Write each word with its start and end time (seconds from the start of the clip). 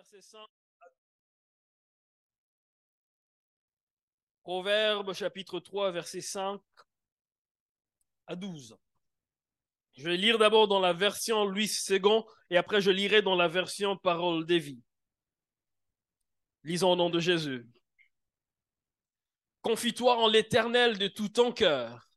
verset 0.00 0.22
5. 0.22 0.38
Proverbe 4.42 5.12
chapitre 5.12 5.60
3, 5.60 5.90
verset 5.90 6.22
5 6.22 6.58
à 8.26 8.34
12. 8.34 8.78
Je 9.92 10.04
vais 10.04 10.16
lire 10.16 10.38
d'abord 10.38 10.68
dans 10.68 10.80
la 10.80 10.94
version 10.94 11.44
Louis 11.44 11.70
II 11.90 12.22
et 12.48 12.56
après 12.56 12.80
je 12.80 12.90
lirai 12.90 13.20
dans 13.20 13.34
la 13.34 13.46
version 13.46 13.98
Parole 13.98 14.46
des 14.46 14.58
vies. 14.58 14.82
Lisons 16.64 16.92
au 16.92 16.96
nom 16.96 17.10
de 17.10 17.20
Jésus. 17.20 17.68
Confie-toi 19.60 20.16
en 20.16 20.28
l'Éternel 20.28 20.96
de 20.96 21.08
tout 21.08 21.28
ton 21.28 21.52
cœur 21.52 22.08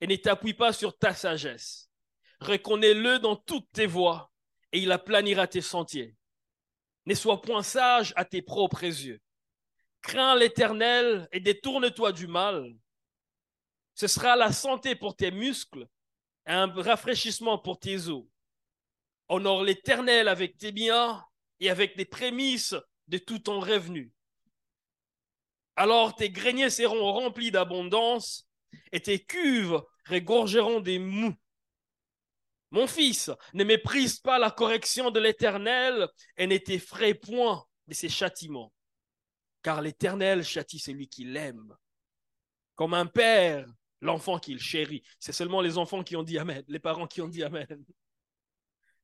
et 0.00 0.06
ne 0.06 0.14
t'appuie 0.14 0.54
pas 0.54 0.72
sur 0.72 0.96
ta 0.96 1.12
sagesse. 1.14 1.90
Reconnais-le 2.38 3.18
dans 3.18 3.34
toutes 3.34 3.72
tes 3.72 3.86
voies 3.86 4.30
et 4.70 4.78
il 4.78 4.92
aplanira 4.92 5.48
tes 5.48 5.62
sentiers. 5.62 6.16
Ne 7.06 7.14
sois 7.14 7.40
point 7.42 7.62
sage 7.62 8.12
à 8.16 8.24
tes 8.24 8.42
propres 8.42 8.84
yeux. 8.84 9.20
Crains 10.02 10.36
l'Éternel 10.36 11.28
et 11.32 11.40
détourne-toi 11.40 12.12
du 12.12 12.26
mal. 12.26 12.74
Ce 13.94 14.06
sera 14.06 14.36
la 14.36 14.52
santé 14.52 14.94
pour 14.94 15.16
tes 15.16 15.30
muscles 15.30 15.86
et 16.46 16.52
un 16.52 16.66
rafraîchissement 16.66 17.58
pour 17.58 17.78
tes 17.78 18.08
os. 18.08 18.24
Honore 19.28 19.64
l'Éternel 19.64 20.28
avec 20.28 20.58
tes 20.58 20.72
biens 20.72 21.24
et 21.60 21.70
avec 21.70 21.96
des 21.96 22.04
prémices 22.04 22.74
de 23.08 23.18
tout 23.18 23.38
ton 23.38 23.60
revenu. 23.60 24.12
Alors 25.76 26.14
tes 26.14 26.30
greniers 26.30 26.70
seront 26.70 27.12
remplis 27.12 27.50
d'abondance 27.50 28.48
et 28.92 29.00
tes 29.00 29.24
cuves 29.24 29.82
regorgeront 30.06 30.80
des 30.80 30.98
mous. 30.98 31.34
Mon 32.74 32.88
fils, 32.88 33.30
ne 33.52 33.62
méprise 33.62 34.18
pas 34.18 34.40
la 34.40 34.50
correction 34.50 35.12
de 35.12 35.20
l'Éternel 35.20 36.08
et 36.36 36.48
ne 36.48 36.56
t'effraie 36.56 37.14
point 37.14 37.64
de 37.86 37.94
ses 37.94 38.08
châtiments. 38.08 38.72
Car 39.62 39.80
l'Éternel 39.80 40.42
châtie 40.42 40.80
celui 40.80 41.06
qui 41.06 41.24
l'aime. 41.24 41.72
Comme 42.74 42.94
un 42.94 43.06
père, 43.06 43.64
l'enfant 44.00 44.40
qu'il 44.40 44.58
chérit. 44.58 45.04
C'est 45.20 45.30
seulement 45.30 45.60
les 45.60 45.78
enfants 45.78 46.02
qui 46.02 46.16
ont 46.16 46.24
dit 46.24 46.36
Amen, 46.36 46.64
les 46.66 46.80
parents 46.80 47.06
qui 47.06 47.20
ont 47.20 47.28
dit 47.28 47.44
Amen. 47.44 47.84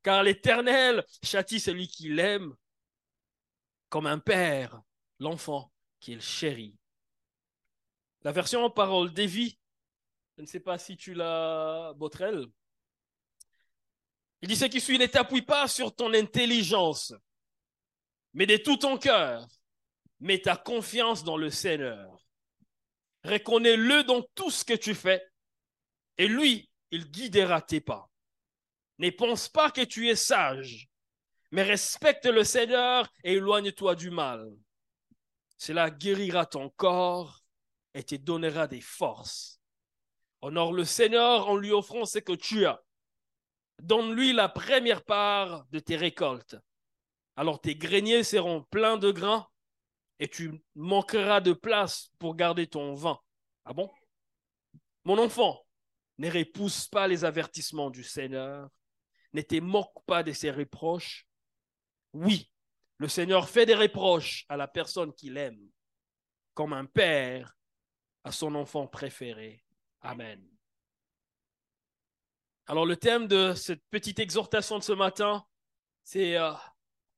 Car 0.03 0.25
l'Éternel 0.25 1.05
châtie 1.23 1.61
celui 1.61 1.87
qui 1.87 2.09
l'aime. 2.09 2.53
Comme 3.89 4.07
un 4.07 4.19
père, 4.19 4.83
l'enfant 5.21 5.73
qu'il 6.01 6.21
chérit. 6.21 6.77
La 8.23 8.33
version 8.33 8.65
en 8.65 8.71
parole 8.71 9.13
d'Évie, 9.13 9.61
je 10.39 10.43
ne 10.43 10.47
sais 10.47 10.59
pas 10.59 10.77
si 10.77 10.97
tu 10.97 11.15
l'as, 11.15 11.93
Botrel, 11.95 12.49
il 14.43 14.49
dit 14.49 14.57
ce 14.57 14.65
qui 14.65 14.81
suit, 14.81 14.99
ne 14.99 15.07
t'appuie 15.07 15.43
pas 15.43 15.69
sur 15.69 15.95
ton 15.95 16.15
intelligence, 16.15 17.13
mais 18.33 18.47
de 18.47 18.57
tout 18.57 18.79
ton 18.79 18.97
cœur, 18.97 19.47
mets 20.21 20.41
ta 20.41 20.57
confiance 20.57 21.25
dans 21.25 21.37
le 21.37 21.51
Seigneur. 21.51 22.25
Reconnais-le 23.25 24.05
dans 24.05 24.23
tout 24.35 24.51
ce 24.51 24.65
que 24.65 24.75
tu 24.75 24.95
fais, 24.95 25.23
et 26.17 26.27
lui, 26.27 26.71
il 26.91 27.11
guidera 27.11 27.61
tes 27.61 27.81
pas. 27.81 28.11
Ne 28.99 29.11
pense 29.11 29.49
pas 29.49 29.71
que 29.71 29.83
tu 29.83 30.09
es 30.09 30.17
sage, 30.17 30.89
mais 31.51 31.63
respecte 31.63 32.27
le 32.27 32.45
Seigneur 32.45 33.11
et 33.25 33.35
éloigne-toi 33.35 33.95
du 33.95 34.11
mal. 34.11 34.51
Cela 35.59 35.91
guérira 35.91 36.47
ton 36.47 36.71
corps 36.71 37.41
et 37.93 38.03
te 38.03 38.15
donnera 38.15 38.67
des 38.67 38.81
forces. 38.81 39.61
Honore 40.41 40.73
le 40.73 40.85
Seigneur 40.85 41.49
en 41.49 41.57
lui 41.57 41.73
offrant 41.73 42.07
ce 42.07 42.19
que 42.19 42.33
tu 42.33 42.65
as 42.65 42.83
Donne-lui 43.81 44.33
la 44.33 44.49
première 44.49 45.03
part 45.05 45.67
de 45.71 45.79
tes 45.79 45.97
récoltes. 45.97 46.57
Alors 47.37 47.61
tes 47.61 47.75
greniers 47.75 48.25
seront 48.25 48.63
pleins 48.65 48.99
de 48.99 49.11
grains 49.11 49.47
et 50.19 50.29
tu 50.29 50.63
manqueras 50.75 51.41
de 51.41 51.53
place 51.53 52.11
pour 52.19 52.37
garder 52.37 52.67
ton 52.67 52.95
vin. 52.95 53.19
Ah 53.65 53.73
bon? 53.73 53.91
Mon 55.05 55.17
enfant, 55.17 55.65
ne 56.19 56.31
repousse 56.31 56.87
pas 56.87 57.09
les 57.09 57.25
avertissements 57.25 57.89
du 57.89 58.05
Seigneur, 58.05 58.69
ne 59.33 59.41
te 59.41 59.59
moque 59.59 60.05
pas 60.07 60.23
de 60.23 60.33
ses 60.33 60.51
reproches. 60.51 61.27
Oui, 62.13 62.51
le 62.99 63.09
Seigneur 63.09 63.49
fait 63.49 63.65
des 63.65 63.75
reproches 63.75 64.45
à 64.51 64.59
la 64.59 64.69
personne 64.69 65.15
qu'il 65.15 65.39
aime, 65.39 65.71
comme 66.53 66.75
un 66.75 66.85
père 66.85 67.57
à 68.25 68.33
son 68.33 68.55
enfant 68.55 68.87
préféré. 68.87 69.65
Amen. 70.03 70.47
Alors 72.71 72.87
le 72.87 72.97
thème 72.97 73.27
de 73.27 73.53
cette 73.55 73.83
petite 73.91 74.21
exhortation 74.21 74.79
de 74.79 74.85
ce 74.85 74.93
matin, 74.93 75.45
c'est 76.05 76.37
euh, 76.37 76.53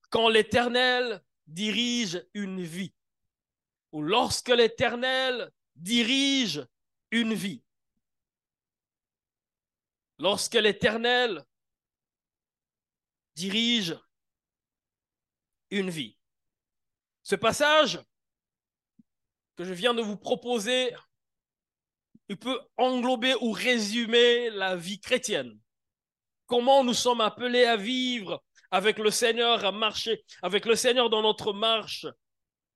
quand 0.09 0.31
l'Éternel 0.31 1.23
dirige 1.47 2.27
une 2.33 2.63
vie, 2.63 2.95
ou 3.91 4.01
lorsque 4.01 4.49
l'Éternel 4.49 5.53
dirige 5.77 6.67
une 7.11 7.35
vie. 7.35 7.63
Lorsque 10.19 10.55
l'Éternel 10.55 11.45
dirige 13.35 13.95
une 15.71 15.91
vie. 15.91 16.17
Ce 17.23 17.35
passage 17.35 18.01
que 19.57 19.65
je 19.65 19.75
viens 19.75 19.93
de 19.93 20.01
vous 20.01 20.17
proposer 20.17 20.95
peut 22.37 22.61
englober 22.77 23.35
ou 23.41 23.53
résumer 23.53 24.51
la 24.51 24.77
vie 24.77 25.01
chrétienne. 25.01 25.59
Comment 26.47 26.85
nous 26.85 26.95
sommes 26.95 27.21
appelés 27.21 27.65
à 27.65 27.77
vivre 27.77 28.43
avec 28.71 28.99
le 28.99 29.11
Seigneur, 29.11 29.65
à 29.65 29.73
marcher 29.73 30.25
avec 30.43 30.67
le 30.67 30.75
Seigneur 30.75 31.11
dans 31.11 31.23
notre 31.23 31.53
marche 31.53 32.07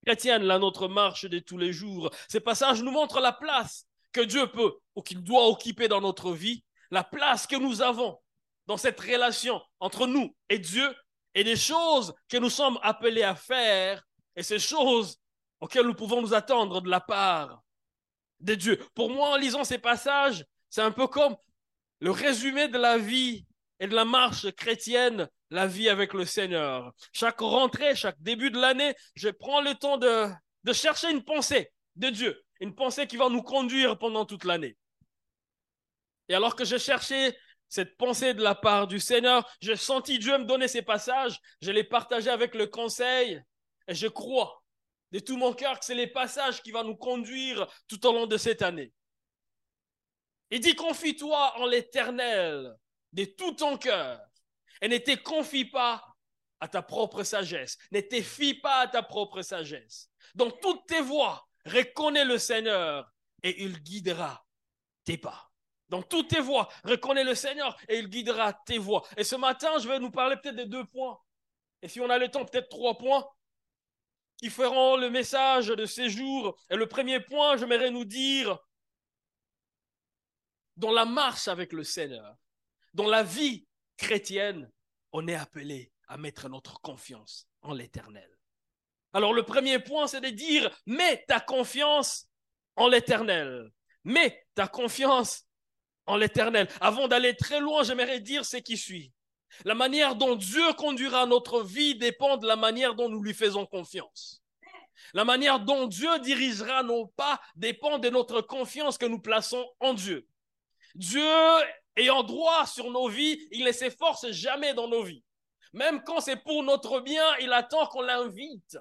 chrétienne, 0.04 0.44
là, 0.44 0.58
notre 0.58 0.88
marche 0.88 1.24
de 1.24 1.38
tous 1.40 1.58
les 1.58 1.72
jours. 1.72 2.10
Ces 2.28 2.40
passages 2.40 2.82
nous 2.82 2.92
montrent 2.92 3.20
la 3.20 3.32
place 3.32 3.86
que 4.12 4.20
Dieu 4.20 4.46
peut 4.46 4.74
ou 4.94 5.02
qu'il 5.02 5.22
doit 5.22 5.48
occuper 5.48 5.88
dans 5.88 6.00
notre 6.00 6.32
vie, 6.32 6.62
la 6.90 7.02
place 7.02 7.46
que 7.46 7.56
nous 7.56 7.82
avons 7.82 8.18
dans 8.66 8.76
cette 8.76 9.00
relation 9.00 9.60
entre 9.80 10.06
nous 10.06 10.34
et 10.48 10.58
Dieu 10.58 10.94
et 11.34 11.44
des 11.44 11.56
choses 11.56 12.14
que 12.28 12.36
nous 12.36 12.50
sommes 12.50 12.78
appelés 12.82 13.22
à 13.22 13.34
faire 13.34 14.02
et 14.36 14.42
ces 14.42 14.58
choses 14.58 15.18
auxquelles 15.60 15.86
nous 15.86 15.94
pouvons 15.94 16.22
nous 16.22 16.34
attendre 16.34 16.80
de 16.80 16.88
la 16.88 17.00
part 17.00 17.62
de 18.40 18.54
Dieu. 18.54 18.78
Pour 18.94 19.10
moi, 19.10 19.30
en 19.30 19.36
lisant 19.36 19.64
ces 19.64 19.78
passages, 19.78 20.44
c'est 20.70 20.82
un 20.82 20.90
peu 20.90 21.06
comme 21.06 21.36
le 22.00 22.10
résumé 22.10 22.68
de 22.68 22.78
la 22.78 22.98
vie 22.98 23.46
et 23.80 23.86
de 23.86 23.94
la 23.94 24.04
marche 24.04 24.50
chrétienne, 24.52 25.28
la 25.50 25.66
vie 25.66 25.88
avec 25.88 26.12
le 26.12 26.24
Seigneur. 26.24 26.92
Chaque 27.12 27.40
rentrée, 27.40 27.94
chaque 27.94 28.20
début 28.20 28.50
de 28.50 28.58
l'année, 28.58 28.94
je 29.14 29.28
prends 29.28 29.60
le 29.60 29.74
temps 29.74 29.98
de, 29.98 30.28
de 30.64 30.72
chercher 30.72 31.10
une 31.10 31.24
pensée 31.24 31.72
de 31.96 32.08
Dieu, 32.08 32.42
une 32.60 32.74
pensée 32.74 33.06
qui 33.06 33.16
va 33.16 33.28
nous 33.28 33.42
conduire 33.42 33.98
pendant 33.98 34.24
toute 34.24 34.44
l'année. 34.44 34.76
Et 36.28 36.34
alors 36.34 36.56
que 36.56 36.64
je 36.64 36.76
cherchais 36.76 37.36
cette 37.68 37.96
pensée 37.96 38.34
de 38.34 38.42
la 38.42 38.54
part 38.54 38.86
du 38.86 39.00
Seigneur, 39.00 39.48
j'ai 39.60 39.76
senti 39.76 40.18
Dieu 40.18 40.38
me 40.38 40.44
donner 40.44 40.68
ces 40.68 40.82
passages, 40.82 41.38
je 41.60 41.70
les 41.70 41.84
partageais 41.84 42.30
avec 42.30 42.54
le 42.54 42.66
conseil, 42.66 43.40
et 43.88 43.94
je 43.94 44.08
crois 44.08 44.62
de 45.12 45.18
tout 45.18 45.36
mon 45.36 45.52
cœur 45.52 45.78
que 45.78 45.84
c'est 45.84 45.94
les 45.94 46.06
passages 46.06 46.62
qui 46.62 46.70
vont 46.70 46.84
nous 46.84 46.96
conduire 46.96 47.66
tout 47.88 48.04
au 48.06 48.12
long 48.12 48.26
de 48.26 48.36
cette 48.36 48.62
année. 48.62 48.92
Il 50.50 50.60
dit, 50.60 50.74
confie-toi 50.74 51.58
en 51.58 51.66
l'éternel 51.66 52.76
de 53.12 53.24
tout 53.24 53.52
ton 53.52 53.76
cœur 53.76 54.20
et 54.80 54.88
ne 54.88 54.98
te 54.98 55.14
confie 55.16 55.64
pas 55.64 56.04
à 56.60 56.68
ta 56.68 56.82
propre 56.82 57.22
sagesse. 57.22 57.78
Ne 57.90 58.00
te 58.00 58.20
fie 58.22 58.54
pas 58.54 58.80
à 58.80 58.88
ta 58.88 59.02
propre 59.02 59.42
sagesse. 59.42 60.10
Dans 60.34 60.50
toutes 60.50 60.86
tes 60.86 61.00
voies, 61.00 61.46
reconnais 61.64 62.24
le 62.24 62.38
Seigneur 62.38 63.10
et 63.42 63.62
il 63.62 63.82
guidera 63.82 64.46
tes 65.04 65.18
pas. 65.18 65.50
Dans 65.88 66.02
toutes 66.02 66.28
tes 66.28 66.40
voies, 66.40 66.68
reconnais 66.84 67.24
le 67.24 67.34
Seigneur 67.34 67.76
et 67.88 67.98
il 67.98 68.08
guidera 68.08 68.52
tes 68.52 68.78
voies. 68.78 69.06
Et 69.16 69.24
ce 69.24 69.36
matin, 69.36 69.78
je 69.78 69.88
vais 69.88 69.98
nous 69.98 70.10
parler 70.10 70.36
peut-être 70.36 70.56
de 70.56 70.64
deux 70.64 70.84
points. 70.84 71.18
Et 71.82 71.88
si 71.88 72.00
on 72.00 72.10
a 72.10 72.18
le 72.18 72.28
temps, 72.28 72.44
peut-être 72.44 72.68
trois 72.68 72.98
points 72.98 73.26
qui 74.36 74.50
feront 74.50 74.96
le 74.96 75.10
message 75.10 75.68
de 75.68 75.86
ces 75.86 76.08
jours. 76.08 76.58
Et 76.70 76.76
le 76.76 76.86
premier 76.86 77.20
point, 77.20 77.56
j'aimerais 77.56 77.90
nous 77.90 78.04
dire, 78.04 78.58
dans 80.76 80.92
la 80.92 81.04
marche 81.04 81.48
avec 81.48 81.72
le 81.72 81.84
Seigneur, 81.84 82.36
dans 82.92 83.08
la 83.08 83.22
vie 83.22 83.66
chrétienne, 83.96 84.70
on 85.12 85.26
est 85.28 85.34
appelé 85.34 85.92
à 86.08 86.16
mettre 86.18 86.48
notre 86.48 86.80
confiance 86.80 87.48
en 87.62 87.72
l'éternel. 87.72 88.30
Alors 89.12 89.32
le 89.32 89.44
premier 89.44 89.78
point, 89.78 90.06
c'est 90.06 90.20
de 90.20 90.28
dire, 90.28 90.70
mets 90.84 91.24
ta 91.26 91.40
confiance 91.40 92.28
en 92.76 92.88
l'éternel. 92.88 93.72
Mets 94.04 94.46
ta 94.54 94.68
confiance 94.68 95.44
en 96.04 96.16
l'éternel. 96.16 96.68
Avant 96.80 97.08
d'aller 97.08 97.34
très 97.34 97.60
loin, 97.60 97.82
j'aimerais 97.82 98.20
dire 98.20 98.44
ce 98.44 98.58
qui 98.58 98.76
suit. 98.76 99.12
La 99.64 99.74
manière 99.74 100.16
dont 100.16 100.34
Dieu 100.34 100.72
conduira 100.74 101.26
notre 101.26 101.62
vie 101.62 101.96
dépend 101.96 102.36
de 102.36 102.46
la 102.46 102.56
manière 102.56 102.94
dont 102.94 103.08
nous 103.08 103.22
lui 103.22 103.34
faisons 103.34 103.66
confiance. 103.66 104.42
La 105.14 105.24
manière 105.24 105.60
dont 105.60 105.86
Dieu 105.86 106.18
dirigera 106.20 106.82
nos 106.82 107.06
pas 107.06 107.40
dépend 107.54 107.98
de 107.98 108.08
notre 108.08 108.40
confiance 108.40 108.98
que 108.98 109.06
nous 109.06 109.20
plaçons 109.20 109.66
en 109.80 109.94
Dieu. 109.94 110.26
Dieu 110.94 111.30
ayant 111.96 112.22
droit 112.22 112.66
sur 112.66 112.90
nos 112.90 113.08
vies, 113.08 113.38
il 113.50 113.64
ne 113.64 113.72
s'efforce 113.72 114.30
jamais 114.30 114.74
dans 114.74 114.88
nos 114.88 115.02
vies. 115.02 115.24
Même 115.72 116.02
quand 116.04 116.20
c'est 116.20 116.42
pour 116.42 116.62
notre 116.62 117.00
bien, 117.00 117.24
il 117.40 117.52
attend 117.52 117.86
qu'on 117.86 118.02
l'invite. 118.02 118.78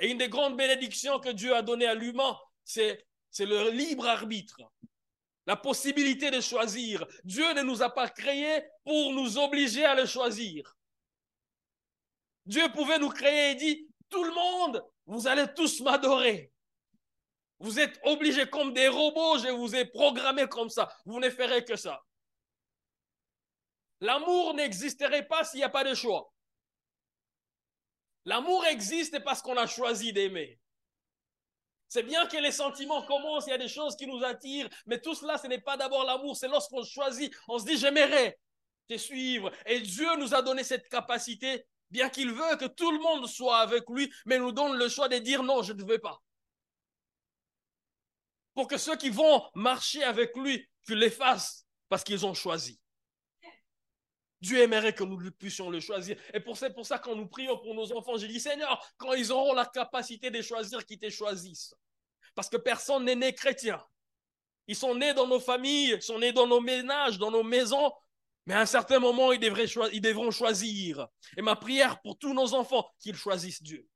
Et 0.00 0.10
une 0.10 0.18
des 0.18 0.28
grandes 0.28 0.56
bénédictions 0.56 1.18
que 1.18 1.28
Dieu 1.30 1.54
a 1.54 1.62
données 1.62 1.86
à 1.86 1.94
l'humain, 1.94 2.36
c'est, 2.64 3.06
c'est 3.30 3.46
le 3.46 3.70
libre 3.70 4.06
arbitre. 4.06 4.60
La 5.48 5.56
possibilité 5.56 6.30
de 6.30 6.42
choisir. 6.42 7.06
Dieu 7.24 7.54
ne 7.54 7.62
nous 7.62 7.82
a 7.82 7.88
pas 7.88 8.10
créés 8.10 8.62
pour 8.84 9.14
nous 9.14 9.38
obliger 9.38 9.82
à 9.82 9.94
le 9.94 10.04
choisir. 10.04 10.76
Dieu 12.44 12.70
pouvait 12.72 12.98
nous 12.98 13.08
créer 13.08 13.52
et 13.52 13.54
dit, 13.54 13.88
tout 14.10 14.24
le 14.24 14.34
monde, 14.34 14.86
vous 15.06 15.26
allez 15.26 15.46
tous 15.54 15.80
m'adorer. 15.80 16.52
Vous 17.60 17.80
êtes 17.80 17.98
obligés 18.04 18.46
comme 18.50 18.74
des 18.74 18.88
robots, 18.88 19.38
je 19.38 19.48
vous 19.48 19.74
ai 19.74 19.86
programmé 19.86 20.46
comme 20.48 20.68
ça. 20.68 20.94
Vous 21.06 21.18
ne 21.18 21.30
ferez 21.30 21.64
que 21.64 21.76
ça. 21.76 22.04
L'amour 24.02 24.52
n'existerait 24.52 25.26
pas 25.28 25.44
s'il 25.44 25.60
n'y 25.60 25.64
a 25.64 25.70
pas 25.70 25.82
de 25.82 25.94
choix. 25.94 26.30
L'amour 28.26 28.66
existe 28.66 29.24
parce 29.24 29.40
qu'on 29.40 29.56
a 29.56 29.66
choisi 29.66 30.12
d'aimer. 30.12 30.60
C'est 31.88 32.02
bien 32.02 32.26
que 32.26 32.36
les 32.36 32.52
sentiments 32.52 33.02
commencent, 33.02 33.46
il 33.46 33.50
y 33.50 33.54
a 33.54 33.58
des 33.58 33.68
choses 33.68 33.96
qui 33.96 34.06
nous 34.06 34.22
attirent, 34.22 34.68
mais 34.86 35.00
tout 35.00 35.14
cela, 35.14 35.38
ce 35.38 35.46
n'est 35.46 35.60
pas 35.60 35.76
d'abord 35.76 36.04
l'amour, 36.04 36.36
c'est 36.36 36.48
lorsqu'on 36.48 36.84
choisit, 36.84 37.34
on 37.48 37.58
se 37.58 37.64
dit, 37.64 37.78
j'aimerais 37.78 38.38
te 38.88 38.96
suivre. 38.96 39.50
Et 39.64 39.80
Dieu 39.80 40.16
nous 40.18 40.34
a 40.34 40.42
donné 40.42 40.64
cette 40.64 40.88
capacité, 40.88 41.64
bien 41.90 42.10
qu'il 42.10 42.30
veut 42.30 42.56
que 42.56 42.66
tout 42.66 42.92
le 42.92 42.98
monde 42.98 43.26
soit 43.26 43.58
avec 43.58 43.84
lui, 43.88 44.12
mais 44.26 44.38
nous 44.38 44.52
donne 44.52 44.76
le 44.76 44.88
choix 44.88 45.08
de 45.08 45.16
dire, 45.16 45.42
non, 45.42 45.62
je 45.62 45.72
ne 45.72 45.82
veux 45.82 45.98
pas. 45.98 46.20
Pour 48.54 48.68
que 48.68 48.76
ceux 48.76 48.96
qui 48.96 49.08
vont 49.08 49.42
marcher 49.54 50.02
avec 50.02 50.36
lui, 50.36 50.68
tu 50.84 50.94
les 50.94 51.10
fasses 51.10 51.64
parce 51.88 52.04
qu'ils 52.04 52.26
ont 52.26 52.34
choisi. 52.34 52.78
Dieu 54.40 54.60
aimerait 54.60 54.94
que 54.94 55.04
nous 55.04 55.18
puissions 55.32 55.70
le 55.70 55.80
choisir. 55.80 56.16
Et 56.32 56.40
pour 56.40 56.56
c'est 56.56 56.72
pour 56.72 56.86
ça 56.86 56.98
quand 56.98 57.14
nous 57.14 57.26
prions 57.26 57.58
pour 57.58 57.74
nos 57.74 57.92
enfants, 57.92 58.16
j'ai 58.16 58.28
dit 58.28 58.40
Seigneur, 58.40 58.80
quand 58.96 59.12
ils 59.14 59.32
auront 59.32 59.54
la 59.54 59.66
capacité 59.66 60.30
de 60.30 60.40
choisir, 60.42 60.84
qu'ils 60.86 60.98
te 60.98 61.10
choisissent. 61.10 61.74
Parce 62.34 62.48
que 62.48 62.56
personne 62.56 63.04
n'est 63.04 63.16
né 63.16 63.34
chrétien. 63.34 63.82
Ils 64.68 64.76
sont 64.76 64.94
nés 64.94 65.14
dans 65.14 65.26
nos 65.26 65.40
familles, 65.40 65.94
ils 65.96 66.02
sont 66.02 66.18
nés 66.18 66.32
dans 66.32 66.46
nos 66.46 66.60
ménages, 66.60 67.18
dans 67.18 67.30
nos 67.30 67.42
maisons, 67.42 67.90
mais 68.48 68.54
à 68.54 68.60
un 68.60 68.66
certain 68.66 68.98
moment, 68.98 69.32
ils, 69.32 69.42
ils 69.92 70.00
devront 70.00 70.30
choisir. 70.30 71.06
Et 71.36 71.42
ma 71.42 71.56
prière 71.56 72.00
pour 72.00 72.18
tous 72.18 72.32
nos 72.32 72.54
enfants, 72.54 72.88
qu'ils 72.98 73.14
choisissent 73.14 73.62
Dieu. 73.62 73.86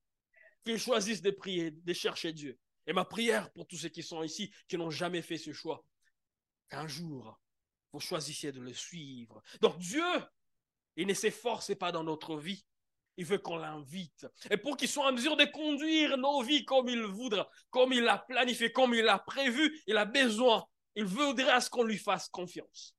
Qu'ils 0.65 0.79
choisissent 0.79 1.23
de 1.23 1.31
prier, 1.31 1.71
de 1.71 1.93
chercher 1.93 2.33
Dieu. 2.33 2.59
Et 2.87 2.93
ma 2.93 3.05
prière 3.05 3.51
pour 3.53 3.67
tous 3.67 3.77
ceux 3.77 3.89
qui 3.89 4.03
sont 4.03 4.23
ici, 4.23 4.53
qui 4.69 4.77
n'ont 4.77 4.91
jamais 4.91 5.23
fait 5.23 5.39
ce 5.39 5.53
choix, 5.53 5.85
qu'un 6.69 6.87
jour, 6.87 7.41
vous 7.93 8.01
choisissiez 8.01 8.53
de 8.53 8.61
le 8.61 8.73
suivre. 8.73 9.43
Donc 9.61 9.79
Dieu, 9.79 10.05
il 10.97 11.07
ne 11.07 11.15
s'efforce 11.15 11.75
pas 11.75 11.93
dans 11.93 12.05
notre 12.05 12.37
vie. 12.37 12.65
Il 13.19 13.27
veut 13.27 13.39
qu'on 13.39 13.59
l'invite. 13.59 14.27
Et 14.51 14.57
pour 14.57 14.77
qu'il 14.77 14.89
soit 14.89 15.07
en 15.07 15.13
mesure 15.13 15.37
de 15.37 15.45
conduire 15.45 16.17
nos 16.17 16.43
vies 16.43 16.65
comme 16.65 16.89
il 16.89 17.03
voudra, 17.03 17.49
comme 17.69 17.93
il 17.93 18.03
l'a 18.03 18.19
planifié, 18.19 18.73
comme 18.73 18.95
il 18.95 19.05
l'a 19.05 19.19
prévu, 19.19 19.83
il 19.87 19.99
a 19.99 20.07
besoin, 20.07 20.65
il 20.95 21.05
voudrait 21.05 21.61
ce 21.61 21.69
qu'on 21.69 21.85
lui 21.85 21.99
fasse 21.99 22.29
confiance. 22.31 22.97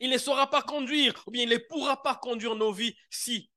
Il 0.00 0.10
ne 0.10 0.18
saura 0.18 0.48
pas 0.48 0.62
conduire, 0.62 1.22
ou 1.26 1.32
bien 1.32 1.42
il 1.42 1.48
ne 1.50 1.58
pourra 1.58 2.02
pas 2.02 2.14
conduire 2.14 2.54
nos 2.54 2.72
vies 2.72 2.96
si 3.10 3.50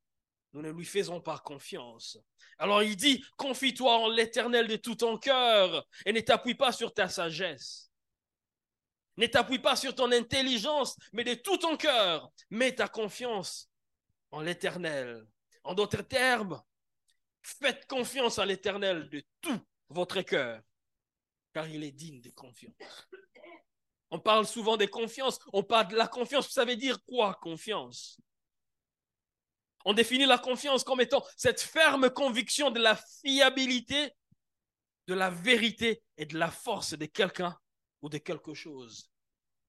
nous 0.52 0.62
ne 0.62 0.72
lui 0.72 0.86
faisons 0.86 1.22
pas 1.22 1.40
confiance. 1.40 2.18
Alors 2.58 2.84
il 2.84 2.96
dit, 2.96 3.24
confie-toi 3.38 3.98
en 4.00 4.10
l'éternel 4.10 4.68
de 4.68 4.76
tout 4.76 4.96
ton 4.96 5.18
cœur 5.18 5.86
et 6.06 6.12
ne 6.12 6.20
t'appuie 6.20 6.56
pas 6.56 6.72
sur 6.72 6.94
ta 6.94 7.08
sagesse. 7.08 7.90
Ne 9.18 9.28
t'appuie 9.28 9.60
pas 9.60 9.76
sur 9.76 9.94
ton 9.94 10.12
intelligence, 10.12 10.98
mais 11.12 11.24
de 11.24 11.36
tout 11.36 11.58
ton 11.58 11.78
cœur, 11.78 12.32
mets 12.50 12.74
ta 12.74 12.88
confiance 12.88 13.70
en 14.32 14.42
l'Éternel. 14.42 15.26
En 15.64 15.74
d'autres 15.76 16.02
termes, 16.02 16.62
faites 17.42 17.86
confiance 17.88 18.40
à 18.40 18.46
l'Éternel 18.46 19.10
de 19.10 19.24
tout 19.42 19.60
votre 19.90 20.22
cœur, 20.22 20.62
car 21.54 21.68
il 21.68 21.84
est 21.84 21.92
digne 21.92 22.22
de 22.22 22.32
confiance. 22.32 22.74
On 24.10 24.20
parle 24.20 24.48
souvent 24.48 24.78
de 24.78 24.86
confiance, 24.86 25.40
on 25.54 25.64
parle 25.64 25.90
de 25.90 25.96
la 25.96 26.08
confiance, 26.08 26.50
ça 26.50 26.66
veut 26.66 26.76
dire 26.76 27.04
quoi 27.06 27.36
confiance? 27.36 28.20
On 29.86 29.94
définit 29.94 30.26
la 30.26 30.38
confiance 30.38 30.84
comme 30.84 31.02
étant 31.02 31.26
cette 31.36 31.62
ferme 31.62 32.10
conviction 32.10 32.72
de 32.72 32.80
la 32.80 32.96
fiabilité, 32.96 34.14
de 35.08 35.14
la 35.14 35.30
vérité 35.30 36.02
et 36.18 36.26
de 36.26 36.38
la 36.38 36.50
force 36.50 36.94
de 36.98 37.06
quelqu'un 37.06 37.58
ou 38.04 38.10
de 38.10 38.20
quelque 38.20 38.54
chose. 38.54 39.10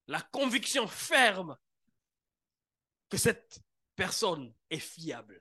La 0.09 0.21
conviction 0.21 0.87
ferme 0.87 1.57
que 3.09 3.17
cette 3.17 3.61
personne 3.95 4.53
est 4.69 4.81
fiable. 4.81 5.41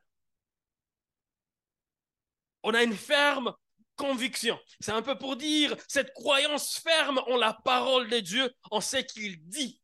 On 2.61 2.73
a 2.73 2.83
une 2.83 2.95
ferme 2.95 3.53
conviction. 3.95 4.57
C'est 4.79 4.91
un 4.91 5.01
peu 5.01 5.17
pour 5.17 5.35
dire 5.35 5.75
cette 5.87 6.13
croyance 6.13 6.77
ferme 6.77 7.17
en 7.27 7.35
la 7.35 7.53
parole 7.53 8.09
de 8.09 8.19
Dieu, 8.19 8.53
en 8.71 8.79
ce 8.79 8.97
qu'il 8.97 9.43
dit 9.49 9.81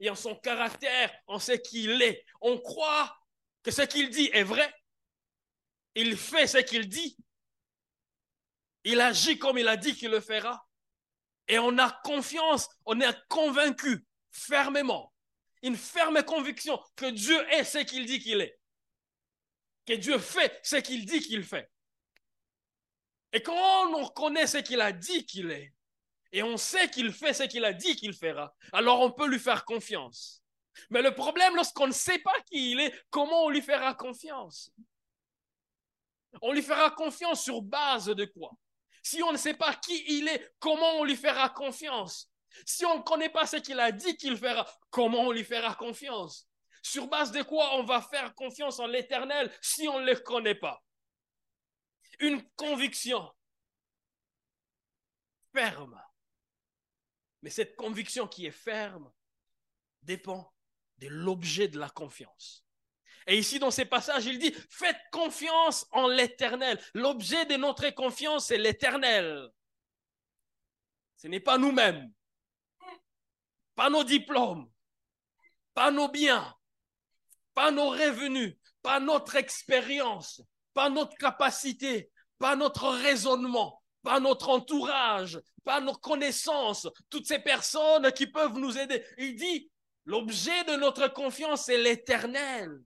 et 0.00 0.08
en 0.08 0.16
son 0.16 0.36
caractère, 0.36 1.12
en 1.26 1.38
ce 1.38 1.52
qu'il 1.52 2.00
est. 2.00 2.24
On 2.40 2.58
croit 2.58 3.18
que 3.62 3.70
ce 3.70 3.82
qu'il 3.82 4.08
dit 4.08 4.30
est 4.32 4.44
vrai. 4.44 4.72
Il 5.94 6.16
fait 6.16 6.46
ce 6.46 6.58
qu'il 6.58 6.88
dit. 6.88 7.16
Il 8.84 9.00
agit 9.00 9.38
comme 9.38 9.58
il 9.58 9.68
a 9.68 9.76
dit 9.76 9.94
qu'il 9.94 10.10
le 10.10 10.20
fera. 10.20 10.64
Et 11.52 11.58
on 11.58 11.76
a 11.76 11.90
confiance, 12.02 12.66
on 12.86 12.98
est 13.02 13.28
convaincu 13.28 14.06
fermement, 14.30 15.12
une 15.62 15.76
ferme 15.76 16.22
conviction 16.22 16.82
que 16.96 17.10
Dieu 17.10 17.38
est 17.52 17.64
ce 17.64 17.76
qu'il 17.76 18.06
dit 18.06 18.20
qu'il 18.20 18.40
est. 18.40 18.58
Que 19.84 19.92
Dieu 19.92 20.18
fait 20.18 20.58
ce 20.62 20.76
qu'il 20.76 21.04
dit 21.04 21.20
qu'il 21.20 21.44
fait. 21.44 21.70
Et 23.34 23.42
quand 23.42 23.52
on 23.54 24.02
reconnaît 24.02 24.46
ce 24.46 24.56
qu'il 24.56 24.80
a 24.80 24.92
dit 24.92 25.26
qu'il 25.26 25.50
est, 25.50 25.74
et 26.32 26.42
on 26.42 26.56
sait 26.56 26.88
qu'il 26.88 27.12
fait 27.12 27.34
ce 27.34 27.42
qu'il 27.42 27.66
a 27.66 27.74
dit 27.74 27.96
qu'il 27.96 28.14
fera, 28.14 28.56
alors 28.72 29.00
on 29.02 29.12
peut 29.12 29.28
lui 29.28 29.38
faire 29.38 29.66
confiance. 29.66 30.42
Mais 30.88 31.02
le 31.02 31.14
problème, 31.14 31.54
lorsqu'on 31.54 31.88
ne 31.88 31.92
sait 31.92 32.20
pas 32.20 32.40
qui 32.46 32.70
il 32.70 32.80
est, 32.80 32.94
comment 33.10 33.44
on 33.44 33.50
lui 33.50 33.60
fera 33.60 33.92
confiance? 33.94 34.72
On 36.40 36.52
lui 36.52 36.62
fera 36.62 36.90
confiance 36.92 37.44
sur 37.44 37.60
base 37.60 38.06
de 38.06 38.24
quoi? 38.24 38.52
Si 39.02 39.22
on 39.22 39.32
ne 39.32 39.36
sait 39.36 39.54
pas 39.54 39.74
qui 39.74 40.04
il 40.06 40.28
est, 40.28 40.54
comment 40.58 40.98
on 40.98 41.04
lui 41.04 41.16
fera 41.16 41.50
confiance? 41.50 42.30
Si 42.66 42.84
on 42.84 42.98
ne 42.98 43.02
connaît 43.02 43.30
pas 43.30 43.46
ce 43.46 43.56
qu'il 43.56 43.80
a 43.80 43.92
dit 43.92 44.16
qu'il 44.16 44.36
fera, 44.36 44.66
comment 44.90 45.22
on 45.22 45.32
lui 45.32 45.44
fera 45.44 45.74
confiance? 45.74 46.48
Sur 46.82 47.08
base 47.08 47.32
de 47.32 47.42
quoi 47.42 47.76
on 47.76 47.84
va 47.84 48.00
faire 48.00 48.34
confiance 48.34 48.78
en 48.78 48.86
l'Éternel 48.86 49.52
si 49.60 49.88
on 49.88 50.00
ne 50.00 50.06
le 50.06 50.16
connaît 50.16 50.54
pas? 50.54 50.82
Une 52.20 52.42
conviction 52.56 53.32
ferme. 55.52 56.00
Mais 57.42 57.50
cette 57.50 57.76
conviction 57.76 58.28
qui 58.28 58.46
est 58.46 58.50
ferme 58.50 59.12
dépend 60.02 60.52
de 60.98 61.08
l'objet 61.08 61.68
de 61.68 61.78
la 61.78 61.90
confiance. 61.90 62.61
Et 63.26 63.38
ici, 63.38 63.58
dans 63.58 63.70
ces 63.70 63.84
passages, 63.84 64.26
il 64.26 64.38
dit, 64.38 64.54
faites 64.70 65.00
confiance 65.10 65.86
en 65.92 66.08
l'éternel. 66.08 66.80
L'objet 66.94 67.44
de 67.46 67.56
notre 67.56 67.88
confiance, 67.90 68.46
c'est 68.46 68.58
l'éternel. 68.58 69.48
Ce 71.16 71.28
n'est 71.28 71.40
pas 71.40 71.58
nous-mêmes, 71.58 72.12
pas 73.76 73.90
nos 73.90 74.04
diplômes, 74.04 74.68
pas 75.74 75.90
nos 75.90 76.08
biens, 76.08 76.54
pas 77.54 77.70
nos 77.70 77.90
revenus, 77.90 78.56
pas 78.82 78.98
notre 78.98 79.36
expérience, 79.36 80.42
pas 80.74 80.90
notre 80.90 81.16
capacité, 81.16 82.10
pas 82.38 82.56
notre 82.56 82.88
raisonnement, 82.88 83.82
pas 84.02 84.18
notre 84.18 84.48
entourage, 84.48 85.40
pas 85.64 85.80
nos 85.80 85.94
connaissances, 85.94 86.88
toutes 87.08 87.26
ces 87.26 87.38
personnes 87.38 88.10
qui 88.12 88.26
peuvent 88.26 88.58
nous 88.58 88.76
aider. 88.76 89.04
Il 89.18 89.36
dit, 89.36 89.70
l'objet 90.04 90.64
de 90.64 90.74
notre 90.74 91.06
confiance, 91.06 91.66
c'est 91.66 91.78
l'éternel. 91.78 92.82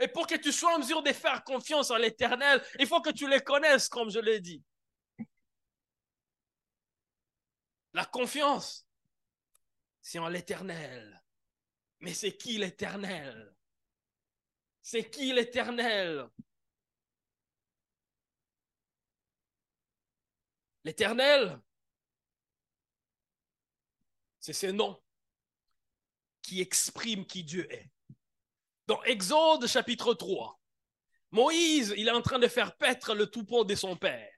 Et 0.00 0.08
pour 0.08 0.26
que 0.26 0.34
tu 0.34 0.52
sois 0.52 0.74
en 0.74 0.78
mesure 0.78 1.02
de 1.02 1.12
faire 1.12 1.44
confiance 1.44 1.90
en 1.90 1.96
l'éternel, 1.96 2.64
il 2.78 2.86
faut 2.86 3.00
que 3.00 3.10
tu 3.10 3.28
les 3.28 3.40
connaisses, 3.40 3.88
comme 3.88 4.10
je 4.10 4.18
l'ai 4.18 4.40
dit. 4.40 4.62
La 7.92 8.04
confiance, 8.04 8.86
c'est 10.02 10.18
en 10.18 10.28
l'éternel. 10.28 11.22
Mais 12.00 12.12
c'est 12.12 12.36
qui 12.36 12.58
l'éternel? 12.58 13.54
C'est 14.82 15.08
qui 15.08 15.32
l'éternel? 15.32 16.28
L'éternel, 20.82 21.62
c'est 24.38 24.52
ce 24.52 24.66
nom 24.66 25.02
qui 26.42 26.60
exprime 26.60 27.24
qui 27.24 27.42
Dieu 27.42 27.72
est. 27.72 27.93
Dans 28.86 29.02
Exode 29.04 29.66
chapitre 29.66 30.12
3, 30.12 30.60
Moïse, 31.30 31.94
il 31.96 32.08
est 32.08 32.12
en 32.12 32.20
train 32.20 32.38
de 32.38 32.48
faire 32.48 32.76
paître 32.76 33.14
le 33.14 33.26
troupeau 33.26 33.64
de 33.64 33.74
son 33.74 33.96
père. 33.96 34.30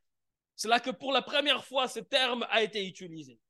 C'est 0.55 0.69
là 0.69 0.79
que 0.79 0.91
pour 0.91 1.13
la 1.13 1.21
première 1.21 1.65
fois 1.65 1.89
ce 1.89 2.01
terme 2.01 2.47
a 2.51 2.63
été 2.63 2.87
utilisé. 2.87 3.41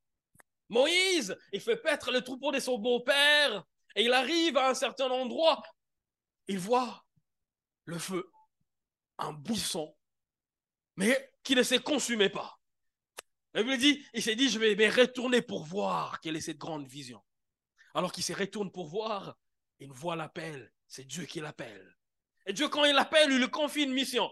Moïse, 0.68 1.36
il 1.52 1.60
fait 1.60 1.76
paître 1.76 2.10
le 2.10 2.22
troupeau 2.22 2.50
de 2.50 2.58
son 2.58 2.78
beau-père 2.78 3.64
et 3.94 4.04
il 4.04 4.12
arrive 4.12 4.56
à 4.56 4.70
un 4.70 4.74
certain 4.74 5.10
endroit. 5.10 5.62
Il 6.48 6.58
voit 6.58 7.04
le 7.84 7.98
feu, 7.98 8.28
un 9.18 9.32
buisson, 9.32 9.94
mais 10.96 11.30
qui 11.44 11.54
ne 11.54 11.62
se 11.62 11.76
consumait 11.76 12.30
pas. 12.30 12.58
Dit, 13.54 14.04
il 14.12 14.22
s'est 14.22 14.34
dit, 14.34 14.48
je 14.48 14.58
vais 14.58 14.74
me 14.74 14.94
retourner 14.94 15.40
pour 15.40 15.64
voir 15.64 16.20
quelle 16.20 16.36
est 16.36 16.40
cette 16.40 16.58
grande 16.58 16.86
vision. 16.86 17.22
Alors 17.94 18.12
qu'il 18.12 18.24
se 18.24 18.32
retourne 18.32 18.70
pour 18.70 18.86
voir, 18.86 19.38
une 19.78 19.92
voix 19.92 20.16
l'appelle, 20.16 20.72
c'est 20.88 21.04
Dieu 21.04 21.24
qui 21.24 21.40
l'appelle. 21.40 21.96
Et 22.46 22.52
Dieu, 22.52 22.68
quand 22.68 22.84
il 22.84 22.94
l'appelle, 22.94 23.30
il 23.30 23.38
lui 23.38 23.50
confie 23.50 23.82
une 23.82 23.92
mission. 23.92 24.30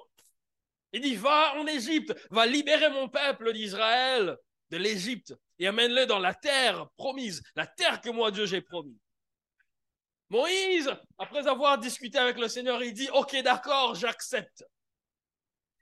Il 0.92 1.00
dit, 1.00 1.16
va 1.16 1.54
en 1.56 1.66
Égypte, 1.66 2.14
va 2.30 2.46
libérer 2.46 2.88
mon 2.90 3.08
peuple 3.08 3.52
d'Israël 3.52 4.36
de 4.70 4.76
l'Égypte 4.76 5.34
et 5.58 5.66
amène-le 5.66 6.06
dans 6.06 6.20
la 6.20 6.34
terre 6.34 6.88
promise, 6.96 7.42
la 7.56 7.66
terre 7.66 8.00
que 8.00 8.10
moi, 8.10 8.30
Dieu, 8.30 8.46
j'ai 8.46 8.60
promis. 8.60 8.98
Moïse, 10.30 10.90
après 11.18 11.46
avoir 11.46 11.78
discuté 11.78 12.18
avec 12.18 12.38
le 12.38 12.48
Seigneur, 12.48 12.82
il 12.82 12.92
dit, 12.92 13.08
ok, 13.10 13.36
d'accord, 13.42 13.94
j'accepte. 13.94 14.64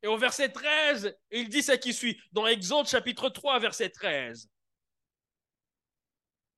Et 0.02 0.08
au 0.08 0.16
verset 0.16 0.50
13, 0.50 1.16
il 1.30 1.48
dit 1.48 1.62
ce 1.62 1.72
qui 1.72 1.92
suit, 1.92 2.20
dans 2.32 2.46
Exode 2.46 2.88
chapitre 2.88 3.28
3, 3.28 3.60
verset 3.60 3.90
13. 3.90 4.48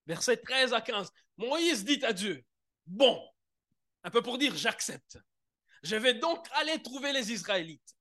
Verset 0.06 0.38
13 0.38 0.72
à 0.72 0.80
15. 0.80 1.10
Moïse 1.36 1.84
dit 1.84 2.04
à 2.04 2.12
Dieu, 2.12 2.44
bon, 2.86 3.20
un 4.04 4.10
peu 4.10 4.22
pour 4.22 4.38
dire, 4.38 4.54
j'accepte. 4.54 5.18
Je 5.82 5.96
vais 5.96 6.14
donc 6.14 6.46
aller 6.52 6.80
trouver 6.82 7.12
les 7.12 7.32
Israélites. 7.32 7.96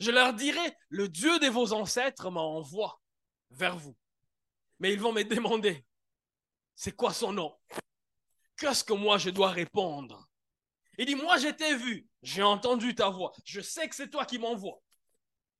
Je 0.00 0.10
leur 0.10 0.34
dirai, 0.34 0.76
le 0.88 1.08
Dieu 1.08 1.38
de 1.38 1.46
vos 1.46 1.72
ancêtres 1.72 2.30
m'envoie 2.30 3.00
vers 3.50 3.76
vous. 3.76 3.96
Mais 4.80 4.92
ils 4.92 5.00
vont 5.00 5.12
me 5.12 5.22
demander, 5.22 5.86
c'est 6.74 6.94
quoi 6.94 7.12
son 7.12 7.32
nom? 7.32 7.56
Qu'est-ce 8.56 8.84
que 8.84 8.92
moi 8.92 9.18
je 9.18 9.30
dois 9.30 9.50
répondre? 9.50 10.28
Il 10.98 11.06
dit, 11.06 11.14
moi 11.14 11.38
je 11.38 11.48
t'ai 11.48 11.76
vu, 11.76 12.08
j'ai 12.22 12.42
entendu 12.42 12.94
ta 12.94 13.08
voix, 13.08 13.32
je 13.44 13.60
sais 13.60 13.88
que 13.88 13.96
c'est 13.96 14.10
toi 14.10 14.24
qui 14.24 14.38
m'envoies. 14.38 14.80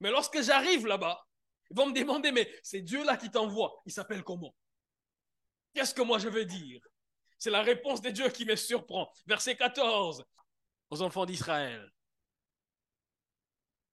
Mais 0.00 0.10
lorsque 0.10 0.40
j'arrive 0.42 0.86
là-bas, 0.86 1.26
ils 1.70 1.76
vont 1.76 1.86
me 1.86 1.92
demander, 1.92 2.30
mais 2.30 2.52
c'est 2.62 2.82
Dieu 2.82 3.04
là 3.04 3.16
qui 3.16 3.30
t'envoie, 3.30 3.82
il 3.86 3.92
s'appelle 3.92 4.22
comment? 4.22 4.54
Qu'est-ce 5.72 5.94
que 5.94 6.02
moi 6.02 6.18
je 6.18 6.28
veux 6.28 6.44
dire? 6.44 6.80
C'est 7.38 7.50
la 7.50 7.62
réponse 7.62 8.00
de 8.00 8.10
Dieu 8.10 8.28
qui 8.30 8.44
me 8.44 8.56
surprend. 8.56 9.12
Verset 9.26 9.56
14, 9.56 10.24
aux 10.90 11.02
enfants 11.02 11.26
d'Israël. 11.26 11.92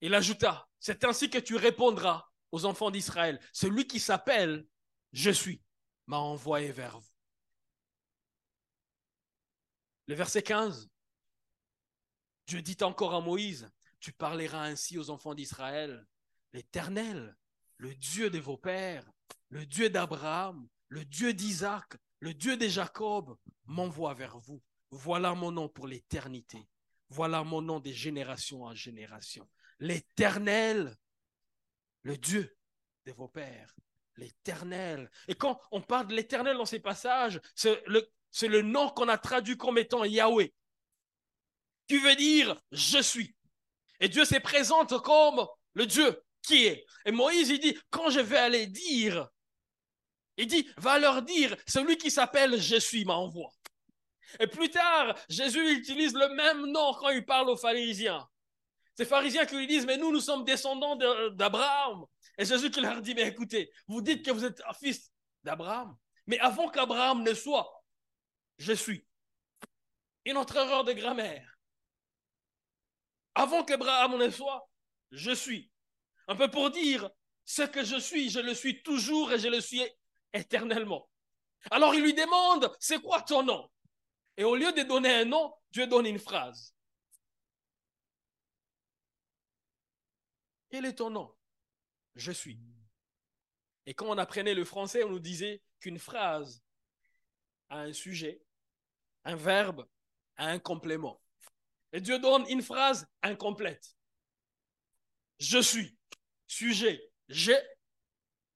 Il 0.01 0.13
ajouta, 0.15 0.67
c'est 0.79 1.03
ainsi 1.03 1.29
que 1.29 1.37
tu 1.37 1.55
répondras 1.55 2.27
aux 2.51 2.65
enfants 2.65 2.91
d'Israël. 2.91 3.39
Celui 3.53 3.87
qui 3.87 3.99
s'appelle 3.99 4.67
Je 5.13 5.31
suis 5.31 5.61
m'a 6.07 6.17
envoyé 6.17 6.71
vers 6.71 6.99
vous. 6.99 7.11
Le 10.07 10.15
verset 10.15 10.41
15, 10.41 10.89
Dieu 12.47 12.61
dit 12.61 12.77
encore 12.81 13.13
à 13.13 13.21
Moïse, 13.21 13.71
tu 13.99 14.11
parleras 14.11 14.63
ainsi 14.65 14.97
aux 14.97 15.09
enfants 15.09 15.35
d'Israël, 15.35 16.05
l'Éternel, 16.51 17.37
le 17.77 17.95
Dieu 17.95 18.29
de 18.29 18.39
vos 18.39 18.57
pères, 18.57 19.09
le 19.49 19.65
Dieu 19.65 19.89
d'Abraham, 19.89 20.67
le 20.89 21.05
Dieu 21.05 21.33
d'Isaac, 21.33 21.95
le 22.21 22.33
Dieu 22.33 22.55
de 22.55 22.67
Jacob, 22.67 23.35
m'envoie 23.65 24.13
vers 24.13 24.39
vous. 24.39 24.61
Voilà 24.91 25.33
mon 25.33 25.51
nom 25.51 25.67
pour 25.67 25.87
l'éternité. 25.87 26.67
Voilà 27.09 27.43
mon 27.43 27.61
nom 27.61 27.79
des 27.79 27.93
générations 27.93 28.63
en 28.63 28.75
génération. 28.75 29.49
L'Éternel, 29.79 30.95
le 32.03 32.17
Dieu 32.17 32.55
de 33.05 33.11
vos 33.11 33.27
pères, 33.27 33.75
l'Éternel. 34.17 35.09
Et 35.27 35.35
quand 35.35 35.59
on 35.71 35.81
parle 35.81 36.07
de 36.07 36.15
l'Éternel 36.15 36.57
dans 36.57 36.65
ces 36.65 36.79
passages, 36.79 37.41
c'est 37.55 37.83
le, 37.87 38.61
nom 38.61 38.89
qu'on 38.89 39.09
a 39.09 39.17
traduit 39.17 39.57
comme 39.57 39.79
étant 39.79 40.03
Yahweh, 40.03 40.53
qui 41.87 41.97
veut 41.97 42.15
dire 42.15 42.55
je 42.71 43.01
suis. 43.01 43.35
Et 43.99 44.09
Dieu 44.09 44.25
se 44.25 44.37
présente 44.39 45.01
comme 45.01 45.45
le 45.73 45.87
Dieu 45.87 46.21
qui 46.43 46.65
est. 46.65 46.85
Et 47.05 47.11
Moïse, 47.11 47.49
il 47.49 47.59
dit, 47.59 47.77
quand 47.89 48.09
je 48.09 48.19
vais 48.19 48.37
aller 48.37 48.67
dire, 48.67 49.27
il 50.37 50.47
dit, 50.47 50.67
va 50.77 50.99
leur 50.99 51.21
dire, 51.21 51.55
celui 51.67 51.97
qui 51.97 52.09
s'appelle 52.09 52.59
je 52.59 52.77
suis 52.77 53.05
m'envoie. 53.05 53.51
Et 54.39 54.47
plus 54.47 54.69
tard, 54.69 55.15
Jésus 55.29 55.77
utilise 55.77 56.13
le 56.13 56.29
même 56.29 56.65
nom 56.67 56.93
quand 56.93 57.09
il 57.09 57.25
parle 57.25 57.49
aux 57.49 57.57
pharisiens. 57.57 58.27
Ces 58.97 59.05
pharisiens 59.05 59.45
qui 59.45 59.55
lui 59.57 59.67
disent, 59.67 59.85
mais 59.85 59.97
nous, 59.97 60.11
nous 60.11 60.21
sommes 60.21 60.43
descendants 60.43 60.95
d'Abraham. 61.31 62.05
Et 62.37 62.45
Jésus 62.45 62.71
qui 62.71 62.81
leur 62.81 63.01
dit, 63.01 63.13
mais 63.13 63.27
écoutez, 63.27 63.71
vous 63.87 64.01
dites 64.01 64.23
que 64.25 64.31
vous 64.31 64.45
êtes 64.45 64.61
fils 64.79 65.11
d'Abraham. 65.43 65.95
Mais 66.27 66.39
avant 66.39 66.69
qu'Abraham 66.69 67.23
ne 67.23 67.33
soit, 67.33 67.83
je 68.57 68.73
suis. 68.73 69.05
Une 70.25 70.37
autre 70.37 70.55
erreur 70.55 70.83
de 70.83 70.93
grammaire. 70.93 71.57
Avant 73.33 73.63
qu'Abraham 73.63 74.17
ne 74.17 74.29
soit, 74.29 74.69
je 75.11 75.31
suis. 75.31 75.71
Un 76.27 76.35
peu 76.35 76.49
pour 76.49 76.69
dire, 76.69 77.09
ce 77.43 77.63
que 77.63 77.83
je 77.83 77.97
suis, 77.97 78.29
je 78.29 78.39
le 78.39 78.53
suis 78.53 78.83
toujours 78.83 79.31
et 79.31 79.39
je 79.39 79.47
le 79.47 79.61
suis 79.61 79.81
éternellement. 80.33 81.09
Alors 81.69 81.93
il 81.93 82.01
lui 82.01 82.13
demande, 82.13 82.75
c'est 82.79 83.01
quoi 83.01 83.21
ton 83.21 83.43
nom? 83.43 83.69
Et 84.37 84.43
au 84.43 84.55
lieu 84.55 84.71
de 84.71 84.83
donner 84.83 85.13
un 85.13 85.25
nom, 85.25 85.53
Dieu 85.71 85.87
donne 85.87 86.05
une 86.05 86.19
phrase. 86.19 86.73
Quel 90.69 90.85
est 90.85 90.95
ton 90.95 91.09
nom? 91.09 91.35
Je 92.15 92.31
suis. 92.31 92.59
Et 93.85 93.93
quand 93.93 94.07
on 94.07 94.17
apprenait 94.17 94.53
le 94.53 94.63
français, 94.63 95.03
on 95.03 95.09
nous 95.09 95.19
disait 95.19 95.61
qu'une 95.79 95.99
phrase 95.99 96.63
a 97.69 97.79
un 97.79 97.93
sujet, 97.93 98.41
un 99.25 99.35
verbe 99.35 99.87
a 100.37 100.47
un 100.47 100.59
complément. 100.59 101.21
Et 101.91 101.99
Dieu 101.99 102.19
donne 102.19 102.45
une 102.47 102.61
phrase 102.61 103.05
incomplète. 103.21 103.95
Je 105.39 105.59
suis. 105.59 105.97
Sujet, 106.47 107.11
j'ai. 107.27 107.57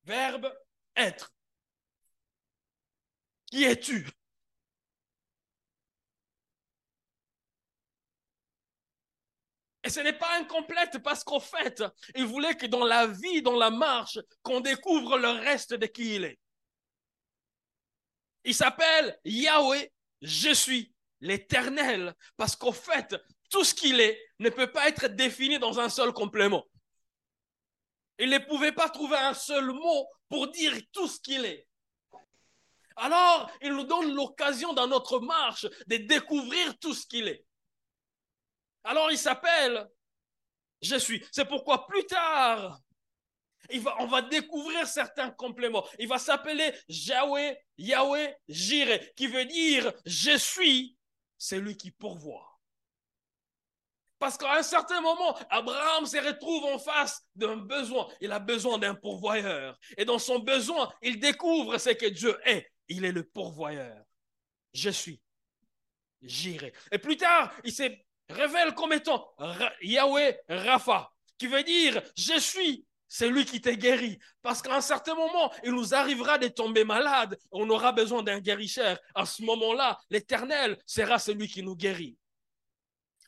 Verbe, 0.05 0.55
être. 0.96 1.35
Qui 3.55 3.63
es-tu? 3.63 4.05
Et 9.81 9.89
ce 9.89 10.01
n'est 10.01 10.12
pas 10.12 10.38
incomplète 10.39 11.01
parce 11.01 11.24
qu'en 11.24 11.39
fait, 11.39 11.81
il 12.15 12.25
voulait 12.25 12.57
que 12.57 12.65
dans 12.65 12.83
la 12.83 13.07
vie, 13.07 13.41
dans 13.41 13.55
la 13.55 13.69
marche, 13.69 14.19
qu'on 14.43 14.59
découvre 14.59 15.17
le 15.17 15.29
reste 15.29 15.74
de 15.74 15.85
qui 15.85 16.15
il 16.15 16.25
est. 16.25 16.38
Il 18.43 18.53
s'appelle 18.53 19.17
Yahweh, 19.24 19.89
je 20.21 20.53
suis 20.53 20.93
l'éternel, 21.21 22.13
parce 22.35 22.57
qu'au 22.57 22.74
fait, 22.74 23.15
tout 23.50 23.63
ce 23.63 23.74
qu'il 23.74 24.01
est 24.01 24.19
ne 24.39 24.50
peut 24.50 24.69
pas 24.69 24.89
être 24.89 25.07
défini 25.07 25.59
dans 25.59 25.79
un 25.79 25.88
seul 25.88 26.12
complément. 26.12 26.65
Il 28.19 28.31
ne 28.31 28.39
pouvait 28.39 28.74
pas 28.74 28.89
trouver 28.89 29.15
un 29.15 29.33
seul 29.33 29.67
mot 29.67 30.09
pour 30.27 30.50
dire 30.50 30.74
tout 30.91 31.07
ce 31.07 31.21
qu'il 31.21 31.45
est. 31.45 31.65
Alors, 32.96 33.52
il 33.62 33.74
nous 33.74 33.84
donne 33.84 34.14
l'occasion 34.14 34.74
dans 34.74 34.88
notre 34.88 35.20
marche 35.20 35.66
de 35.88 35.98
découvrir 35.98 36.78
tout 36.80 36.94
ce 36.94 37.06
qu'il 37.06 37.28
est. 37.28 37.46
Alors 38.86 39.12
il 39.12 39.18
s'appelle 39.18 39.90
Je 40.82 40.96
suis. 40.96 41.25
C'est 41.32 41.46
pourquoi 41.46 41.88
plus 41.88 42.06
tard, 42.06 42.80
on 44.00 44.06
va 44.06 44.22
découvrir 44.22 44.88
certains 44.88 45.32
compléments. 45.32 45.86
Il 46.00 46.08
va 46.08 46.20
s'appeler 46.20 46.72
Yahweh, 46.88 47.58
Yahweh, 47.78 48.38
Jireh, 48.48 49.12
qui 49.16 49.28
veut 49.28 49.46
dire 49.46 49.92
Je 50.06 50.38
suis 50.38 50.96
celui 51.38 51.75
qui 51.75 51.92
pourvoit. 51.92 52.52
Parce 54.20 54.38
qu'à 54.38 54.54
un 54.56 54.64
certain 54.64 55.02
moment, 55.02 55.38
Abraham 55.50 56.06
se 56.06 56.18
retrouve 56.18 56.64
en 56.66 56.80
face 56.80 57.24
d'un 57.36 57.58
besoin. 57.58 58.08
Il 58.22 58.32
a 58.32 58.40
besoin 58.40 58.78
d'un 58.78 58.96
pourvoyeur. 58.96 59.78
Et 59.98 60.06
dans 60.06 60.20
son 60.20 60.40
besoin, 60.40 60.92
il 61.02 61.20
découvre 61.20 61.78
ce 61.78 61.90
que 61.90 62.06
Dieu 62.06 62.40
est. 62.46 62.72
Il 62.88 63.06
est 63.06 63.12
le 63.12 63.24
pourvoyeur. 63.24 64.04
Je 64.74 64.89
suis. 64.89 65.22
J'irai. 66.22 66.74
Et 66.92 66.98
plus 66.98 67.18
tard, 67.18 67.54
il 67.63 67.72
s'est 67.72 68.06
révèle 68.30 68.74
comme 68.74 68.94
étant 68.94 69.27
Yahweh 69.82 70.39
Rapha, 70.50 71.12
qui 71.38 71.48
veut 71.48 71.63
dire 71.63 72.01
je 72.18 72.39
suis 72.39 72.86
celui 73.08 73.46
qui 73.46 73.62
t'a 73.62 73.75
guéri. 73.75 74.20
Parce 74.42 74.62
qu'à 74.62 74.75
un 74.75 74.82
certain 74.82 75.15
moment, 75.15 75.51
il 75.63 75.72
nous 75.72 75.94
arrivera 75.94 76.38
de 76.38 76.48
tomber 76.48 76.84
malade, 76.84 77.38
on 77.51 77.70
aura 77.70 77.92
besoin 77.92 78.24
d'un 78.24 78.39
guérisseur. 78.39 79.00
À 79.13 79.25
ce 79.25 79.44
moment-là, 79.44 79.98
l'Éternel 80.10 80.77
sera 80.86 81.20
celui 81.20 81.48
qui 81.48 81.63
nous 81.63 81.75
guérit. 81.75 82.18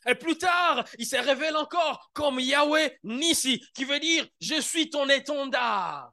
Et 0.06 0.14
plus 0.14 0.38
tard, 0.38 0.84
il 0.98 1.06
se 1.06 1.16
révèle 1.16 1.56
encore 1.56 2.10
comme 2.12 2.40
Yahweh 2.40 2.98
Nissi, 3.04 3.62
qui 3.74 3.84
veut 3.84 4.00
dire 4.00 4.26
je 4.40 4.60
suis 4.60 4.90
ton 4.90 5.08
étendard. 5.08 6.12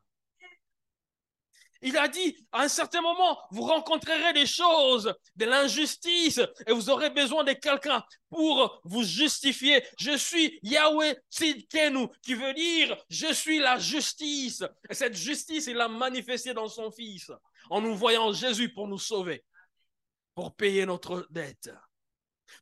Il 1.82 1.98
a 1.98 2.08
dit, 2.08 2.36
à 2.52 2.62
un 2.62 2.68
certain 2.68 3.02
moment, 3.02 3.38
vous 3.52 3.64
rencontrerez 3.64 4.34
des 4.34 4.46
choses, 4.46 5.14
de 5.36 5.46
l'injustice, 5.46 6.42
et 6.66 6.72
vous 6.72 6.90
aurez 6.90 7.10
besoin 7.10 7.44
de 7.44 7.54
quelqu'un 7.54 8.04
pour 8.30 8.82
vous 8.84 9.04
justifier. 9.04 9.84
Je 10.00 10.18
suis 10.18 10.60
Yahweh 10.64 11.18
Tzidkenu, 11.32 12.08
qui 12.22 12.34
veut 12.34 12.54
dire, 12.54 12.98
je 13.10 13.34
suis 13.34 13.60
la 13.60 13.78
justice. 13.78 14.64
Et 14.90 14.94
cette 14.94 15.16
justice, 15.16 15.68
il 15.68 15.76
l'a 15.76 15.88
manifestée 15.88 16.54
dans 16.54 16.68
son 16.68 16.92
Fils, 16.92 17.32
en 17.70 17.82
nous 17.82 17.96
voyant 17.96 18.32
Jésus 18.32 18.74
pour 18.74 18.88
nous 18.88 19.00
sauver, 19.00 19.44
pour 20.34 20.56
payer 20.56 20.86
notre 20.86 21.28
dette. 21.30 21.70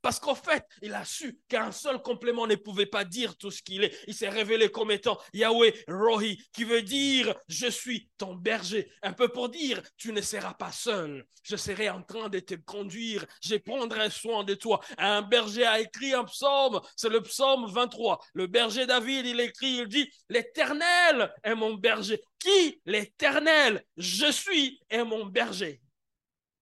Parce 0.02 0.20
qu'en 0.20 0.36
fait, 0.36 0.66
il 0.82 0.94
a 0.94 1.06
su 1.06 1.40
qu'un 1.48 1.72
seul 1.72 2.02
complément 2.02 2.48
ne 2.48 2.56
pouvait 2.56 2.86
pas 2.86 3.06
dire 3.06 3.38
tout 3.38 3.52
ce 3.52 3.62
qu'il 3.62 3.84
est. 3.84 3.98
Il 4.08 4.14
s'est 4.14 4.30
révélé 4.30 4.70
comme 4.70 4.92
étant 4.92 5.20
Yahweh 5.34 5.74
Rohi, 5.88 6.42
qui 6.54 6.64
veut 6.64 6.82
dire 6.82 7.34
je 7.48 7.68
suis 7.68 8.10
ton 8.18 8.36
berger. 8.36 8.92
Un 9.02 9.14
peu 9.14 9.30
pour 9.30 9.50
dire 9.50 9.82
tu 9.98 10.14
ne 10.14 10.22
seras 10.22 10.54
pas 10.54 10.72
seul. 10.72 11.26
Je 11.44 11.56
serai 11.56 11.90
en 11.90 12.02
train 12.02 12.30
de 12.30 12.40
te 12.40 12.56
conduire. 12.56 13.26
Je 13.42 13.56
prendrai 13.56 14.10
soin 14.10 14.44
de 14.44 14.54
toi. 14.54 14.80
Un 14.98 15.22
berger 15.22 15.66
a 15.66 15.80
écrit 15.80 16.14
un 16.14 16.24
psaume. 16.24 16.80
C'est 16.96 17.10
le 17.10 17.22
psaume 17.22 17.66
23. 17.68 18.20
Le 18.34 18.48
berger 18.48 18.86
David, 18.86 19.26
il 19.26 19.40
écrit, 19.40 19.80
il 19.80 19.88
dit 19.88 20.10
L'éternel 20.30 21.34
est 21.44 21.56
mon 21.56 21.74
berger. 21.74 22.22
Qui 22.40 22.82
L'éternel, 22.86 23.84
je 23.98 24.32
suis, 24.32 24.80
est 24.90 25.04
mon 25.04 25.26
berger. 25.26 25.82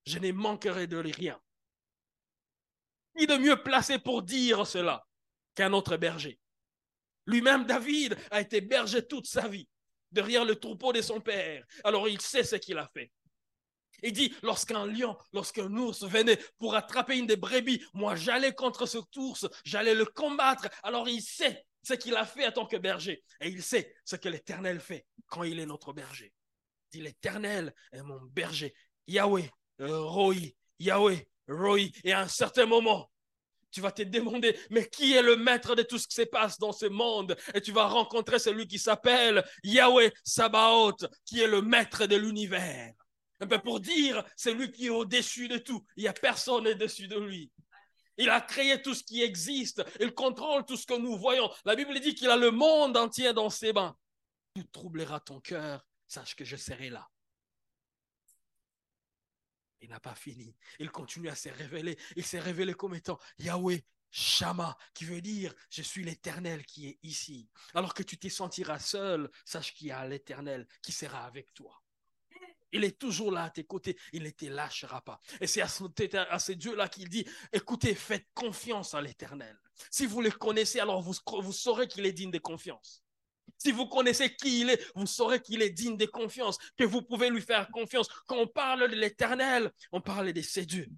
Je 0.05 0.19
ne 0.19 0.31
manquerai 0.31 0.87
de 0.87 0.97
rien. 0.97 1.39
Qui 3.17 3.27
de 3.27 3.37
mieux 3.37 3.61
placé 3.61 3.99
pour 3.99 4.21
dire 4.23 4.65
cela 4.65 5.05
qu'un 5.55 5.73
autre 5.73 5.97
berger 5.97 6.39
Lui-même, 7.25 7.65
David, 7.65 8.17
a 8.31 8.41
été 8.41 8.61
berger 8.61 9.05
toute 9.05 9.27
sa 9.27 9.47
vie, 9.47 9.67
derrière 10.11 10.45
le 10.45 10.55
troupeau 10.55 10.93
de 10.93 11.01
son 11.01 11.19
père. 11.19 11.65
Alors 11.83 12.07
il 12.07 12.21
sait 12.21 12.43
ce 12.43 12.55
qu'il 12.55 12.77
a 12.77 12.87
fait. 12.93 13.11
Il 14.03 14.13
dit, 14.13 14.33
lorsqu'un 14.41 14.85
lion, 14.87 15.15
lorsqu'un 15.31 15.71
ours 15.75 16.03
venait 16.03 16.39
pour 16.57 16.75
attraper 16.75 17.17
une 17.17 17.27
des 17.27 17.35
brebis, 17.35 17.83
moi 17.93 18.15
j'allais 18.15 18.53
contre 18.53 18.85
ce 18.85 18.97
ours, 19.17 19.47
j'allais 19.63 19.93
le 19.93 20.05
combattre. 20.05 20.67
Alors 20.83 21.07
il 21.07 21.21
sait 21.21 21.65
ce 21.83 21.93
qu'il 21.93 22.15
a 22.15 22.25
fait 22.25 22.47
en 22.47 22.51
tant 22.51 22.65
que 22.65 22.77
berger. 22.77 23.23
Et 23.41 23.49
il 23.49 23.61
sait 23.61 23.93
ce 24.05 24.15
que 24.15 24.29
l'Éternel 24.29 24.79
fait 24.79 25.05
quand 25.27 25.43
il 25.43 25.59
est 25.59 25.65
notre 25.65 25.93
berger. 25.93 26.33
Il 26.93 26.97
dit, 26.97 27.03
l'Éternel 27.03 27.73
est 27.91 28.01
mon 28.01 28.21
berger. 28.21 28.73
Yahweh, 29.07 29.49
Roi, 29.79 30.35
Yahweh, 30.79 31.27
Roy, 31.51 31.91
et 32.03 32.13
à 32.13 32.21
un 32.21 32.27
certain 32.27 32.65
moment, 32.65 33.11
tu 33.71 33.81
vas 33.81 33.91
te 33.91 34.01
demander, 34.01 34.57
mais 34.69 34.87
qui 34.89 35.13
est 35.13 35.21
le 35.21 35.37
maître 35.37 35.75
de 35.75 35.83
tout 35.83 35.97
ce 35.97 36.07
qui 36.07 36.15
se 36.15 36.23
passe 36.23 36.59
dans 36.59 36.73
ce 36.73 36.87
monde? 36.87 37.37
Et 37.53 37.61
tu 37.61 37.71
vas 37.71 37.87
rencontrer 37.87 38.37
celui 38.37 38.67
qui 38.67 38.79
s'appelle 38.79 39.43
Yahweh 39.63 40.11
Sabaoth, 40.23 41.05
qui 41.25 41.39
est 41.39 41.47
le 41.47 41.61
maître 41.61 42.05
de 42.05 42.17
l'univers. 42.17 42.93
Un 43.39 43.47
peu 43.47 43.59
pour 43.59 43.79
dire, 43.79 44.23
c'est 44.35 44.53
lui 44.53 44.71
qui 44.71 44.87
est 44.87 44.89
au-dessus 44.89 45.47
de 45.47 45.57
tout. 45.57 45.83
Il 45.95 46.03
n'y 46.03 46.09
a 46.09 46.13
personne 46.13 46.67
au-dessus 46.67 47.07
de 47.07 47.17
lui. 47.17 47.51
Il 48.17 48.29
a 48.29 48.41
créé 48.41 48.79
tout 48.81 48.93
ce 48.93 49.03
qui 49.03 49.23
existe. 49.23 49.83
Il 49.99 50.13
contrôle 50.13 50.65
tout 50.65 50.77
ce 50.77 50.85
que 50.85 50.97
nous 50.97 51.17
voyons. 51.17 51.49
La 51.65 51.75
Bible 51.75 51.99
dit 51.99 52.13
qu'il 52.13 52.29
a 52.29 52.37
le 52.37 52.51
monde 52.51 52.95
entier 52.97 53.33
dans 53.33 53.49
ses 53.49 53.73
mains. 53.73 53.95
Tout 54.53 54.63
troublera 54.71 55.19
ton 55.21 55.39
cœur. 55.39 55.83
Sache 56.07 56.35
que 56.35 56.45
je 56.45 56.57
serai 56.57 56.89
là. 56.89 57.07
Il 59.81 59.89
n'a 59.89 59.99
pas 59.99 60.15
fini. 60.15 60.55
Il 60.79 60.91
continue 60.91 61.29
à 61.29 61.35
se 61.35 61.49
révéler. 61.49 61.97
Il 62.15 62.25
s'est 62.25 62.39
révélé 62.39 62.73
comme 62.73 62.95
étant 62.95 63.19
Yahweh 63.39 63.83
Shama, 64.11 64.77
qui 64.93 65.05
veut 65.05 65.21
dire 65.21 65.53
je 65.69 65.81
suis 65.81 66.03
l'éternel 66.03 66.65
qui 66.65 66.89
est 66.89 66.99
ici. 67.01 67.49
Alors 67.73 67.93
que 67.93 68.03
tu 68.03 68.17
te 68.17 68.27
sentiras 68.27 68.79
seul, 68.79 69.29
sache 69.45 69.73
qu'il 69.73 69.87
y 69.87 69.91
a 69.91 70.05
l'éternel 70.07 70.67
qui 70.81 70.91
sera 70.91 71.25
avec 71.25 71.53
toi. 71.53 71.81
Il 72.73 72.83
est 72.83 72.97
toujours 72.97 73.31
là 73.31 73.43
à 73.43 73.49
tes 73.49 73.65
côtés. 73.65 73.97
Il 74.13 74.23
ne 74.23 74.29
te 74.29 74.45
lâchera 74.45 75.01
pas. 75.01 75.19
Et 75.41 75.47
c'est 75.47 75.61
à 75.61 75.67
ce, 75.67 75.83
ce 75.83 76.51
Dieu-là 76.53 76.87
qu'il 76.87 77.09
dit, 77.09 77.25
écoutez, 77.51 77.95
faites 77.95 78.29
confiance 78.33 78.93
à 78.93 79.01
l'éternel. 79.01 79.59
Si 79.89 80.05
vous 80.05 80.21
le 80.21 80.31
connaissez, 80.31 80.79
alors 80.79 81.01
vous 81.01 81.51
saurez 81.51 81.87
qu'il 81.87 82.05
est 82.05 82.13
digne 82.13 82.31
de 82.31 82.39
confiance. 82.39 83.03
Si 83.61 83.71
vous 83.71 83.85
connaissez 83.85 84.35
qui 84.35 84.61
il 84.61 84.71
est, 84.71 84.91
vous 84.95 85.05
saurez 85.05 85.39
qu'il 85.39 85.61
est 85.61 85.69
digne 85.69 85.95
de 85.95 86.07
confiance, 86.07 86.57
que 86.75 86.83
vous 86.83 87.03
pouvez 87.03 87.29
lui 87.29 87.43
faire 87.43 87.69
confiance. 87.69 88.07
Quand 88.25 88.37
on 88.37 88.47
parle 88.47 88.89
de 88.89 88.95
l'éternel, 88.95 89.71
on 89.91 90.01
parle 90.01 90.33
de 90.33 90.41
ses 90.41 90.65
dieux. 90.65 90.89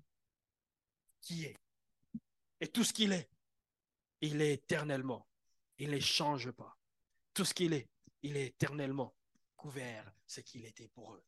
Qui 1.19 1.43
est? 1.43 1.57
Et 2.61 2.69
tout 2.69 2.85
ce 2.85 2.93
qu'il 2.93 3.11
est, 3.11 3.29
il 4.21 4.41
est 4.41 4.53
éternellement. 4.53 5.27
Il 5.77 5.91
ne 5.91 5.99
change 5.99 6.51
pas. 6.51 6.77
Tout 7.33 7.43
ce 7.43 7.53
qu'il 7.53 7.73
est, 7.73 7.89
il 8.21 8.37
est 8.37 8.45
éternellement 8.45 9.13
couvert, 9.57 10.09
ce 10.25 10.39
qu'il 10.39 10.63
était 10.63 10.87
pour 10.87 11.15
eux. 11.15 11.25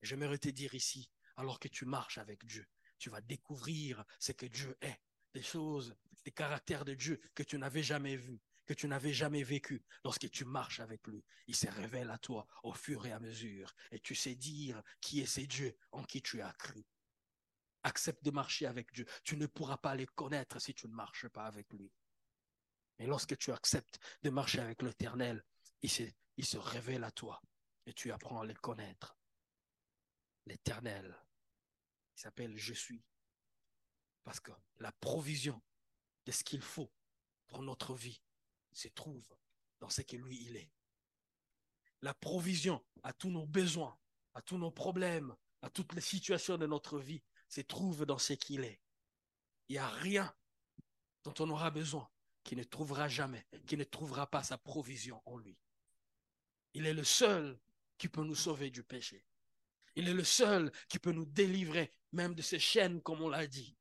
J'aimerais 0.00 0.38
te 0.38 0.48
dire 0.48 0.74
ici, 0.74 1.10
alors 1.36 1.60
que 1.60 1.68
tu 1.68 1.84
marches 1.84 2.16
avec 2.16 2.46
Dieu, 2.46 2.66
tu 2.98 3.10
vas 3.10 3.20
découvrir 3.20 4.06
ce 4.18 4.32
que 4.32 4.46
Dieu 4.46 4.74
est, 4.80 5.02
des 5.34 5.42
choses, 5.42 5.94
des 6.24 6.32
caractères 6.32 6.86
de 6.86 6.94
Dieu 6.94 7.20
que 7.34 7.42
tu 7.42 7.58
n'avais 7.58 7.82
jamais 7.82 8.16
vus 8.16 8.40
que 8.70 8.74
tu 8.74 8.86
n'avais 8.86 9.12
jamais 9.12 9.42
vécu. 9.42 9.84
Lorsque 10.04 10.30
tu 10.30 10.44
marches 10.44 10.78
avec 10.78 11.04
lui, 11.08 11.24
il 11.48 11.56
se 11.56 11.66
révèle 11.66 12.08
à 12.08 12.18
toi 12.18 12.46
au 12.62 12.72
fur 12.72 13.04
et 13.04 13.10
à 13.10 13.18
mesure. 13.18 13.74
Et 13.90 13.98
tu 13.98 14.14
sais 14.14 14.36
dire 14.36 14.80
qui 15.00 15.18
est 15.18 15.26
ce 15.26 15.40
Dieu 15.40 15.76
en 15.90 16.04
qui 16.04 16.22
tu 16.22 16.40
as 16.40 16.52
cru. 16.52 16.86
Accepte 17.82 18.22
de 18.22 18.30
marcher 18.30 18.66
avec 18.66 18.92
Dieu. 18.92 19.06
Tu 19.24 19.36
ne 19.36 19.46
pourras 19.46 19.78
pas 19.78 19.96
les 19.96 20.06
connaître 20.06 20.60
si 20.60 20.72
tu 20.72 20.86
ne 20.86 20.92
marches 20.92 21.26
pas 21.30 21.46
avec 21.46 21.72
lui. 21.72 21.92
Mais 23.00 23.06
lorsque 23.06 23.36
tu 23.38 23.50
acceptes 23.50 23.98
de 24.22 24.30
marcher 24.30 24.60
avec 24.60 24.82
l'Éternel, 24.82 25.44
il 25.82 25.90
se, 25.90 26.04
il 26.36 26.46
se 26.46 26.56
révèle 26.56 27.02
à 27.02 27.10
toi 27.10 27.42
et 27.86 27.92
tu 27.92 28.12
apprends 28.12 28.40
à 28.40 28.46
les 28.46 28.54
connaître. 28.54 29.18
L'Éternel, 30.46 31.12
il 32.16 32.20
s'appelle 32.20 32.56
Je 32.56 32.74
suis. 32.74 33.02
Parce 34.22 34.38
que 34.38 34.52
la 34.78 34.92
provision 34.92 35.60
de 36.24 36.30
ce 36.30 36.44
qu'il 36.44 36.62
faut 36.62 36.92
pour 37.48 37.62
notre 37.62 37.94
vie, 37.94 38.22
se 38.72 38.88
trouve 38.88 39.26
dans 39.80 39.88
ce 39.88 40.02
que 40.02 40.16
lui, 40.16 40.38
il 40.46 40.56
est. 40.56 40.70
La 42.02 42.14
provision 42.14 42.84
à 43.02 43.12
tous 43.12 43.30
nos 43.30 43.46
besoins, 43.46 43.98
à 44.34 44.42
tous 44.42 44.58
nos 44.58 44.70
problèmes, 44.70 45.34
à 45.62 45.70
toutes 45.70 45.92
les 45.94 46.00
situations 46.00 46.56
de 46.56 46.66
notre 46.66 46.98
vie, 46.98 47.22
se 47.48 47.60
trouve 47.60 48.06
dans 48.06 48.18
ce 48.18 48.32
qu'il 48.32 48.64
est. 48.64 48.80
Il 49.68 49.72
n'y 49.72 49.78
a 49.78 49.88
rien 49.88 50.34
dont 51.24 51.34
on 51.40 51.50
aura 51.50 51.70
besoin 51.70 52.08
qui 52.42 52.56
ne 52.56 52.64
trouvera 52.64 53.08
jamais, 53.08 53.46
qui 53.66 53.76
ne 53.76 53.84
trouvera 53.84 54.26
pas 54.26 54.42
sa 54.42 54.56
provision 54.56 55.22
en 55.26 55.36
lui. 55.36 55.58
Il 56.74 56.86
est 56.86 56.94
le 56.94 57.04
seul 57.04 57.58
qui 57.98 58.08
peut 58.08 58.24
nous 58.24 58.34
sauver 58.34 58.70
du 58.70 58.82
péché. 58.82 59.26
Il 59.96 60.08
est 60.08 60.14
le 60.14 60.24
seul 60.24 60.72
qui 60.88 60.98
peut 60.98 61.12
nous 61.12 61.26
délivrer 61.26 61.92
même 62.12 62.34
de 62.34 62.42
ces 62.42 62.58
chaînes, 62.58 63.02
comme 63.02 63.20
on 63.20 63.28
l'a 63.28 63.46
dit. 63.46 63.76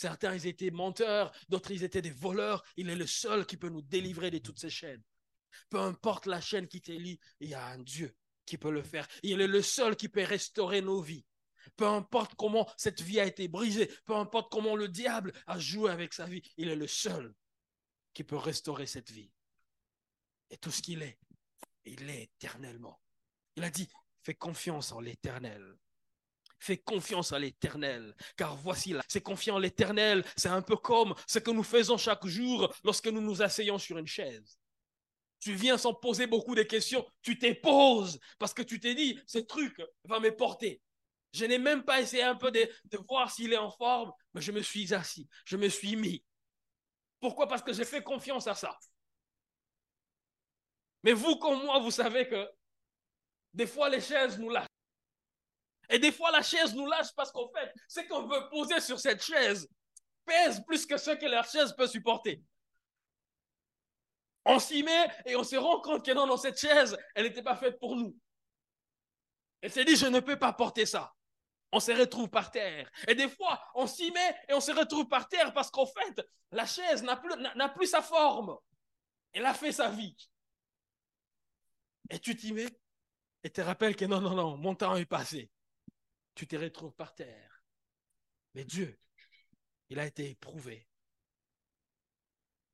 Certains, 0.00 0.34
ils 0.34 0.46
étaient 0.46 0.70
menteurs, 0.70 1.30
d'autres, 1.50 1.72
ils 1.72 1.84
étaient 1.84 2.00
des 2.00 2.10
voleurs. 2.10 2.64
Il 2.78 2.88
est 2.88 2.96
le 2.96 3.06
seul 3.06 3.44
qui 3.44 3.58
peut 3.58 3.68
nous 3.68 3.82
délivrer 3.82 4.30
de 4.30 4.38
toutes 4.38 4.58
ces 4.58 4.70
chaînes. 4.70 5.02
Peu 5.68 5.78
importe 5.78 6.24
la 6.24 6.40
chaîne 6.40 6.68
qui 6.68 6.80
te 6.80 6.90
lie, 6.90 7.20
il 7.38 7.50
y 7.50 7.54
a 7.54 7.66
un 7.66 7.80
Dieu 7.80 8.16
qui 8.46 8.56
peut 8.56 8.70
le 8.70 8.82
faire. 8.82 9.06
Il 9.22 9.42
est 9.42 9.46
le 9.46 9.60
seul 9.60 9.96
qui 9.96 10.08
peut 10.08 10.24
restaurer 10.24 10.80
nos 10.80 11.02
vies. 11.02 11.26
Peu 11.76 11.86
importe 11.86 12.34
comment 12.36 12.66
cette 12.78 13.02
vie 13.02 13.20
a 13.20 13.26
été 13.26 13.46
brisée, 13.46 13.90
peu 14.06 14.16
importe 14.16 14.50
comment 14.50 14.74
le 14.74 14.88
diable 14.88 15.34
a 15.46 15.58
joué 15.58 15.90
avec 15.90 16.14
sa 16.14 16.24
vie, 16.24 16.40
il 16.56 16.70
est 16.70 16.76
le 16.76 16.86
seul 16.86 17.34
qui 18.14 18.24
peut 18.24 18.38
restaurer 18.38 18.86
cette 18.86 19.10
vie. 19.10 19.30
Et 20.48 20.56
tout 20.56 20.70
ce 20.70 20.80
qu'il 20.80 21.02
est, 21.02 21.18
il 21.84 22.08
est 22.08 22.22
éternellement. 22.22 22.98
Il 23.54 23.64
a 23.64 23.70
dit, 23.70 23.86
fais 24.22 24.34
confiance 24.34 24.92
en 24.92 25.00
l'éternel. 25.00 25.76
Fais 26.60 26.76
confiance 26.76 27.32
à 27.32 27.38
l'éternel, 27.38 28.14
car 28.36 28.54
voici 28.54 28.92
là, 28.92 29.02
c'est 29.08 29.22
confiant 29.22 29.56
en 29.56 29.58
l'éternel, 29.58 30.24
c'est 30.36 30.48
un 30.48 30.60
peu 30.60 30.76
comme 30.76 31.14
ce 31.26 31.38
que 31.38 31.50
nous 31.50 31.62
faisons 31.62 31.96
chaque 31.96 32.26
jour 32.26 32.72
lorsque 32.84 33.06
nous 33.08 33.22
nous 33.22 33.40
asseyons 33.42 33.78
sur 33.78 33.96
une 33.96 34.06
chaise. 34.06 34.58
Tu 35.38 35.54
viens 35.54 35.78
sans 35.78 35.94
poser 35.94 36.26
beaucoup 36.26 36.54
de 36.54 36.62
questions, 36.62 37.06
tu 37.22 37.38
te 37.38 37.50
poses 37.54 38.20
parce 38.38 38.52
que 38.52 38.60
tu 38.60 38.78
t'es 38.78 38.94
dit, 38.94 39.18
ce 39.26 39.38
truc 39.38 39.80
va 40.04 40.20
me 40.20 40.36
porter. 40.36 40.82
Je 41.32 41.46
n'ai 41.46 41.58
même 41.58 41.82
pas 41.82 42.02
essayé 42.02 42.24
un 42.24 42.34
peu 42.34 42.50
de, 42.50 42.68
de 42.84 42.98
voir 43.08 43.30
s'il 43.30 43.52
est 43.54 43.56
en 43.56 43.70
forme, 43.70 44.12
mais 44.34 44.42
je 44.42 44.52
me 44.52 44.60
suis 44.60 44.92
assis, 44.92 45.28
je 45.46 45.56
me 45.56 45.68
suis 45.68 45.96
mis. 45.96 46.22
Pourquoi? 47.20 47.46
Parce 47.48 47.62
que 47.62 47.72
j'ai 47.72 47.84
fait 47.86 48.02
confiance 48.02 48.46
à 48.46 48.54
ça. 48.54 48.78
Mais 51.02 51.12
vous 51.12 51.36
comme 51.36 51.62
moi, 51.64 51.78
vous 51.80 51.90
savez 51.90 52.28
que 52.28 52.48
des 53.54 53.66
fois 53.66 53.88
les 53.88 54.00
chaises 54.00 54.38
nous 54.38 54.50
lâchent. 54.50 54.69
Et 55.90 55.98
des 55.98 56.12
fois, 56.12 56.30
la 56.30 56.42
chaise 56.42 56.74
nous 56.74 56.86
lâche 56.86 57.12
parce 57.16 57.32
qu'en 57.32 57.48
fait, 57.48 57.74
ce 57.88 58.00
qu'on 58.00 58.26
veut 58.26 58.48
poser 58.48 58.80
sur 58.80 58.98
cette 58.98 59.22
chaise 59.22 59.68
pèse 60.24 60.62
plus 60.64 60.86
que 60.86 60.96
ce 60.96 61.10
que 61.10 61.26
la 61.26 61.42
chaise 61.42 61.74
peut 61.76 61.88
supporter. 61.88 62.42
On 64.44 64.60
s'y 64.60 64.84
met 64.84 65.10
et 65.26 65.34
on 65.34 65.42
se 65.42 65.56
rend 65.56 65.80
compte 65.80 66.06
que 66.06 66.12
non, 66.12 66.28
dans 66.28 66.36
cette 66.36 66.58
chaise, 66.58 66.96
elle 67.14 67.24
n'était 67.24 67.42
pas 67.42 67.56
faite 67.56 67.78
pour 67.80 67.96
nous. 67.96 68.16
Elle 69.60 69.72
s'est 69.72 69.84
dit, 69.84 69.96
je 69.96 70.06
ne 70.06 70.20
peux 70.20 70.38
pas 70.38 70.52
porter 70.52 70.86
ça. 70.86 71.12
On 71.72 71.80
se 71.80 71.90
retrouve 71.90 72.28
par 72.28 72.50
terre. 72.52 72.90
Et 73.08 73.14
des 73.16 73.28
fois, 73.28 73.60
on 73.74 73.86
s'y 73.86 74.10
met 74.12 74.36
et 74.48 74.54
on 74.54 74.60
se 74.60 74.72
retrouve 74.72 75.08
par 75.08 75.28
terre 75.28 75.52
parce 75.52 75.70
qu'en 75.70 75.86
fait, 75.86 76.24
la 76.52 76.66
chaise 76.66 77.02
n'a 77.02 77.16
plus, 77.16 77.34
plus 77.74 77.86
sa 77.86 78.00
forme. 78.00 78.56
Elle 79.32 79.46
a 79.46 79.54
fait 79.54 79.72
sa 79.72 79.90
vie. 79.90 80.16
Et 82.08 82.18
tu 82.18 82.36
t'y 82.36 82.52
mets 82.52 82.78
et 83.42 83.50
te 83.50 83.60
rappelles 83.60 83.96
que 83.96 84.04
non, 84.04 84.20
non, 84.20 84.34
non, 84.34 84.56
mon 84.56 84.74
temps 84.74 84.96
est 84.96 85.04
passé 85.04 85.50
tu 86.40 86.46
te 86.46 86.56
retrouves 86.56 86.94
par 86.94 87.14
terre. 87.14 87.62
Mais 88.54 88.64
Dieu, 88.64 88.98
il 89.90 89.98
a 89.98 90.06
été 90.06 90.30
éprouvé. 90.30 90.88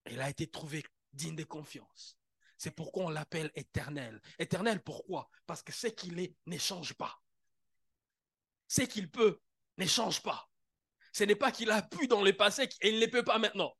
Il 0.08 0.20
a 0.20 0.30
été 0.30 0.46
trouvé 0.46 0.84
digne 1.12 1.34
de 1.34 1.42
confiance. 1.42 2.16
C'est 2.56 2.70
pourquoi 2.70 3.06
on 3.06 3.08
l'appelle 3.08 3.50
éternel. 3.56 4.22
Éternel, 4.38 4.80
pourquoi? 4.84 5.28
Parce 5.46 5.64
que 5.64 5.72
ce 5.72 5.88
qu'il 5.88 6.20
est 6.20 6.36
ne 6.46 6.56
change 6.58 6.94
pas. 6.94 7.20
Ce 8.68 8.82
qu'il 8.82 9.10
peut 9.10 9.40
ne 9.78 9.86
change 9.86 10.22
pas. 10.22 10.48
Ce 11.12 11.24
n'est 11.24 11.34
pas 11.34 11.50
qu'il 11.50 11.72
a 11.72 11.82
pu 11.82 12.06
dans 12.06 12.22
le 12.22 12.36
passé 12.36 12.68
et 12.82 12.90
il 12.90 13.00
ne 13.00 13.06
peut 13.06 13.24
pas 13.24 13.40
maintenant. 13.40 13.76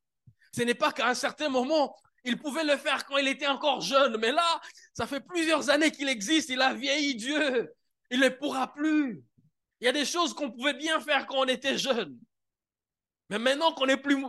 Ce 0.51 0.63
n'est 0.63 0.75
pas 0.75 0.91
qu'à 0.91 1.11
un 1.11 1.15
certain 1.15 1.49
moment, 1.49 1.97
il 2.25 2.39
pouvait 2.39 2.65
le 2.65 2.77
faire 2.77 3.07
quand 3.07 3.19
il 3.19 3.29
était 3.29 3.47
encore 3.47 3.83
jeune. 3.83 4.17
Mais 4.17 4.33
là, 4.33 4.61
ça 4.95 5.07
fait 5.07 5.21
plusieurs 5.21 5.71
années 5.71 5.93
qu'il 5.93 6.09
existe. 6.09 6.49
Il 6.49 6.61
a 6.61 6.75
vieilli 6.75 7.15
Dieu. 7.15 7.73
Il 8.11 8.19
ne 8.19 8.31
pourra 8.31 8.73
plus. 8.73 9.25
Il 9.81 9.85
y 9.85 9.89
a 9.89 9.93
des 9.93 10.05
choses 10.05 10.35
qu'on 10.35 10.51
pouvait 10.51 10.75
bien 10.75 11.01
faire 11.01 11.27
quand 11.27 11.39
on 11.39 11.49
était 11.49 11.79
jeune. 11.79 12.19
Mais 13.29 13.39
maintenant 13.39 13.73
qu'on 13.73 13.87
n'est 13.87 13.97
plus, 13.97 14.25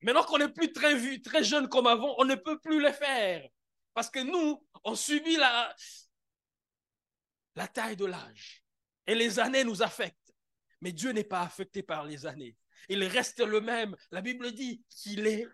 maintenant 0.00 0.24
qu'on 0.24 0.48
plus 0.48 0.72
très, 0.72 1.20
très 1.20 1.44
jeune 1.44 1.68
comme 1.68 1.86
avant, 1.86 2.14
on 2.18 2.24
ne 2.24 2.34
peut 2.34 2.58
plus 2.58 2.82
les 2.82 2.92
faire. 2.92 3.48
Parce 3.94 4.10
que 4.10 4.20
nous, 4.20 4.64
on 4.84 4.94
subit 4.94 5.36
la, 5.36 5.74
la 7.54 7.68
taille 7.68 7.96
de 7.96 8.06
l'âge. 8.06 8.64
Et 9.06 9.14
les 9.14 9.38
années 9.38 9.64
nous 9.64 9.82
affectent. 9.82 10.34
Mais 10.80 10.92
Dieu 10.92 11.12
n'est 11.12 11.24
pas 11.24 11.42
affecté 11.42 11.82
par 11.82 12.04
les 12.04 12.26
années. 12.26 12.56
Il 12.88 13.04
reste 13.04 13.40
le 13.40 13.60
même. 13.60 13.96
La 14.10 14.20
Bible 14.20 14.52
dit 14.52 14.82
qu'il 14.88 15.26
est 15.26 15.46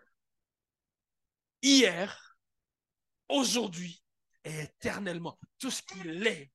hier, 1.61 2.37
aujourd'hui 3.27 4.03
et 4.43 4.61
éternellement. 4.61 5.37
Tout 5.59 5.71
ce 5.71 5.81
qu'il 5.81 6.25
est, 6.25 6.51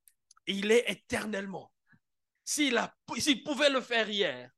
il 0.46 0.72
est 0.72 0.90
éternellement. 0.90 1.72
S'il, 2.44 2.78
pouvait 3.42 3.70
le 3.70 3.80
faire 3.80 4.08
hier, 4.08 4.50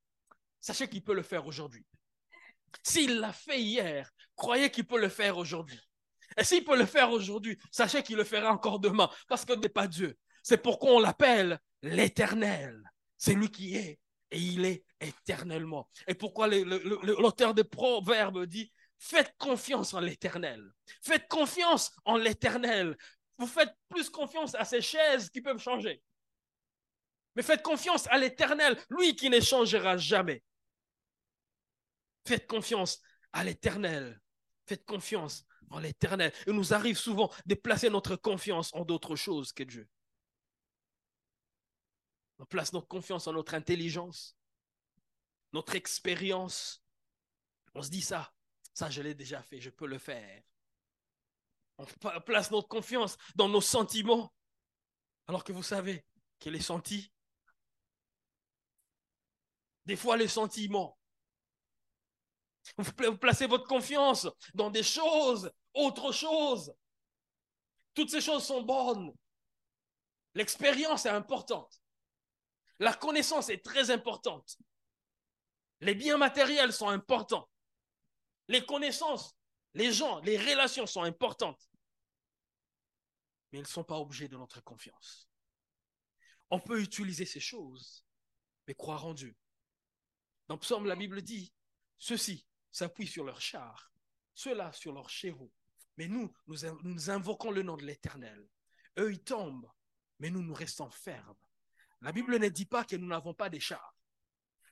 sachez 0.60 0.88
qu'il 0.88 1.02
peut 1.02 1.14
le 1.14 1.22
faire 1.22 1.46
aujourd'hui. 1.46 1.86
S'il 2.82 3.18
l'a 3.20 3.32
fait 3.32 3.60
hier, 3.60 4.10
croyez 4.34 4.70
qu'il 4.70 4.86
peut 4.86 5.00
le 5.00 5.08
faire 5.08 5.38
aujourd'hui. 5.38 5.80
Et 6.36 6.44
s'il 6.44 6.64
peut 6.64 6.76
le 6.76 6.86
faire 6.86 7.10
aujourd'hui, 7.10 7.58
sachez 7.70 8.02
qu'il 8.02 8.16
le 8.16 8.24
fera 8.24 8.52
encore 8.52 8.80
demain, 8.80 9.08
parce 9.28 9.44
que 9.44 9.52
n'est 9.54 9.68
pas 9.68 9.86
Dieu. 9.86 10.18
C'est 10.42 10.62
pourquoi 10.62 10.92
on 10.92 11.00
l'appelle 11.00 11.58
l'éternel. 11.82 12.82
C'est 13.16 13.34
lui 13.34 13.50
qui 13.50 13.76
est, 13.76 13.98
et 14.30 14.38
il 14.38 14.64
est 14.64 14.84
éternellement. 15.00 15.88
Et 16.06 16.14
pourquoi 16.14 16.48
l'auteur 16.48 17.54
des 17.54 17.64
Proverbes 17.64 18.44
dit, 18.46 18.72
faites 18.98 19.32
confiance 19.38 19.94
en 19.94 20.00
l'éternel. 20.00 20.62
Faites 21.02 21.28
confiance 21.28 21.92
en 22.04 22.16
l'éternel. 22.16 22.96
Vous 23.38 23.46
faites 23.46 23.72
plus 23.88 24.10
confiance 24.10 24.54
à 24.54 24.64
ces 24.64 24.82
chaises 24.82 25.30
qui 25.30 25.40
peuvent 25.40 25.60
changer. 25.60 26.02
Mais 27.36 27.42
faites 27.42 27.62
confiance 27.62 28.06
à 28.08 28.16
l'éternel, 28.16 28.82
lui 28.88 29.14
qui 29.14 29.28
ne 29.28 29.40
changera 29.40 29.98
jamais. 29.98 30.42
Faites 32.26 32.46
confiance 32.46 33.00
à 33.32 33.44
l'éternel. 33.44 34.20
Faites 34.66 34.84
confiance 34.86 35.44
en 35.70 35.78
l'éternel. 35.78 36.32
Il 36.46 36.54
nous 36.54 36.72
arrive 36.72 36.98
souvent 36.98 37.30
de 37.44 37.54
placer 37.54 37.90
notre 37.90 38.16
confiance 38.16 38.72
en 38.74 38.84
d'autres 38.84 39.16
choses 39.16 39.52
que 39.52 39.62
Dieu. 39.62 39.86
On 42.38 42.46
place 42.46 42.72
notre 42.72 42.88
confiance 42.88 43.26
en 43.26 43.32
notre 43.32 43.54
intelligence, 43.54 44.36
notre 45.52 45.74
expérience. 45.74 46.82
On 47.74 47.82
se 47.82 47.90
dit 47.90 48.02
ça, 48.02 48.34
ça 48.74 48.90
je 48.90 49.02
l'ai 49.02 49.14
déjà 49.14 49.42
fait, 49.42 49.60
je 49.60 49.70
peux 49.70 49.86
le 49.86 49.98
faire. 49.98 50.42
On 51.78 51.84
place 52.20 52.50
notre 52.50 52.68
confiance 52.68 53.18
dans 53.34 53.48
nos 53.48 53.60
sentiments, 53.60 54.32
alors 55.26 55.44
que 55.44 55.52
vous 55.52 55.62
savez 55.62 56.06
que 56.40 56.48
les 56.48 56.60
sentis, 56.60 57.12
des 59.86 59.96
fois 59.96 60.16
les 60.16 60.28
sentiments, 60.28 60.98
vous 62.78 63.16
placez 63.16 63.46
votre 63.46 63.66
confiance 63.66 64.28
dans 64.54 64.70
des 64.70 64.82
choses, 64.82 65.50
autre 65.74 66.12
chose. 66.12 66.74
Toutes 67.94 68.10
ces 68.10 68.20
choses 68.20 68.44
sont 68.44 68.62
bonnes. 68.62 69.12
L'expérience 70.34 71.06
est 71.06 71.10
importante. 71.10 71.80
La 72.78 72.92
connaissance 72.92 73.48
est 73.48 73.64
très 73.64 73.90
importante. 73.90 74.58
Les 75.80 75.94
biens 75.94 76.18
matériels 76.18 76.72
sont 76.72 76.88
importants. 76.88 77.48
Les 78.48 78.64
connaissances, 78.64 79.34
les 79.74 79.92
gens, 79.92 80.20
les 80.20 80.36
relations 80.36 80.86
sont 80.86 81.02
importantes. 81.02 81.70
Mais 83.50 83.58
elles 83.58 83.64
ne 83.64 83.70
sont 83.70 83.84
pas 83.84 83.98
objets 83.98 84.28
de 84.28 84.36
notre 84.36 84.60
confiance. 84.62 85.28
On 86.50 86.60
peut 86.60 86.80
utiliser 86.80 87.24
ces 87.24 87.40
choses, 87.40 88.04
mais 88.66 88.74
croire 88.74 89.06
en 89.06 89.14
Dieu. 89.14 89.34
Dans 90.48 90.58
Psaume, 90.58 90.86
la 90.86 90.96
Bible 90.96 91.22
dit, 91.22 91.52
ceux-ci 91.98 92.46
s'appuient 92.70 93.06
sur 93.06 93.24
leurs 93.24 93.40
chars, 93.40 93.90
ceux-là 94.34 94.72
sur 94.72 94.92
leurs 94.92 95.10
chevaux. 95.10 95.52
Mais 95.96 96.08
nous, 96.08 96.32
nous, 96.46 97.10
invoquons 97.10 97.50
le 97.50 97.62
nom 97.62 97.76
de 97.76 97.84
l'Éternel. 97.84 98.46
Eux, 98.98 99.12
ils 99.12 99.22
tombent, 99.22 99.70
mais 100.18 100.30
nous, 100.30 100.42
nous 100.42 100.54
restons 100.54 100.90
fermes. 100.90 101.36
La 102.02 102.12
Bible 102.12 102.38
ne 102.38 102.48
dit 102.48 102.66
pas 102.66 102.84
que 102.84 102.96
nous 102.96 103.06
n'avons 103.06 103.34
pas 103.34 103.48
des 103.48 103.60
chars. 103.60 103.96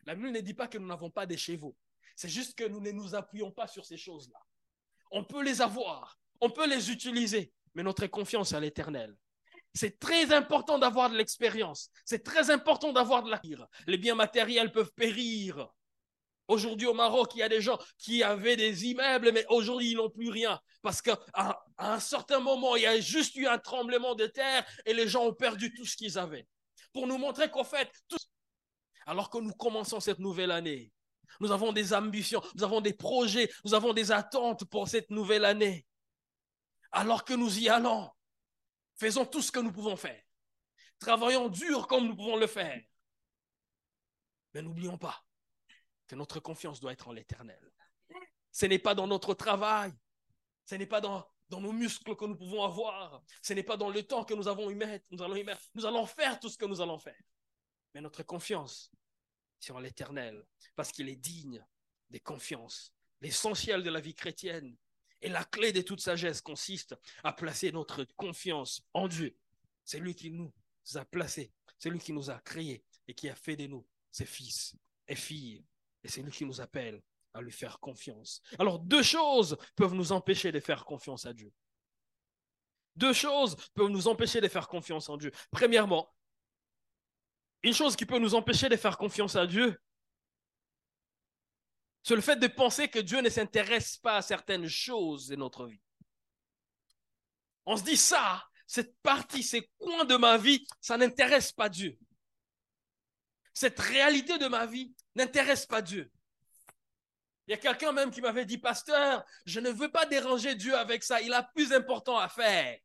La 0.05 0.15
Bible 0.15 0.31
ne 0.31 0.41
dit 0.41 0.55
pas 0.55 0.69
que 0.69 0.79
nous 0.79 0.87
n'avons 0.87 1.11
pas 1.11 1.27
des 1.27 1.39
chevaux. 1.39 1.77
C'est 2.15 2.29
juste 2.29 2.57
que 2.57 2.65
nous 2.65 2.81
ne 2.81 2.91
nous 2.91 3.15
appuyons 3.15 3.51
pas 3.51 3.67
sur 3.67 3.85
ces 3.85 3.97
choses-là. 3.97 4.39
On 5.11 5.25
peut 5.25 5.43
les 5.43 5.63
avoir, 5.63 6.19
on 6.41 6.51
peut 6.51 6.69
les 6.69 6.91
utiliser, 6.91 7.53
mais 7.75 7.83
notre 7.83 8.07
confiance 8.07 8.53
à 8.53 8.61
l'éternel. 8.61 9.17
C'est 9.75 9.99
très 9.99 10.33
important 10.33 10.79
d'avoir 10.79 11.11
de 11.11 11.17
l'expérience. 11.17 11.91
C'est 12.05 12.23
très 12.23 12.51
important 12.51 12.93
d'avoir 12.93 13.23
de 13.23 13.31
la 13.31 13.41
Les 13.87 13.99
biens 13.99 14.15
matériels 14.15 14.71
peuvent 14.71 14.93
périr. 14.95 15.69
Aujourd'hui 16.47 16.87
au 16.87 16.95
Maroc, 16.95 17.33
il 17.35 17.39
y 17.39 17.43
a 17.43 17.49
des 17.49 17.63
gens 17.63 17.79
qui 17.99 18.23
avaient 18.23 18.57
des 18.57 18.85
immeubles, 18.87 19.33
mais 19.33 19.47
aujourd'hui 19.49 19.93
ils 19.93 19.97
n'ont 19.97 20.11
plus 20.11 20.29
rien. 20.29 20.61
Parce 20.83 21.01
qu'à 21.01 21.19
un 21.79 21.99
certain 21.99 22.39
moment, 22.39 22.77
il 22.77 22.83
y 22.83 22.87
a 22.87 23.01
juste 23.01 23.35
eu 23.35 23.47
un 23.47 23.59
tremblement 23.59 24.15
de 24.15 24.27
terre 24.27 24.65
et 24.85 24.93
les 24.93 25.09
gens 25.09 25.25
ont 25.25 25.35
perdu 25.35 25.73
tout 25.73 25.87
ce 25.87 25.97
qu'ils 25.97 26.19
avaient 26.19 26.47
pour 26.93 27.07
nous 27.07 27.19
montrer 27.19 27.51
qu'en 27.51 27.65
fait, 27.65 27.91
alors 29.07 29.29
que 29.29 29.39
nous 29.39 29.53
commençons 29.53 30.01
cette 30.01 30.21
nouvelle 30.21 30.53
année, 30.53 30.93
nous 31.41 31.51
avons 31.51 31.73
des 31.73 31.93
ambitions, 31.93 32.43
nous 32.55 32.63
avons 32.63 32.81
des 32.81 32.93
projets, 32.93 33.51
nous 33.65 33.75
avons 33.75 33.93
des 33.93 34.13
attentes 34.13 34.65
pour 34.67 34.89
cette 34.89 35.11
nouvelle 35.11 35.45
année. 35.45 35.85
Alors 36.93 37.25
que 37.25 37.35
nous 37.35 37.59
y 37.59 37.69
allons, 37.69 38.09
faisons 38.97 39.27
tout 39.27 39.43
ce 39.43 39.53
que 39.53 39.61
nous 39.61 39.73
pouvons 39.73 39.97
faire. 39.97 40.23
Travaillons 40.99 41.49
dur 41.49 41.87
comme 41.87 42.07
nous 42.07 42.17
pouvons 42.17 42.37
le 42.37 42.47
faire. 42.47 42.83
Mais 44.53 44.63
n'oublions 44.63 44.99
pas 44.99 45.25
que 46.07 46.15
notre 46.15 46.41
confiance 46.41 46.81
doit 46.81 46.93
être 46.93 47.09
en 47.09 47.13
l'éternel. 47.13 47.73
Ce 48.53 48.67
n'est 48.67 48.79
pas 48.79 48.95
dans 48.95 49.07
notre 49.07 49.35
travail, 49.35 49.93
ce 50.65 50.77
n'est 50.77 50.87
pas 50.87 51.01
dans 51.01 51.29
nos 51.51 51.73
muscles 51.73 52.17
que 52.17 52.25
nous 52.25 52.37
pouvons 52.37 52.63
avoir. 52.65 53.23
Ce 53.43 53.53
n'est 53.53 53.63
pas 53.63 53.77
dans 53.77 53.91
le 53.91 54.03
temps 54.03 54.25
que 54.25 54.35
nous 54.35 54.49
avons 54.49 54.71
y 54.71 54.75
mettre, 54.75 55.07
nous 55.11 55.23
allons 55.23 55.37
y 55.37 55.45
mettre. 55.45 55.63
Nous 55.75 55.87
allons 55.87 56.07
faire 56.07 56.39
tout 56.41 56.49
ce 56.49 56.59
que 56.59 56.65
nous 56.65 56.81
allons 56.81 56.99
faire. 56.99 57.21
Mais 57.95 58.01
notre 58.01 58.23
confiance 58.23 58.91
sur 59.61 59.81
l'éternel, 59.81 60.45
parce 60.75 60.93
qu'il 60.93 61.09
est 61.09 61.17
digne 61.17 61.65
des 62.11 62.21
confiances. 62.21 62.93
L'essentiel 63.21 63.83
de 63.83 63.91
la 63.91 64.01
vie 64.01 64.15
chrétienne 64.15 64.77
et 65.25 65.31
la 65.31 65.43
clé 65.43 65.73
de 65.73 65.81
toute 65.81 66.01
sagesse 66.01 66.43
consiste 66.43 66.95
à 67.25 67.33
placer 67.33 67.73
notre 67.73 68.05
confiance 68.15 68.87
en 68.93 69.09
Dieu. 69.09 69.35
C'est 69.83 69.99
lui 69.99 70.15
qui 70.15 70.31
nous 70.31 70.53
a 70.97 71.05
placés, 71.07 71.51
c'est 71.79 71.89
lui 71.89 71.99
qui 71.99 72.13
nous 72.13 72.31
a 72.31 72.39
créés 72.41 72.85
et 73.09 73.15
qui 73.15 73.31
a 73.31 73.35
fait 73.35 73.57
de 73.57 73.67
nous 73.67 73.87
ses 74.11 74.27
fils 74.27 74.77
et 75.09 75.17
filles. 75.17 75.65
Et 76.03 76.09
c'est 76.09 76.21
lui 76.21 76.31
qui 76.31 76.45
nous 76.45 76.61
appelle 76.61 77.03
à 77.33 77.41
lui 77.41 77.53
faire 77.53 77.81
confiance. 77.81 78.43
Alors 78.59 78.79
deux 78.79 79.03
choses 79.03 79.57
peuvent 79.77 79.95
nous 79.95 80.13
empêcher 80.13 80.53
de 80.53 80.61
faire 80.61 80.85
confiance 80.85 81.25
à 81.25 81.33
Dieu. 81.33 81.51
Deux 82.95 83.15
choses 83.15 83.57
peuvent 83.73 83.89
nous 83.89 84.07
empêcher 84.07 84.43
de 84.43 84.49
faire 84.49 84.69
confiance 84.69 85.09
en 85.09 85.17
Dieu. 85.17 85.33
Premièrement, 85.51 86.15
une 87.63 87.73
chose 87.73 87.97
qui 87.97 88.05
peut 88.05 88.19
nous 88.19 88.35
empêcher 88.35 88.69
de 88.69 88.77
faire 88.77 88.99
confiance 88.99 89.37
à 89.37 89.47
Dieu, 89.47 89.81
c'est 92.05 92.15
le 92.15 92.21
fait 92.21 92.37
de 92.37 92.47
penser 92.47 92.89
que 92.89 92.99
Dieu 92.99 93.23
ne 93.23 93.31
s'intéresse 93.31 93.97
pas 93.97 94.19
à 94.19 94.23
certaines 94.23 94.69
choses 94.69 95.27
de 95.29 95.37
notre 95.37 95.67
vie. 95.67 95.81
On 97.65 97.79
se 97.79 97.83
dit 97.83 97.97
ça, 97.97 98.45
cette 98.67 98.95
partie, 99.01 99.43
ces 99.43 99.71
coins 99.79 100.05
de 100.05 100.17
ma 100.17 100.37
vie, 100.37 100.67
ça 100.83 100.99
n'intéresse 100.99 101.51
pas 101.51 101.71
Dieu. 101.71 101.99
Cette 103.55 103.81
réalité 103.81 104.37
de 104.37 104.47
ma 104.49 104.67
vie 104.67 104.95
n'intéresse 105.15 105.65
pas 105.65 105.81
Dieu. 105.81 106.13
Il 107.47 107.53
y 107.53 107.55
a 107.55 107.59
quelqu'un 107.59 107.93
même 107.93 108.11
qui 108.11 108.21
m'avait 108.21 108.45
dit, 108.45 108.59
pasteur, 108.59 109.25
je 109.47 109.61
ne 109.61 109.71
veux 109.71 109.91
pas 109.91 110.05
déranger 110.05 110.55
Dieu 110.57 110.77
avec 110.77 111.03
ça, 111.05 111.23
il 111.23 111.33
a 111.33 111.43
plus 111.43 111.73
important 111.73 112.19
à 112.19 112.29
faire. 112.29 112.79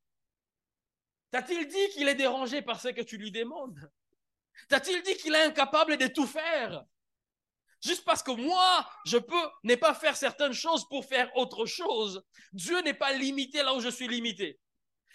T'a-t-il 1.31 1.67
dit 1.67 1.89
qu'il 1.89 2.07
est 2.07 2.15
dérangé 2.15 2.61
par 2.61 2.79
ce 2.79 2.87
que 2.87 3.01
tu 3.01 3.17
lui 3.17 3.31
demandes? 3.31 3.91
T'a-t-il 4.69 5.03
dit 5.03 5.17
qu'il 5.17 5.35
est 5.35 5.43
incapable 5.43 5.97
de 5.97 6.07
tout 6.07 6.27
faire? 6.27 6.85
Juste 7.81 8.03
parce 8.03 8.21
que 8.21 8.31
moi, 8.31 8.87
je 9.05 9.17
peux 9.17 9.49
ne 9.63 9.75
pas 9.75 9.93
faire 9.93 10.17
certaines 10.17 10.53
choses 10.53 10.87
pour 10.89 11.05
faire 11.05 11.35
autre 11.37 11.65
chose. 11.65 12.23
Dieu 12.51 12.81
n'est 12.81 12.93
pas 12.93 13.13
limité 13.13 13.63
là 13.63 13.73
où 13.73 13.79
je 13.79 13.89
suis 13.89 14.07
limité. 14.07 14.59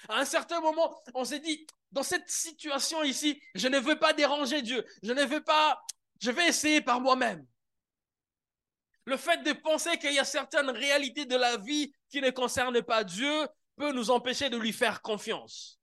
À 0.09 0.19
un 0.19 0.25
certain 0.25 0.61
moment, 0.61 0.95
on 1.15 1.25
s'est 1.25 1.41
dit, 1.41 1.67
dans 1.93 2.03
cette 2.03 2.29
situation 2.29 3.03
ici, 3.03 3.41
je 3.55 3.69
ne 3.69 3.79
veux 3.79 3.99
pas 3.99 4.13
déranger 4.13 4.63
Dieu. 4.63 4.85
Je 5.03 5.13
ne 5.13 5.25
veux 5.25 5.43
pas, 5.43 5.81
je 6.21 6.31
vais 6.31 6.49
essayer 6.49 6.81
par 6.81 7.01
moi-même. 7.01 7.47
Le 9.05 9.17
fait 9.19 9.43
de 9.43 9.53
penser 9.53 9.99
qu'il 9.99 10.15
y 10.15 10.19
a 10.19 10.25
certaines 10.25 10.71
réalités 10.71 11.27
de 11.27 11.37
la 11.37 11.59
vie 11.59 11.93
qui 12.09 12.23
ne 12.23 12.31
concernent 12.31 12.83
pas 12.83 13.05
Dieu 13.05 13.47
peut 13.77 13.93
nous 13.93 14.11
empêcher 14.11 14.49
de 14.49 14.57
lui 14.57 14.73
faire 14.73 15.03
confiance. 15.03 15.79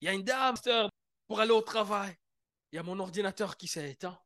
Il 0.00 0.06
y 0.06 0.08
a 0.08 0.12
une 0.12 0.22
dame 0.22 0.54
pour 1.26 1.40
aller 1.40 1.50
au 1.50 1.62
travail. 1.62 2.16
Il 2.70 2.76
y 2.76 2.78
a 2.78 2.82
mon 2.82 3.00
ordinateur 3.00 3.56
qui 3.56 3.66
s'est 3.66 3.90
éteint. 3.90 4.18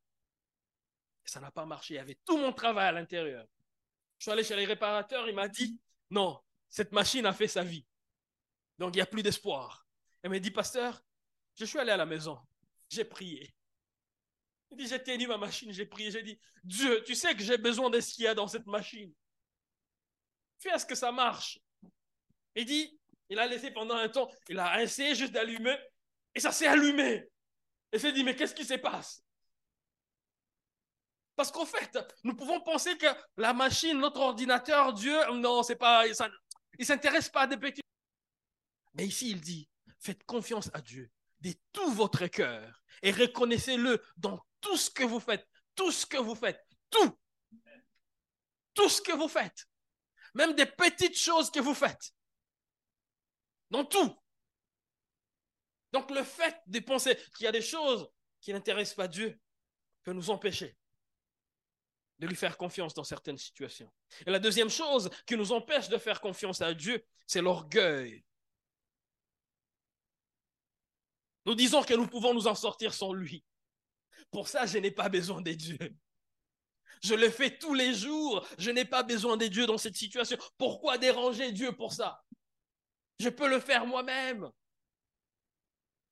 Ça 1.30 1.40
n'a 1.40 1.50
pas 1.50 1.66
marché. 1.66 1.94
Il 1.94 1.96
y 1.96 2.00
avait 2.00 2.18
tout 2.24 2.36
mon 2.38 2.52
travail 2.52 2.88
à 2.88 2.92
l'intérieur. 2.92 3.46
Je 4.18 4.24
suis 4.24 4.30
allé 4.30 4.42
chez 4.42 4.56
les 4.56 4.64
réparateurs, 4.64 5.28
il 5.28 5.34
m'a 5.34 5.48
dit, 5.48 5.80
non, 6.10 6.40
cette 6.68 6.92
machine 6.92 7.24
a 7.26 7.32
fait 7.32 7.48
sa 7.48 7.62
vie. 7.62 7.86
Donc 8.78 8.94
il 8.94 8.98
n'y 8.98 9.02
a 9.02 9.06
plus 9.06 9.22
d'espoir. 9.22 9.86
Elle 10.22 10.30
m'a 10.30 10.38
dit, 10.38 10.50
pasteur, 10.50 11.02
je 11.54 11.64
suis 11.64 11.78
allé 11.78 11.92
à 11.92 11.96
la 11.96 12.06
maison, 12.06 12.38
j'ai 12.88 13.04
prié. 13.04 13.54
Il 14.70 14.76
dit, 14.76 14.86
j'ai 14.86 15.02
tenu 15.02 15.26
ma 15.26 15.38
machine, 15.38 15.72
j'ai 15.72 15.86
prié, 15.86 16.10
j'ai 16.10 16.22
dit, 16.22 16.38
Dieu, 16.62 17.02
tu 17.04 17.14
sais 17.14 17.34
que 17.34 17.42
j'ai 17.42 17.56
besoin 17.56 17.90
de 17.90 18.00
ce 18.00 18.14
qu'il 18.14 18.24
y 18.24 18.26
a 18.26 18.34
dans 18.34 18.48
cette 18.48 18.66
machine. 18.66 19.14
Fais 20.58 20.70
à 20.70 20.78
ce 20.78 20.84
que 20.84 20.94
ça 20.94 21.10
marche. 21.12 21.58
Il 22.54 22.64
dit, 22.64 22.98
il 23.28 23.38
a 23.38 23.46
laissé 23.46 23.70
pendant 23.70 23.94
un 23.94 24.08
temps, 24.08 24.30
il 24.48 24.58
a 24.58 24.82
essayé 24.82 25.14
juste 25.14 25.32
d'allumer, 25.32 25.76
et 26.34 26.40
ça 26.40 26.52
s'est 26.52 26.66
allumé. 26.66 27.30
Et 27.92 27.98
s'est 27.98 28.12
dit, 28.12 28.24
mais 28.24 28.36
qu'est-ce 28.36 28.54
qui 28.54 28.64
se 28.64 28.74
passe? 28.74 29.24
Parce 31.38 31.52
qu'en 31.52 31.66
fait, 31.66 31.96
nous 32.24 32.34
pouvons 32.34 32.60
penser 32.60 32.98
que 32.98 33.06
la 33.36 33.52
machine, 33.52 33.96
notre 33.96 34.18
ordinateur, 34.18 34.92
Dieu, 34.92 35.16
non, 35.34 35.62
c'est 35.62 35.76
pas, 35.76 36.04
il 36.04 36.16
ne 36.80 36.84
s'intéresse 36.84 37.28
pas 37.28 37.42
à 37.42 37.46
des 37.46 37.56
petits. 37.56 37.80
Mais 38.94 39.06
ici, 39.06 39.30
il 39.30 39.40
dit, 39.40 39.68
faites 40.00 40.24
confiance 40.24 40.68
à 40.74 40.80
Dieu 40.80 41.12
de 41.38 41.54
tout 41.72 41.92
votre 41.92 42.26
cœur 42.26 42.82
et 43.02 43.12
reconnaissez-le 43.12 44.02
dans 44.16 44.44
tout 44.60 44.76
ce 44.76 44.90
que 44.90 45.04
vous 45.04 45.20
faites, 45.20 45.46
tout 45.76 45.92
ce 45.92 46.06
que 46.06 46.16
vous 46.16 46.34
faites, 46.34 46.60
tout, 46.90 47.16
tout 48.74 48.88
ce 48.88 49.00
que 49.00 49.12
vous 49.12 49.28
faites, 49.28 49.68
même 50.34 50.54
des 50.56 50.66
petites 50.66 51.16
choses 51.16 51.52
que 51.52 51.60
vous 51.60 51.74
faites, 51.74 52.12
dans 53.70 53.84
tout. 53.84 54.20
Donc 55.92 56.10
le 56.10 56.24
fait 56.24 56.60
de 56.66 56.80
penser 56.80 57.14
qu'il 57.36 57.44
y 57.44 57.46
a 57.46 57.52
des 57.52 57.62
choses 57.62 58.10
qui 58.40 58.52
n'intéressent 58.52 58.96
pas 58.96 59.06
Dieu 59.06 59.40
peut 60.02 60.12
nous 60.12 60.30
empêcher 60.30 60.76
de 62.18 62.26
lui 62.26 62.36
faire 62.36 62.56
confiance 62.56 62.94
dans 62.94 63.04
certaines 63.04 63.38
situations. 63.38 63.90
Et 64.26 64.30
la 64.30 64.38
deuxième 64.38 64.70
chose 64.70 65.08
qui 65.26 65.36
nous 65.36 65.52
empêche 65.52 65.88
de 65.88 65.98
faire 65.98 66.20
confiance 66.20 66.60
à 66.60 66.74
Dieu, 66.74 67.04
c'est 67.26 67.42
l'orgueil. 67.42 68.24
Nous 71.46 71.54
disons 71.54 71.82
que 71.82 71.94
nous 71.94 72.06
pouvons 72.06 72.34
nous 72.34 72.46
en 72.46 72.54
sortir 72.54 72.92
sans 72.92 73.12
lui. 73.12 73.44
Pour 74.30 74.48
ça, 74.48 74.66
je 74.66 74.78
n'ai 74.78 74.90
pas 74.90 75.08
besoin 75.08 75.40
des 75.40 75.56
dieux. 75.56 75.96
Je 77.02 77.14
le 77.14 77.30
fais 77.30 77.56
tous 77.56 77.74
les 77.74 77.94
jours. 77.94 78.46
Je 78.58 78.70
n'ai 78.70 78.84
pas 78.84 79.02
besoin 79.02 79.36
des 79.36 79.48
dieux 79.48 79.66
dans 79.66 79.78
cette 79.78 79.96
situation. 79.96 80.36
Pourquoi 80.58 80.98
déranger 80.98 81.52
Dieu 81.52 81.72
pour 81.72 81.92
ça? 81.92 82.22
Je 83.20 83.28
peux 83.28 83.48
le 83.48 83.60
faire 83.60 83.86
moi-même. 83.86 84.50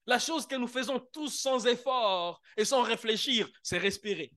La 0.07 0.19
chose 0.19 0.47
que 0.47 0.55
nous 0.55 0.69
faisons 0.69 1.01
tous 1.13 1.31
sans 1.31 1.67
effort 1.67 2.41
et 2.57 2.65
sans 2.65 2.83
réfléchir, 2.83 3.49
c'est 3.63 3.79
respirer. 3.79 4.33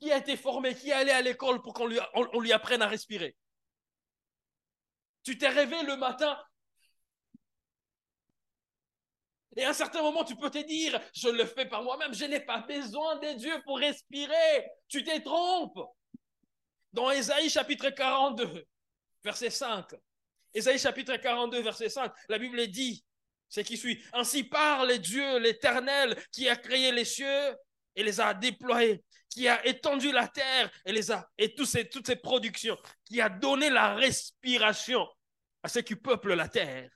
Qui 0.00 0.10
a 0.10 0.16
été 0.16 0.36
formé, 0.36 0.74
qui 0.74 0.90
est 0.90 0.94
allé 0.94 1.10
à 1.10 1.20
l'école 1.20 1.60
pour 1.62 1.74
qu'on 1.74 1.86
lui, 1.86 2.52
apprenne 2.52 2.82
à 2.82 2.88
respirer? 2.88 3.36
Tu 5.22 5.36
t'es 5.36 5.48
réveillé 5.48 5.82
le 5.82 5.96
matin, 5.96 6.38
et 9.56 9.64
à 9.64 9.70
un 9.70 9.74
certain 9.74 10.02
moment, 10.02 10.24
tu 10.24 10.36
peux 10.36 10.50
te 10.50 10.64
dire, 10.64 11.00
je 11.12 11.28
le 11.28 11.44
fais 11.44 11.66
par 11.66 11.82
moi-même, 11.82 12.14
je 12.14 12.24
n'ai 12.24 12.40
pas 12.40 12.60
besoin 12.60 13.16
de 13.16 13.36
Dieu 13.36 13.60
pour 13.64 13.78
respirer. 13.78 14.70
Tu 14.88 15.02
te 15.02 15.18
trompes. 15.20 15.80
Dans 16.92 17.10
Ésaïe 17.10 17.50
chapitre 17.50 17.90
42, 17.90 18.64
verset 19.22 19.50
5. 19.50 19.86
Ésaïe 20.54 20.78
chapitre 20.78 21.16
42, 21.16 21.62
verset 21.62 21.88
5, 21.88 22.12
la 22.28 22.38
Bible 22.38 22.66
dit, 22.68 23.04
c'est 23.48 23.64
qui 23.64 23.76
suit, 23.76 24.02
ainsi 24.12 24.44
parle 24.44 24.98
Dieu 24.98 25.38
l'Éternel 25.38 26.16
qui 26.32 26.48
a 26.48 26.56
créé 26.56 26.90
les 26.92 27.04
cieux 27.04 27.56
et 27.94 28.02
les 28.02 28.20
a 28.20 28.34
déployés, 28.34 29.04
qui 29.30 29.48
a 29.48 29.64
étendu 29.66 30.12
la 30.12 30.28
terre 30.28 30.70
et 30.84 30.92
les 30.92 31.10
a 31.10 31.28
et 31.38 31.54
toutes 31.54 31.68
ces, 31.68 31.88
toutes 31.88 32.06
ces 32.06 32.16
productions, 32.16 32.76
qui 33.04 33.20
a 33.20 33.28
donné 33.28 33.70
la 33.70 33.94
respiration 33.94 35.06
à 35.62 35.68
ceux 35.68 35.82
qui 35.82 35.96
peuplent 35.96 36.34
la 36.34 36.48
terre 36.48 36.90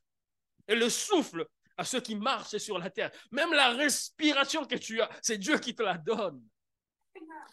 et 0.68 0.75
le 0.75 0.90
souffle 0.90 1.47
à 1.77 1.85
ceux 1.85 2.01
qui 2.01 2.14
marchent 2.14 2.57
sur 2.59 2.79
la 2.79 2.90
terre. 2.90 3.11
Même 3.31 3.53
la 3.53 3.70
respiration 3.70 4.64
que 4.64 4.77
tu 4.77 5.01
as, 5.01 5.09
c'est 5.23 5.38
Dieu 5.38 5.59
qui 5.59 5.75
te 5.75 5.83
la 5.83 5.99
donne. 5.99 6.42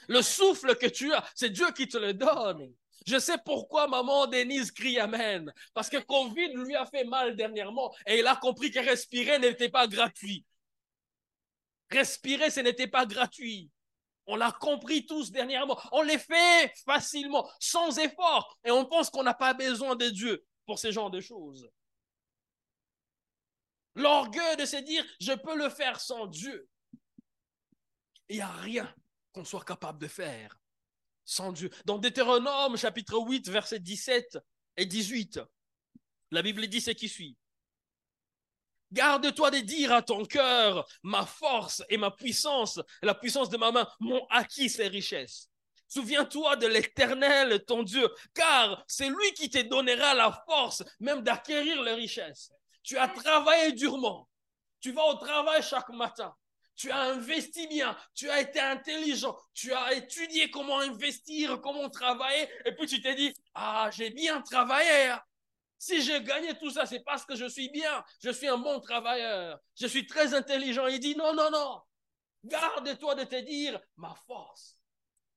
Le 0.08 0.22
souffle 0.22 0.76
que 0.76 0.88
tu 0.88 1.14
as, 1.14 1.24
c'est 1.36 1.50
Dieu 1.50 1.72
qui 1.72 1.88
te 1.88 1.98
le 1.98 2.14
donne. 2.14 2.74
Je 3.08 3.18
sais 3.18 3.38
pourquoi 3.44 3.88
maman 3.88 4.28
Denise 4.28 4.72
crie 4.72 5.00
Amen. 5.00 5.52
Parce 5.74 5.90
que 5.90 5.98
Covid 5.98 6.54
lui 6.54 6.76
a 6.76 6.86
fait 6.86 7.04
mal 7.04 7.36
dernièrement 7.36 7.94
et 8.06 8.20
il 8.20 8.28
a 8.28 8.36
compris 8.36 8.70
que 8.72 8.80
respirer 8.80 9.40
n'était 9.40 9.70
pas 9.70 9.88
gratuit. 9.88 10.46
Respirer, 11.90 12.50
ce 12.50 12.60
n'était 12.60 12.88
pas 12.88 13.06
gratuit. 13.06 13.70
On 14.28 14.36
l'a 14.36 14.52
compris 14.52 15.06
tous 15.06 15.32
dernièrement. 15.32 15.80
On 15.92 16.02
les 16.02 16.20
fait 16.20 16.74
facilement, 16.86 17.50
sans 17.60 17.98
effort. 17.98 18.58
Et 18.64 18.72
on 18.72 18.86
pense 18.86 19.10
qu'on 19.10 19.24
n'a 19.24 19.34
pas 19.34 19.54
besoin 19.54 19.96
de 19.96 20.10
Dieu 20.10 20.46
pour 20.66 20.80
ce 20.80 20.92
genre 20.92 21.10
de 21.10 21.20
choses. 21.22 21.70
L'orgueil 23.96 24.58
de 24.58 24.66
se 24.66 24.78
dire, 24.78 25.04
je 25.20 25.34
peux 25.34 25.58
le 25.58 25.70
faire 25.70 26.00
sans 26.00 26.28
Dieu. 26.28 26.70
Il 28.30 28.38
n'y 28.38 28.42
a 28.42 28.52
rien 28.52 28.94
qu'on 29.34 29.44
soit 29.44 29.66
capable 29.66 30.00
de 30.00 30.08
faire 30.08 30.58
sans 31.26 31.52
Dieu. 31.52 31.70
Dans 31.86 31.98
Deutéronome 31.98 32.78
chapitre 32.78 33.18
8, 33.18 33.50
versets 33.50 33.80
17 33.80 34.38
et 34.78 34.86
18, 34.86 35.40
la 36.32 36.42
Bible 36.42 36.68
dit 36.68 36.82
ce 36.82 36.92
qui 36.92 37.10
suit. 37.10 37.38
Garde-toi 38.92 39.52
de 39.52 39.60
dire 39.60 39.94
à 39.94 40.02
ton 40.02 40.26
cœur, 40.26 40.86
ma 41.04 41.26
force 41.26 41.84
et 41.90 41.98
ma 41.98 42.12
puissance, 42.12 42.80
la 43.02 43.16
puissance 43.16 43.50
de 43.50 43.58
ma 43.58 43.72
main 43.72 43.88
m'ont 44.00 44.26
acquis 44.30 44.70
ces 44.70 44.88
richesses. 44.88 45.50
Souviens-toi 45.88 46.56
de 46.56 46.68
l'Éternel, 46.68 47.64
ton 47.66 47.84
Dieu, 47.84 48.10
car 48.34 48.84
c'est 48.88 49.10
lui 49.10 49.34
qui 49.34 49.50
te 49.50 49.62
donnera 49.62 50.14
la 50.14 50.32
force 50.46 50.84
même 51.00 51.22
d'acquérir 51.22 51.82
les 51.84 51.94
richesses. 51.94 52.52
Tu 52.84 52.98
as 52.98 53.08
travaillé 53.08 53.74
durement. 53.74 54.28
Tu 54.80 54.92
vas 54.92 55.06
au 55.06 55.16
travail 55.16 55.62
chaque 55.62 55.90
matin. 55.90 56.34
Tu 56.76 56.90
as 56.90 57.02
investi 57.02 57.68
bien. 57.68 57.96
Tu 58.16 58.30
as 58.30 58.42
été 58.42 58.60
intelligent. 58.60 59.38
Tu 59.54 59.72
as 59.74 59.94
étudié 59.94 60.50
comment 60.50 60.80
investir, 60.80 61.60
comment 61.62 61.90
travailler. 61.90 62.50
Et 62.66 62.74
puis 62.74 62.88
tu 62.88 63.02
t'es 63.02 63.14
dit, 63.14 63.34
ah, 63.54 63.90
j'ai 63.94 64.10
bien 64.10 64.42
travaillé. 64.42 65.10
Hein. 65.10 65.22
Si 65.82 66.00
j'ai 66.04 66.22
gagné 66.22 66.56
tout 66.60 66.70
ça, 66.70 66.86
c'est 66.86 67.00
parce 67.00 67.26
que 67.26 67.36
je 67.36 67.46
suis 67.46 67.68
bien. 67.70 68.06
Je 68.24 68.30
suis 68.30 68.48
un 68.48 68.60
bon 68.60 68.80
travailleur. 68.80 69.60
Je 69.76 69.88
suis 69.88 70.06
très 70.06 70.36
intelligent. 70.36 70.86
Il 70.86 71.00
dit, 71.00 71.16
non, 71.16 71.34
non, 71.34 71.50
non. 71.50 71.82
Garde-toi 72.44 73.16
de 73.16 73.24
te 73.24 73.42
dire, 73.42 73.82
ma 73.98 74.14
force 74.28 74.80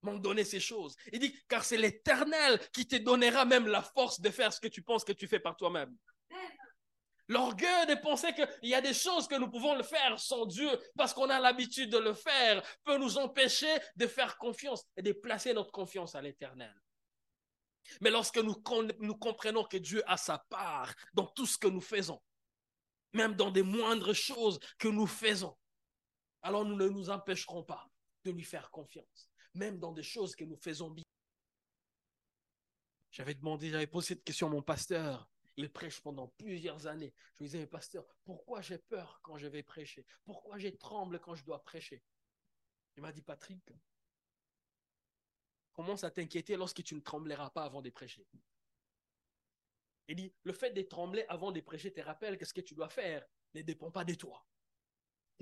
m'ont 0.02 0.18
donné 0.18 0.44
ces 0.44 0.60
choses. 0.60 0.96
Il 1.14 1.18
dit, 1.18 1.34
car 1.48 1.64
c'est 1.64 1.78
l'éternel 1.78 2.60
qui 2.74 2.86
te 2.86 2.96
donnera 2.96 3.46
même 3.46 3.68
la 3.68 3.80
force 3.80 4.20
de 4.20 4.28
faire 4.28 4.52
ce 4.52 4.60
que 4.60 4.68
tu 4.68 4.82
penses 4.82 5.02
que 5.02 5.14
tu 5.14 5.26
fais 5.26 5.40
par 5.40 5.56
toi-même. 5.56 5.96
L'orgueil 7.26 7.86
de 7.86 7.94
penser 7.94 8.34
qu'il 8.34 8.68
y 8.68 8.74
a 8.74 8.82
des 8.82 8.92
choses 8.92 9.26
que 9.26 9.36
nous 9.36 9.50
pouvons 9.50 9.74
le 9.74 9.82
faire 9.82 10.20
sans 10.20 10.44
Dieu 10.44 10.68
parce 10.94 11.14
qu'on 11.14 11.30
a 11.30 11.40
l'habitude 11.40 11.88
de 11.88 11.96
le 11.96 12.12
faire 12.12 12.62
peut 12.84 12.98
nous 12.98 13.16
empêcher 13.16 13.74
de 13.96 14.06
faire 14.06 14.36
confiance 14.36 14.84
et 14.94 15.00
de 15.00 15.12
placer 15.12 15.54
notre 15.54 15.72
confiance 15.72 16.14
à 16.14 16.20
l'éternel. 16.20 16.74
Mais 18.00 18.10
lorsque 18.10 18.38
nous, 18.38 18.54
comprenons 18.54 19.64
que 19.64 19.76
Dieu 19.76 20.02
a 20.10 20.16
sa 20.16 20.38
part 20.38 20.94
dans 21.12 21.26
tout 21.26 21.46
ce 21.46 21.58
que 21.58 21.68
nous 21.68 21.80
faisons, 21.80 22.20
même 23.12 23.34
dans 23.34 23.50
des 23.50 23.62
moindres 23.62 24.14
choses 24.14 24.58
que 24.78 24.88
nous 24.88 25.06
faisons, 25.06 25.56
alors 26.42 26.64
nous 26.64 26.76
ne 26.76 26.88
nous 26.88 27.10
empêcherons 27.10 27.62
pas 27.64 27.88
de 28.24 28.30
lui 28.30 28.44
faire 28.44 28.70
confiance, 28.70 29.30
même 29.54 29.78
dans 29.78 29.92
des 29.92 30.02
choses 30.02 30.34
que 30.34 30.44
nous 30.44 30.56
faisons 30.56 30.90
bien. 30.90 31.04
J'avais 33.10 33.34
demandé, 33.34 33.70
j'avais 33.70 33.86
posé 33.86 34.08
cette 34.08 34.24
question 34.24 34.48
à 34.48 34.50
mon 34.50 34.62
pasteur 34.62 35.28
il 35.56 35.70
prêche 35.70 36.00
pendant 36.00 36.28
plusieurs 36.28 36.86
années. 36.86 37.12
Je 37.34 37.44
lui 37.44 37.50
disais, 37.50 37.66
pasteur, 37.66 38.04
pourquoi 38.24 38.60
j'ai 38.60 38.78
peur 38.78 39.20
quand 39.22 39.38
je 39.38 39.46
vais 39.46 39.62
prêcher? 39.62 40.04
Pourquoi 40.24 40.58
j'ai 40.58 40.76
tremble 40.76 41.20
quand 41.20 41.34
je 41.34 41.44
dois 41.44 41.62
prêcher? 41.62 42.02
Il 42.96 43.02
m'a 43.02 43.12
dit, 43.12 43.22
Patrick, 43.22 43.72
commence 45.74 46.04
à 46.04 46.10
t'inquiéter 46.10 46.56
lorsque 46.56 46.82
tu 46.82 46.94
ne 46.94 47.00
trembleras 47.00 47.50
pas 47.50 47.64
avant 47.64 47.82
de 47.82 47.90
prêcher. 47.90 48.26
Il 50.08 50.16
dit, 50.16 50.32
le 50.44 50.52
fait 50.52 50.70
de 50.70 50.82
trembler 50.82 51.24
avant 51.28 51.52
de 51.52 51.60
prêcher 51.60 51.92
te 51.92 52.00
rappelle 52.00 52.38
que 52.38 52.44
ce 52.44 52.54
que 52.54 52.60
tu 52.60 52.74
dois 52.74 52.88
faire 52.88 53.24
ne 53.54 53.62
dépend 53.62 53.90
pas 53.90 54.04
de 54.04 54.14
toi. 54.14 54.44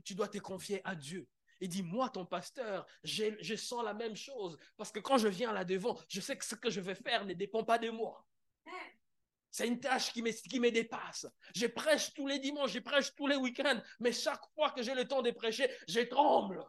Tu 0.04 0.14
dois 0.14 0.28
te 0.28 0.38
confier 0.38 0.80
à 0.84 0.94
Dieu. 0.94 1.28
Il 1.60 1.68
dit, 1.68 1.82
moi, 1.82 2.08
ton 2.08 2.26
pasteur, 2.26 2.86
je 3.04 3.54
sens 3.56 3.84
la 3.84 3.94
même 3.94 4.16
chose. 4.16 4.58
Parce 4.76 4.90
que 4.90 4.98
quand 4.98 5.18
je 5.18 5.28
viens 5.28 5.52
là 5.52 5.64
devant, 5.64 5.98
je 6.08 6.20
sais 6.20 6.36
que 6.36 6.44
ce 6.44 6.54
que 6.54 6.70
je 6.70 6.80
vais 6.80 6.94
faire 6.94 7.24
ne 7.24 7.34
dépend 7.34 7.62
pas 7.62 7.78
de 7.78 7.90
moi. 7.90 8.26
C'est 9.50 9.68
une 9.68 9.78
tâche 9.78 10.12
qui 10.12 10.22
me, 10.22 10.30
qui 10.30 10.58
me 10.58 10.70
dépasse. 10.70 11.26
Je 11.54 11.66
prêche 11.66 12.14
tous 12.14 12.26
les 12.26 12.38
dimanches, 12.38 12.72
je 12.72 12.78
prêche 12.78 13.14
tous 13.14 13.26
les 13.26 13.36
week-ends, 13.36 13.80
mais 14.00 14.10
chaque 14.10 14.42
fois 14.54 14.70
que 14.70 14.82
j'ai 14.82 14.94
le 14.94 15.06
temps 15.06 15.20
de 15.20 15.30
prêcher, 15.30 15.70
je 15.86 16.00
tremble. 16.00 16.64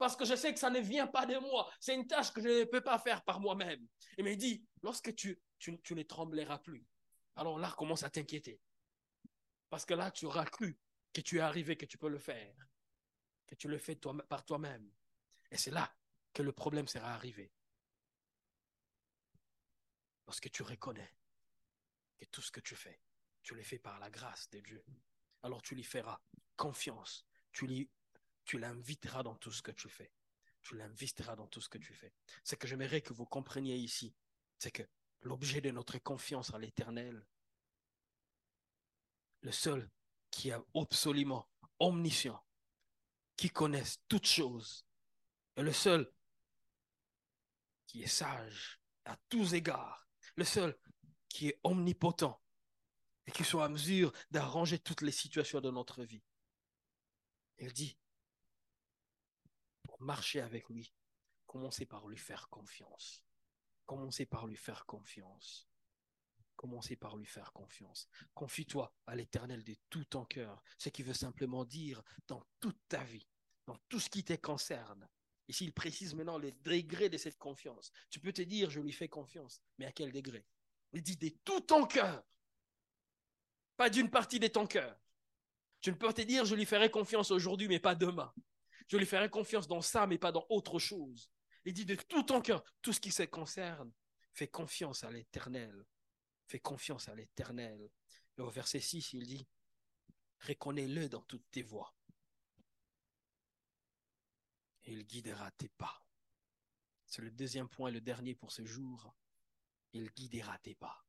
Parce 0.00 0.16
que 0.16 0.24
je 0.24 0.34
sais 0.34 0.54
que 0.54 0.58
ça 0.58 0.70
ne 0.70 0.80
vient 0.80 1.06
pas 1.06 1.26
de 1.26 1.36
moi. 1.36 1.70
C'est 1.78 1.94
une 1.94 2.06
tâche 2.06 2.32
que 2.32 2.40
je 2.40 2.48
ne 2.48 2.64
peux 2.64 2.80
pas 2.80 2.98
faire 2.98 3.22
par 3.22 3.38
moi-même. 3.38 3.86
Il 4.16 4.24
me 4.24 4.34
dit, 4.34 4.66
lorsque 4.82 5.14
tu, 5.14 5.38
ne 5.68 6.02
trembleras 6.02 6.58
plus, 6.58 6.86
alors 7.36 7.58
là, 7.58 7.70
commence 7.76 8.02
à 8.02 8.08
t'inquiéter. 8.08 8.62
Parce 9.68 9.84
que 9.84 9.92
là, 9.92 10.10
tu 10.10 10.24
auras 10.24 10.46
cru 10.46 10.78
que 11.12 11.20
tu 11.20 11.36
es 11.36 11.40
arrivé, 11.40 11.76
que 11.76 11.84
tu 11.84 11.98
peux 11.98 12.08
le 12.08 12.18
faire, 12.18 12.56
que 13.46 13.54
tu 13.56 13.68
le 13.68 13.76
fais 13.76 13.94
par 14.26 14.42
toi-même. 14.46 14.90
Et 15.50 15.58
c'est 15.58 15.70
là 15.70 15.94
que 16.32 16.42
le 16.42 16.52
problème 16.52 16.88
sera 16.88 17.12
arrivé. 17.12 17.52
Parce 20.24 20.40
que 20.40 20.48
tu 20.48 20.62
reconnais 20.62 21.14
que 22.18 22.24
tout 22.24 22.40
ce 22.40 22.50
que 22.50 22.60
tu 22.60 22.74
fais, 22.74 23.02
tu 23.42 23.54
le 23.54 23.62
fais 23.62 23.78
par 23.78 23.98
la 23.98 24.08
grâce 24.08 24.48
de 24.48 24.60
Dieu. 24.60 24.82
Alors 25.42 25.60
tu 25.60 25.74
lui 25.74 25.84
feras 25.84 26.22
confiance. 26.56 27.26
Tu 27.52 27.66
lui, 27.66 27.90
tu 28.44 28.58
l'inviteras 28.58 29.22
dans 29.22 29.36
tout 29.36 29.52
ce 29.52 29.62
que 29.62 29.70
tu 29.70 29.88
fais. 29.88 30.12
Tu 30.62 30.76
l'investeras 30.76 31.36
dans 31.36 31.46
tout 31.46 31.60
ce 31.60 31.68
que 31.68 31.78
tu 31.78 31.94
fais. 31.94 32.12
Ce 32.44 32.54
que 32.54 32.66
j'aimerais 32.66 33.00
que 33.00 33.12
vous 33.12 33.24
compreniez 33.24 33.76
ici, 33.76 34.14
c'est 34.58 34.70
que 34.70 34.82
l'objet 35.22 35.60
de 35.60 35.70
notre 35.70 35.98
confiance 35.98 36.52
à 36.52 36.58
l'éternel, 36.58 37.26
le 39.42 39.52
seul 39.52 39.90
qui 40.30 40.50
est 40.50 40.56
absolument 40.74 41.48
omniscient, 41.78 42.44
qui 43.36 43.48
connaisse 43.48 43.98
toutes 44.08 44.26
choses, 44.26 44.84
et 45.56 45.62
le 45.62 45.72
seul 45.72 46.12
qui 47.86 48.02
est 48.02 48.06
sage 48.06 48.80
à 49.04 49.16
tous 49.28 49.54
égards, 49.54 50.06
le 50.36 50.44
seul 50.44 50.78
qui 51.28 51.48
est 51.48 51.60
omnipotent 51.64 52.40
et 53.26 53.32
qui 53.32 53.44
soit 53.44 53.64
à 53.64 53.68
mesure 53.68 54.12
d'arranger 54.30 54.78
toutes 54.78 55.02
les 55.02 55.12
situations 55.12 55.60
de 55.60 55.70
notre 55.70 56.04
vie. 56.04 56.22
Il 57.58 57.72
dit, 57.72 57.98
marcher 60.00 60.40
avec 60.40 60.68
lui, 60.68 60.92
commencez 61.46 61.86
par 61.86 62.06
lui 62.06 62.18
faire 62.18 62.48
confiance. 62.48 63.24
Commencez 63.86 64.26
par 64.26 64.46
lui 64.46 64.56
faire 64.56 64.86
confiance. 64.86 65.68
Commencez 66.56 66.96
par 66.96 67.16
lui 67.16 67.26
faire 67.26 67.52
confiance. 67.52 68.08
Confie-toi 68.34 68.94
à 69.06 69.16
l'éternel 69.16 69.64
de 69.64 69.74
tout 69.88 70.04
ton 70.04 70.24
cœur, 70.24 70.62
ce 70.78 70.90
qui 70.90 71.02
veut 71.02 71.14
simplement 71.14 71.64
dire 71.64 72.02
dans 72.28 72.44
toute 72.60 72.78
ta 72.88 73.02
vie, 73.04 73.26
dans 73.66 73.78
tout 73.88 73.98
ce 73.98 74.10
qui 74.10 74.24
te 74.24 74.34
concerne. 74.34 75.08
Ici, 75.48 75.64
il 75.64 75.72
précise 75.72 76.14
maintenant 76.14 76.38
le 76.38 76.52
degré 76.52 77.08
de 77.08 77.16
cette 77.16 77.38
confiance. 77.38 77.90
Tu 78.10 78.20
peux 78.20 78.32
te 78.32 78.42
dire, 78.42 78.70
je 78.70 78.80
lui 78.80 78.92
fais 78.92 79.08
confiance, 79.08 79.60
mais 79.78 79.86
à 79.86 79.92
quel 79.92 80.12
degré? 80.12 80.46
Il 80.92 81.02
dit 81.02 81.16
de 81.16 81.30
tout 81.44 81.60
ton 81.60 81.86
cœur, 81.86 82.22
pas 83.76 83.90
d'une 83.90 84.10
partie 84.10 84.38
de 84.38 84.46
ton 84.46 84.66
cœur. 84.66 84.96
Tu 85.80 85.90
ne 85.90 85.96
peux 85.96 86.12
te 86.12 86.20
dire, 86.20 86.44
je 86.44 86.54
lui 86.54 86.66
ferai 86.66 86.90
confiance 86.90 87.30
aujourd'hui, 87.30 87.66
mais 87.66 87.80
pas 87.80 87.94
demain. 87.94 88.32
Je 88.90 88.96
lui 88.96 89.06
ferai 89.06 89.30
confiance 89.30 89.68
dans 89.68 89.82
ça, 89.82 90.08
mais 90.08 90.18
pas 90.18 90.32
dans 90.32 90.44
autre 90.48 90.80
chose. 90.80 91.30
Il 91.64 91.74
dit 91.74 91.86
de 91.86 91.94
tout 91.94 92.24
ton 92.24 92.40
cœur, 92.40 92.64
tout 92.82 92.92
ce 92.92 92.98
qui 92.98 93.12
se 93.12 93.22
concerne, 93.22 93.92
fais 94.32 94.48
confiance 94.48 95.04
à 95.04 95.12
l'éternel. 95.12 95.86
Fais 96.48 96.58
confiance 96.58 97.08
à 97.08 97.14
l'éternel. 97.14 97.88
Et 98.36 98.40
au 98.40 98.50
verset 98.50 98.80
6, 98.80 99.12
il 99.12 99.26
dit, 99.28 99.46
reconnais-le 100.40 101.08
dans 101.08 101.22
toutes 101.22 101.48
tes 101.52 101.62
voies. 101.62 101.94
Et 104.82 104.92
il 104.92 105.06
guidera 105.06 105.52
tes 105.52 105.68
pas. 105.68 106.04
C'est 107.06 107.22
le 107.22 107.30
deuxième 107.30 107.68
point, 107.68 107.92
le 107.92 108.00
dernier 108.00 108.34
pour 108.34 108.50
ce 108.50 108.64
jour. 108.64 109.14
Il 109.92 110.10
guidera 110.10 110.58
tes 110.58 110.74
pas. 110.74 111.06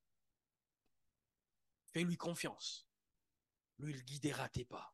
Fais-lui 1.87 2.17
confiance. 2.17 2.87
Lui, 3.79 3.93
il 3.93 4.05
guidera 4.05 4.49
tes 4.49 4.65
pas. 4.65 4.93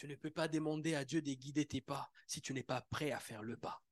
Tu 0.00 0.08
ne 0.08 0.14
peux 0.14 0.30
pas 0.30 0.48
demander 0.48 0.94
à 0.94 1.04
Dieu 1.04 1.20
de 1.20 1.34
guider 1.34 1.66
tes 1.68 1.82
pas 1.82 2.10
si 2.26 2.40
tu 2.40 2.54
n'es 2.54 2.62
pas 2.62 2.80
prêt 2.80 3.12
à 3.12 3.20
faire 3.20 3.42
le 3.42 3.58
pas. 3.58 3.84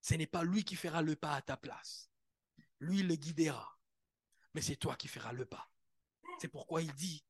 Ce 0.00 0.14
n'est 0.14 0.26
pas 0.26 0.44
lui 0.44 0.64
qui 0.64 0.76
fera 0.76 1.02
le 1.02 1.14
pas 1.14 1.34
à 1.34 1.42
ta 1.42 1.58
place. 1.58 2.10
Lui 2.80 3.02
le 3.02 3.16
guidera. 3.16 3.78
Mais 4.54 4.62
c'est 4.62 4.76
toi 4.76 4.96
qui 4.96 5.08
feras 5.08 5.34
le 5.34 5.44
pas. 5.44 5.70
C'est 6.40 6.48
pourquoi 6.48 6.80
il 6.80 6.90
dit, 6.94 7.22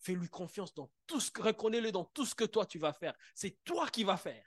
fais-lui 0.00 0.28
confiance 0.28 0.74
dans 0.74 0.92
tout 1.06 1.20
ce 1.20 1.30
que, 1.30 1.40
reconnais-le 1.40 1.90
dans 1.90 2.04
tout 2.04 2.26
ce 2.26 2.34
que 2.34 2.44
toi 2.44 2.66
tu 2.66 2.78
vas 2.78 2.92
faire. 2.92 3.16
C'est 3.34 3.64
toi 3.64 3.88
qui 3.88 4.04
vas 4.04 4.18
faire. 4.18 4.46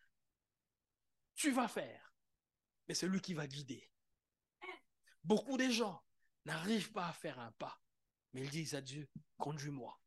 Tu 1.33 1.49
vas 1.49 1.67
faire. 1.67 2.13
Mais 2.87 2.93
c'est 2.93 3.07
lui 3.07 3.19
qui 3.19 3.33
va 3.33 3.47
guider. 3.47 3.89
Beaucoup 5.23 5.57
de 5.57 5.71
gens 5.71 6.05
n'arrivent 6.45 6.91
pas 6.91 7.07
à 7.07 7.13
faire 7.13 7.39
un 7.39 7.51
pas. 7.53 7.81
Mais 8.33 8.43
ils 8.43 8.51
disent 8.51 8.75
à 8.75 8.81
Dieu, 8.81 9.09
conduis-moi. 9.39 9.99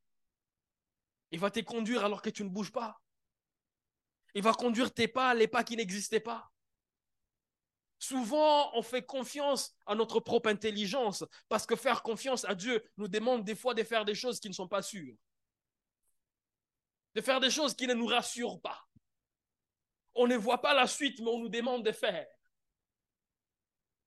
Il 1.30 1.40
va 1.40 1.50
te 1.50 1.60
conduire 1.60 2.04
alors 2.04 2.22
que 2.22 2.30
tu 2.30 2.44
ne 2.44 2.48
bouges 2.48 2.72
pas. 2.72 3.00
Il 4.34 4.42
va 4.42 4.52
conduire 4.52 4.92
tes 4.92 5.08
pas, 5.08 5.34
les 5.34 5.48
pas 5.48 5.64
qui 5.64 5.76
n'existaient 5.76 6.20
pas. 6.20 6.50
Souvent, 7.98 8.70
on 8.76 8.82
fait 8.82 9.04
confiance 9.04 9.74
à 9.86 9.94
notre 9.94 10.20
propre 10.20 10.48
intelligence 10.48 11.24
parce 11.48 11.66
que 11.66 11.74
faire 11.74 12.02
confiance 12.02 12.44
à 12.44 12.54
Dieu 12.54 12.88
nous 12.96 13.08
demande 13.08 13.44
des 13.44 13.56
fois 13.56 13.74
de 13.74 13.82
faire 13.82 14.04
des 14.04 14.14
choses 14.14 14.38
qui 14.38 14.48
ne 14.48 14.54
sont 14.54 14.68
pas 14.68 14.82
sûres. 14.82 15.16
De 17.14 17.20
faire 17.20 17.40
des 17.40 17.50
choses 17.50 17.74
qui 17.74 17.86
ne 17.86 17.94
nous 17.94 18.06
rassurent 18.06 18.60
pas. 18.60 18.86
On 20.14 20.26
ne 20.26 20.36
voit 20.36 20.60
pas 20.60 20.74
la 20.74 20.86
suite, 20.86 21.18
mais 21.20 21.28
on 21.28 21.40
nous 21.40 21.48
demande 21.48 21.84
de 21.84 21.92
faire. 21.92 22.28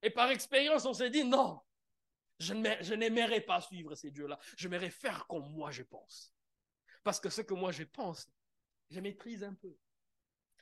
Et 0.00 0.10
par 0.10 0.30
expérience, 0.30 0.86
on 0.86 0.94
s'est 0.94 1.10
dit 1.10 1.24
non, 1.24 1.60
je 2.38 2.54
n'aimerais 2.94 3.40
pas 3.40 3.60
suivre 3.60 3.94
ces 3.94 4.10
dieux-là. 4.10 4.38
Je 4.56 4.68
m'aimerais 4.68 4.90
faire 4.90 5.26
comme 5.26 5.48
moi 5.52 5.70
je 5.70 5.82
pense. 5.82 6.34
Parce 7.02 7.20
que 7.20 7.30
ce 7.30 7.40
que 7.40 7.54
moi 7.54 7.72
je 7.72 7.84
pense, 7.84 8.28
je 8.90 9.00
maîtrise 9.00 9.42
un 9.44 9.54
peu. 9.54 9.76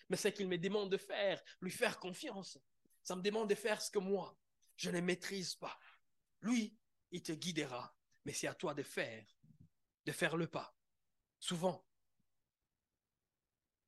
Mais 0.08 0.16
ce 0.16 0.28
qu'il 0.28 0.48
me 0.48 0.58
demande 0.58 0.90
de 0.90 0.96
faire, 0.96 1.42
lui 1.60 1.70
faire 1.70 1.98
confiance, 1.98 2.58
ça 3.02 3.16
me 3.16 3.22
demande 3.22 3.48
de 3.48 3.54
faire 3.54 3.80
ce 3.80 3.90
que 3.90 3.98
moi, 3.98 4.36
je 4.76 4.90
ne 4.90 5.00
maîtrise 5.00 5.54
pas. 5.54 5.78
Lui, 6.40 6.76
il 7.10 7.22
te 7.22 7.32
guidera, 7.32 7.94
mais 8.24 8.32
c'est 8.32 8.46
à 8.46 8.54
toi 8.54 8.74
de 8.74 8.82
faire, 8.82 9.26
de 10.04 10.12
faire 10.12 10.36
le 10.36 10.46
pas. 10.46 10.74
Souvent, 11.38 11.86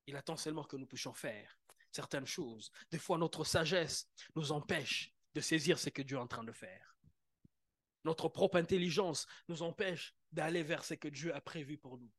il 0.06 0.16
attend 0.16 0.36
seulement 0.36 0.64
que 0.64 0.76
nous 0.76 0.86
puissions 0.86 1.14
faire 1.14 1.58
certaines 1.90 2.26
choses. 2.26 2.72
Des 2.90 2.98
fois, 2.98 3.18
notre 3.18 3.44
sagesse 3.44 4.08
nous 4.34 4.52
empêche 4.52 5.12
de 5.34 5.40
saisir 5.40 5.78
ce 5.78 5.90
que 5.90 6.02
Dieu 6.02 6.16
est 6.16 6.20
en 6.20 6.26
train 6.26 6.44
de 6.44 6.52
faire. 6.52 6.96
Notre 8.04 8.28
propre 8.28 8.56
intelligence 8.56 9.26
nous 9.48 9.62
empêche 9.62 10.14
d'aller 10.32 10.62
vers 10.62 10.84
ce 10.84 10.94
que 10.94 11.08
Dieu 11.08 11.34
a 11.34 11.40
prévu 11.40 11.78
pour 11.78 11.98
nous. 11.98 12.10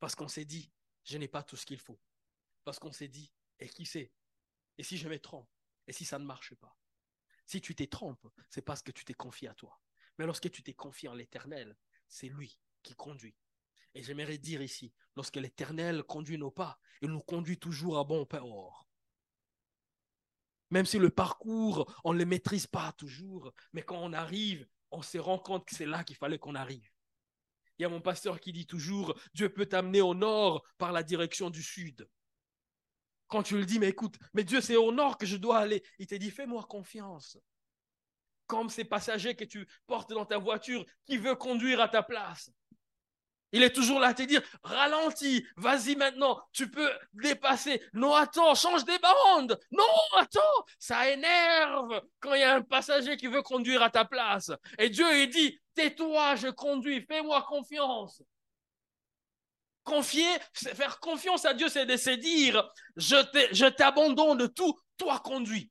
Parce 0.00 0.14
qu'on 0.14 0.28
s'est 0.28 0.44
dit, 0.44 0.70
je 1.04 1.18
n'ai 1.18 1.28
pas 1.28 1.42
tout 1.42 1.56
ce 1.56 1.66
qu'il 1.66 1.78
faut. 1.78 2.00
Parce 2.64 2.78
qu'on 2.78 2.92
s'est 2.92 3.08
dit, 3.08 3.32
et 3.58 3.68
qui 3.68 3.86
sait? 3.86 4.12
Et 4.78 4.82
si 4.82 4.96
je 4.96 5.08
me 5.08 5.18
trompe 5.18 5.48
et 5.86 5.92
si 5.92 6.04
ça 6.04 6.18
ne 6.18 6.24
marche 6.24 6.54
pas? 6.54 6.76
Si 7.46 7.60
tu 7.60 7.74
t'es 7.74 7.86
trompes, 7.86 8.26
c'est 8.48 8.62
parce 8.62 8.82
que 8.82 8.90
tu 8.90 9.04
t'es 9.04 9.14
confié 9.14 9.48
à 9.48 9.54
toi. 9.54 9.80
Mais 10.18 10.26
lorsque 10.26 10.50
tu 10.50 10.62
t'es 10.62 10.74
confié 10.74 11.08
en 11.08 11.14
l'Éternel, 11.14 11.76
c'est 12.08 12.28
lui 12.28 12.58
qui 12.82 12.94
conduit. 12.94 13.36
Et 13.94 14.02
j'aimerais 14.02 14.38
dire 14.38 14.62
ici, 14.62 14.92
lorsque 15.14 15.36
l'Éternel 15.36 16.02
conduit 16.02 16.38
nos 16.38 16.50
pas, 16.50 16.78
il 17.00 17.10
nous 17.10 17.20
conduit 17.20 17.58
toujours 17.58 17.98
à 17.98 18.04
bon 18.04 18.26
port. 18.26 18.88
Même 20.70 20.86
si 20.86 20.98
le 20.98 21.10
parcours, 21.10 21.94
on 22.02 22.12
ne 22.12 22.18
le 22.18 22.24
maîtrise 22.24 22.66
pas 22.66 22.92
toujours, 22.92 23.52
mais 23.72 23.82
quand 23.82 23.98
on 23.98 24.12
arrive, 24.12 24.66
on 24.90 25.02
se 25.02 25.18
rend 25.18 25.38
compte 25.38 25.66
que 25.66 25.74
c'est 25.74 25.86
là 25.86 26.02
qu'il 26.02 26.16
fallait 26.16 26.38
qu'on 26.38 26.54
arrive. 26.54 26.90
Il 27.78 27.82
y 27.82 27.84
a 27.84 27.88
mon 27.88 28.00
pasteur 28.00 28.40
qui 28.40 28.52
dit 28.52 28.66
toujours, 28.66 29.18
Dieu 29.34 29.48
peut 29.52 29.66
t'amener 29.66 30.00
au 30.00 30.14
nord 30.14 30.64
par 30.78 30.92
la 30.92 31.02
direction 31.02 31.50
du 31.50 31.62
sud. 31.62 32.08
Quand 33.26 33.42
tu 33.42 33.56
le 33.56 33.64
dis, 33.64 33.78
mais 33.78 33.88
écoute, 33.88 34.16
mais 34.32 34.44
Dieu, 34.44 34.60
c'est 34.60 34.76
au 34.76 34.92
nord 34.92 35.18
que 35.18 35.26
je 35.26 35.36
dois 35.36 35.58
aller. 35.58 35.82
Il 35.98 36.06
te 36.06 36.14
dit, 36.14 36.30
fais-moi 36.30 36.62
confiance. 36.64 37.38
Comme 38.46 38.68
ces 38.68 38.84
passagers 38.84 39.34
que 39.34 39.44
tu 39.44 39.66
portes 39.86 40.10
dans 40.10 40.26
ta 40.26 40.38
voiture, 40.38 40.84
qui 41.04 41.16
veut 41.16 41.34
conduire 41.34 41.80
à 41.80 41.88
ta 41.88 42.02
place. 42.02 42.50
Il 43.54 43.62
est 43.62 43.72
toujours 43.72 44.00
là 44.00 44.08
à 44.08 44.14
te 44.14 44.24
dire, 44.24 44.42
ralentis, 44.64 45.46
vas-y 45.56 45.94
maintenant, 45.94 46.42
tu 46.52 46.68
peux 46.68 46.90
dépasser. 47.12 47.80
Non, 47.92 48.12
attends, 48.12 48.56
change 48.56 48.84
des 48.84 48.98
bandes. 48.98 49.56
Non, 49.70 49.84
attends, 50.16 50.40
ça 50.80 51.08
énerve 51.08 52.02
quand 52.18 52.34
il 52.34 52.40
y 52.40 52.42
a 52.42 52.56
un 52.56 52.62
passager 52.62 53.16
qui 53.16 53.28
veut 53.28 53.42
conduire 53.42 53.80
à 53.80 53.90
ta 53.90 54.04
place. 54.04 54.50
Et 54.76 54.90
Dieu, 54.90 55.06
il 55.20 55.30
dit, 55.30 55.56
tais-toi, 55.76 56.34
je 56.34 56.48
conduis, 56.48 57.06
fais-moi 57.06 57.42
confiance. 57.42 58.20
Confier, 59.84 60.26
faire 60.52 60.98
confiance 60.98 61.44
à 61.44 61.54
Dieu, 61.54 61.68
c'est 61.68 61.86
de 61.86 61.96
se 61.96 62.10
dire, 62.10 62.68
je 62.96 63.68
t'abandonne 63.68 64.52
tout, 64.52 64.76
toi 64.96 65.20
conduis. 65.20 65.70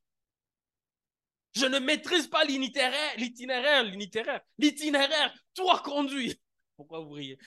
Je 1.53 1.65
ne 1.65 1.79
maîtrise 1.79 2.27
pas 2.27 2.45
l'itinéraire, 2.45 3.13
l'itinéraire, 3.17 3.83
l'itinéraire, 3.83 4.41
l'itinéraire, 4.57 5.33
toi 5.53 5.81
conduis. 5.83 6.39
Pourquoi 6.77 7.01
vous 7.01 7.11
riez? 7.11 7.37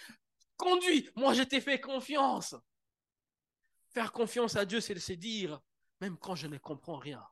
Conduis, 0.56 1.10
moi 1.16 1.34
je 1.34 1.42
t'ai 1.42 1.60
fait 1.60 1.80
confiance. 1.80 2.54
Faire 3.88 4.12
confiance 4.12 4.56
à 4.56 4.64
Dieu, 4.64 4.80
c'est 4.80 4.98
se 4.98 5.12
dire, 5.12 5.60
même 6.00 6.18
quand 6.18 6.34
je 6.34 6.46
ne 6.46 6.58
comprends 6.58 6.98
rien, 6.98 7.26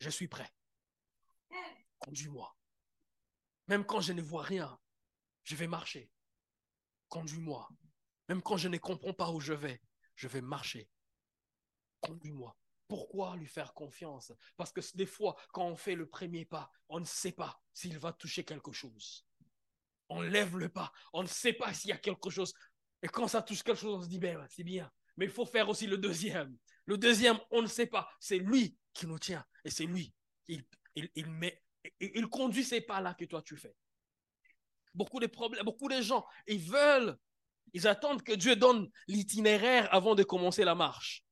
je 0.00 0.10
suis 0.10 0.28
prêt. 0.28 0.52
Conduis-moi. 1.98 2.56
Même 3.66 3.84
quand 3.84 4.00
je 4.00 4.12
ne 4.12 4.22
vois 4.22 4.42
rien, 4.42 4.78
je 5.44 5.56
vais 5.56 5.66
marcher. 5.66 6.10
Conduis-moi. 7.08 7.68
Même 8.28 8.42
quand 8.42 8.56
je 8.56 8.68
ne 8.68 8.78
comprends 8.78 9.12
pas 9.12 9.30
où 9.30 9.40
je 9.40 9.52
vais, 9.52 9.80
je 10.14 10.28
vais 10.28 10.40
marcher. 10.40 10.90
Conduis-moi. 12.00 12.56
Pourquoi 12.86 13.36
lui 13.36 13.46
faire 13.46 13.74
confiance? 13.74 14.32
Parce 14.56 14.72
que 14.72 14.80
des 14.96 15.06
fois, 15.06 15.36
quand 15.52 15.66
on 15.66 15.76
fait 15.76 15.94
le 15.94 16.08
premier 16.08 16.44
pas, 16.44 16.70
on 16.88 17.00
ne 17.00 17.04
sait 17.04 17.32
pas 17.32 17.60
s'il 17.74 17.98
va 17.98 18.12
toucher 18.12 18.44
quelque 18.44 18.72
chose. 18.72 19.27
On 20.08 20.22
lève 20.22 20.56
le 20.56 20.68
pas, 20.68 20.92
on 21.12 21.22
ne 21.22 21.28
sait 21.28 21.52
pas 21.52 21.74
s'il 21.74 21.90
y 21.90 21.92
a 21.92 21.98
quelque 21.98 22.30
chose. 22.30 22.54
Et 23.02 23.08
quand 23.08 23.28
ça 23.28 23.42
touche 23.42 23.62
quelque 23.62 23.78
chose, 23.78 24.00
on 24.00 24.02
se 24.02 24.08
dit, 24.08 24.18
ben, 24.18 24.44
c'est 24.48 24.64
bien. 24.64 24.90
Mais 25.16 25.26
il 25.26 25.30
faut 25.30 25.46
faire 25.46 25.68
aussi 25.68 25.86
le 25.86 25.98
deuxième, 25.98 26.56
Le 26.86 26.96
deuxième, 26.96 27.38
on 27.50 27.60
ne 27.60 27.66
sait 27.66 27.86
pas. 27.86 28.08
C'est 28.18 28.38
lui 28.38 28.76
qui 28.94 29.06
nous 29.06 29.18
tient. 29.18 29.44
Et 29.64 29.70
c'est 29.70 29.84
lui. 29.84 30.14
Il, 30.46 30.64
il, 30.94 31.10
il, 31.14 31.30
met, 31.30 31.62
il 32.00 32.26
conduit 32.28 32.64
ces 32.64 32.80
pas-là 32.80 33.14
que 33.14 33.24
toi 33.24 33.42
tu 33.42 33.56
fais. 33.56 33.74
Beaucoup 34.94 35.20
de 35.20 35.26
problèmes, 35.26 35.64
beaucoup 35.64 35.88
de 35.88 36.00
gens, 36.00 36.24
ils 36.46 36.58
veulent, 36.58 37.16
ils 37.74 37.86
attendent 37.86 38.22
que 38.22 38.32
Dieu 38.32 38.56
donne 38.56 38.90
l'itinéraire 39.06 39.92
avant 39.94 40.14
de 40.14 40.22
commencer 40.22 40.64
la 40.64 40.74
marche. 40.74 41.24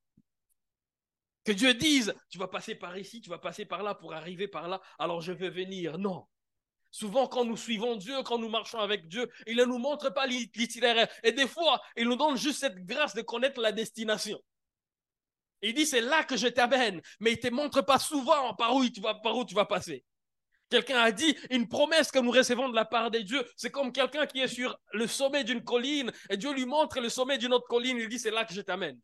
Que 1.44 1.52
Dieu 1.52 1.74
dise, 1.74 2.14
tu 2.28 2.38
vas 2.38 2.48
passer 2.48 2.74
par 2.74 2.98
ici, 2.98 3.20
tu 3.20 3.30
vas 3.30 3.38
passer 3.38 3.64
par 3.64 3.82
là 3.82 3.94
pour 3.94 4.12
arriver 4.12 4.48
par 4.48 4.68
là, 4.68 4.80
alors 4.98 5.20
je 5.20 5.32
vais 5.32 5.50
venir. 5.50 5.96
Non. 5.96 6.26
Souvent, 6.90 7.26
quand 7.26 7.44
nous 7.44 7.56
suivons 7.56 7.96
Dieu, 7.96 8.22
quand 8.22 8.38
nous 8.38 8.48
marchons 8.48 8.78
avec 8.78 9.08
Dieu, 9.08 9.30
il 9.46 9.56
ne 9.56 9.64
nous 9.64 9.78
montre 9.78 10.10
pas 10.10 10.26
l'itinéraire. 10.26 11.08
Et 11.22 11.32
des 11.32 11.46
fois, 11.46 11.82
il 11.96 12.08
nous 12.08 12.16
donne 12.16 12.36
juste 12.36 12.60
cette 12.60 12.84
grâce 12.86 13.14
de 13.14 13.22
connaître 13.22 13.60
la 13.60 13.72
destination. 13.72 14.40
Il 15.62 15.74
dit, 15.74 15.86
c'est 15.86 16.00
là 16.00 16.24
que 16.24 16.36
je 16.36 16.48
t'amène, 16.48 17.00
mais 17.20 17.32
il 17.32 17.36
ne 17.36 17.48
te 17.48 17.54
montre 17.54 17.82
pas 17.82 17.98
souvent 17.98 18.54
par 18.54 18.74
où, 18.74 18.88
tu 18.88 19.00
vas, 19.00 19.14
par 19.14 19.36
où 19.36 19.44
tu 19.44 19.54
vas 19.54 19.64
passer. 19.64 20.04
Quelqu'un 20.68 20.98
a 20.98 21.12
dit, 21.12 21.36
une 21.50 21.68
promesse 21.68 22.10
que 22.10 22.18
nous 22.18 22.30
recevons 22.30 22.68
de 22.68 22.74
la 22.74 22.84
part 22.84 23.10
de 23.10 23.20
Dieu, 23.20 23.44
c'est 23.56 23.70
comme 23.70 23.92
quelqu'un 23.92 24.26
qui 24.26 24.40
est 24.40 24.48
sur 24.48 24.78
le 24.92 25.06
sommet 25.06 25.44
d'une 25.44 25.62
colline 25.62 26.10
et 26.28 26.36
Dieu 26.36 26.52
lui 26.52 26.66
montre 26.66 27.00
le 27.00 27.08
sommet 27.08 27.38
d'une 27.38 27.52
autre 27.52 27.68
colline, 27.68 27.98
il 27.98 28.08
dit, 28.08 28.18
c'est 28.18 28.30
là 28.30 28.44
que 28.44 28.52
je 28.52 28.60
t'amène. 28.60 28.98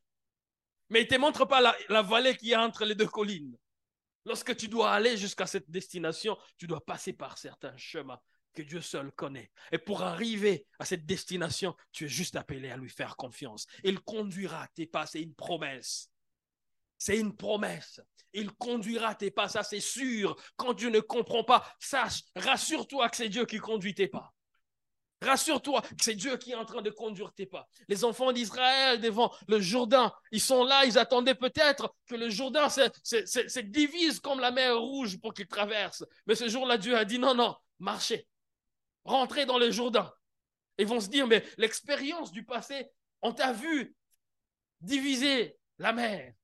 Mais 0.89 1.03
il 1.03 1.05
ne 1.05 1.09
te 1.09 1.21
montre 1.21 1.45
pas 1.45 1.61
la, 1.61 1.75
la 1.89 2.03
vallée 2.03 2.37
qui 2.37 2.53
est 2.53 2.57
entre 2.57 2.85
les 2.85 2.95
deux 2.95 3.07
collines. 3.07 3.57
Lorsque 4.25 4.57
tu 4.57 4.69
dois 4.69 4.93
aller 4.93 5.17
jusqu'à 5.17 5.47
cette 5.47 5.71
destination, 5.71 6.37
tu 6.57 6.67
dois 6.67 6.85
passer 6.85 7.13
par 7.13 7.39
certains 7.39 7.77
chemins 7.77 8.21
que 8.55 8.63
Dieu 8.63 8.81
seul 8.81 9.11
connaît. 9.13 9.51
Et 9.73 9.79
pour 9.79 10.03
arriver 10.03 10.67
à 10.79 10.85
cette 10.85 11.07
destination, 11.07 11.75
tu 11.91 12.05
es 12.05 12.09
juste 12.09 12.37
appelé 12.37 12.71
à 12.71 12.77
lui 12.77 12.91
faire 12.91 13.17
confiance. 13.17 13.67
Il 13.83 14.01
conduira 14.01 14.69
tes 14.75 14.87
pas, 14.87 15.07
c'est 15.07 15.23
une 15.23 15.35
promesse. 15.35 16.11
C'est 16.99 17.19
une 17.19 17.37
promesse. 17.37 18.01
Il 18.33 18.53
conduira 18.53 19.15
tes 19.15 19.31
pas, 19.31 19.49
ça 19.49 19.63
c'est 19.63 19.81
sûr. 19.81 20.37
Quand 20.57 20.73
Dieu 20.73 20.91
ne 20.91 21.01
comprend 21.01 21.45
pas, 21.45 21.67
sache, 21.81 22.23
rassure-toi 22.37 23.09
que 23.09 23.17
c'est 23.17 23.29
Dieu 23.29 23.45
qui 23.45 23.59
conduit 23.59 23.95
tes 23.95 24.09
pas. 24.09 24.33
Rassure-toi 25.23 25.83
que 25.83 25.89
c'est 26.03 26.15
Dieu 26.15 26.37
qui 26.37 26.51
est 26.51 26.57
en 26.57 26.65
train 26.65 26.83
de 26.83 26.91
conduire 26.91 27.33
tes 27.33 27.47
pas. 27.47 27.69
Les 27.89 28.05
enfants 28.05 28.33
d'Israël 28.33 29.01
devant 29.01 29.33
le 29.47 29.61
Jourdain, 29.61 30.13
ils 30.33 30.41
sont 30.41 30.65
là, 30.65 30.85
ils 30.85 30.99
attendaient 30.99 31.37
peut-être 31.37 31.95
que 32.07 32.17
le 32.17 32.29
Jourdain 32.29 32.69
se, 32.69 33.61
divise 33.61 34.19
comme 34.21 34.41
la 34.41 34.51
mer 34.51 34.79
rouge 34.79 35.21
pour 35.21 35.33
qu'ils 35.33 35.47
traversent. 35.47 36.05
Mais 36.27 36.35
ce 36.35 36.49
jour-là, 36.49 36.77
Dieu 36.77 36.97
a 36.97 37.05
dit 37.05 37.19
non, 37.19 37.35
non, 37.35 37.57
marchez, 37.79 38.27
rentrez 39.05 39.47
dans 39.47 39.59
le 39.59 39.71
Jourdain. 39.71 40.13
Ils 40.79 40.87
vont 40.87 41.01
se 41.01 41.09
dire, 41.09 41.27
mais 41.27 41.45
l'expérience 41.57 42.33
du 42.33 42.45
passé, 42.45 42.91
on 43.21 43.33
t'a 43.33 43.53
vu 43.53 43.95
diviser 44.81 45.57
la 45.79 45.93
mer. 45.93 46.35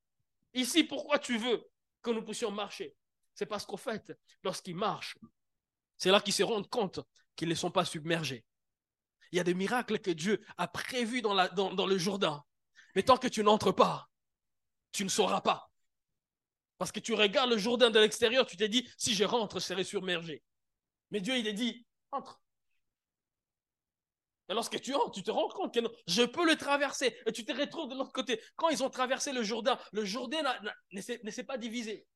Ici, 0.55 0.85
pourquoi 0.85 1.19
tu 1.19 1.37
veux 1.37 1.65
que 2.03 2.11
nous 2.11 2.23
puissions 2.23 2.53
marcher? 2.53 2.95
C'est 3.35 3.47
parce 3.47 3.67
qu'au 3.67 3.77
fait, 3.77 4.13
lorsqu'ils 4.45 4.77
marchent, 4.77 5.17
c'est 5.97 6.11
là 6.11 6.21
qu'ils 6.21 6.33
se 6.33 6.43
rendent 6.43 6.69
compte 6.69 7.01
qu'ils 7.35 7.49
ne 7.49 7.55
sont 7.55 7.71
pas 7.71 7.85
submergés. 7.85 8.45
Il 9.33 9.37
y 9.37 9.41
a 9.41 9.45
des 9.45 9.55
miracles 9.55 9.99
que 9.99 10.11
Dieu 10.11 10.45
a 10.57 10.69
prévus 10.69 11.23
dans, 11.23 11.87
le 11.87 11.99
Jourdain. 11.99 12.43
Mais 12.95 13.03
tant 13.03 13.17
que 13.17 13.29
tu 13.29 13.43
n'entres 13.43 13.73
pas, 13.73 14.09
tu 14.93 15.05
ne 15.05 15.09
sauras 15.09 15.41
pas. 15.41 15.71
Parce 16.79 16.93
que 16.93 17.01
tu 17.01 17.15
regardes 17.15 17.51
le 17.51 17.59
Jourdain 17.59 17.91
de 17.91 17.99
l'extérieur, 17.99 18.47
tu 18.47 18.57
t'es 18.57 18.69
dit, 18.69 18.89
si 18.97 19.15
je 19.15 19.25
rentre, 19.25 19.59
je 19.59 19.65
serai 19.65 19.85
submergé. 19.85 20.43
Mais 21.11 21.21
Dieu, 21.21 21.37
il 21.37 21.47
est 21.47 21.53
dit, 21.53 21.85
entre. 22.13 22.41
Et 24.49 24.55
lorsque 24.55 24.81
tu 24.81 24.95
entres, 24.95 25.11
tu 25.11 25.23
te 25.23 25.31
rends 25.31 25.49
compte 25.49 25.75
que 25.75 25.81
je 26.07 26.23
peux 26.23 26.47
le 26.47 26.57
traverser. 26.57 27.15
Et 27.27 27.33
tu 27.33 27.45
te 27.45 27.53
retrouves 27.53 27.89
de 27.89 27.95
l'autre 27.95 28.13
côté. 28.13 28.41
Quand 28.57 28.71
ils 28.71 28.83
ont 28.83 28.89
traversé 28.89 29.33
le 29.33 29.43
Jourdain, 29.43 29.79
le 29.93 30.05
Jourdain 30.05 30.43
ne 30.93 31.01
s'est 31.01 31.45
pas 31.45 31.59
divisé. 31.59 32.07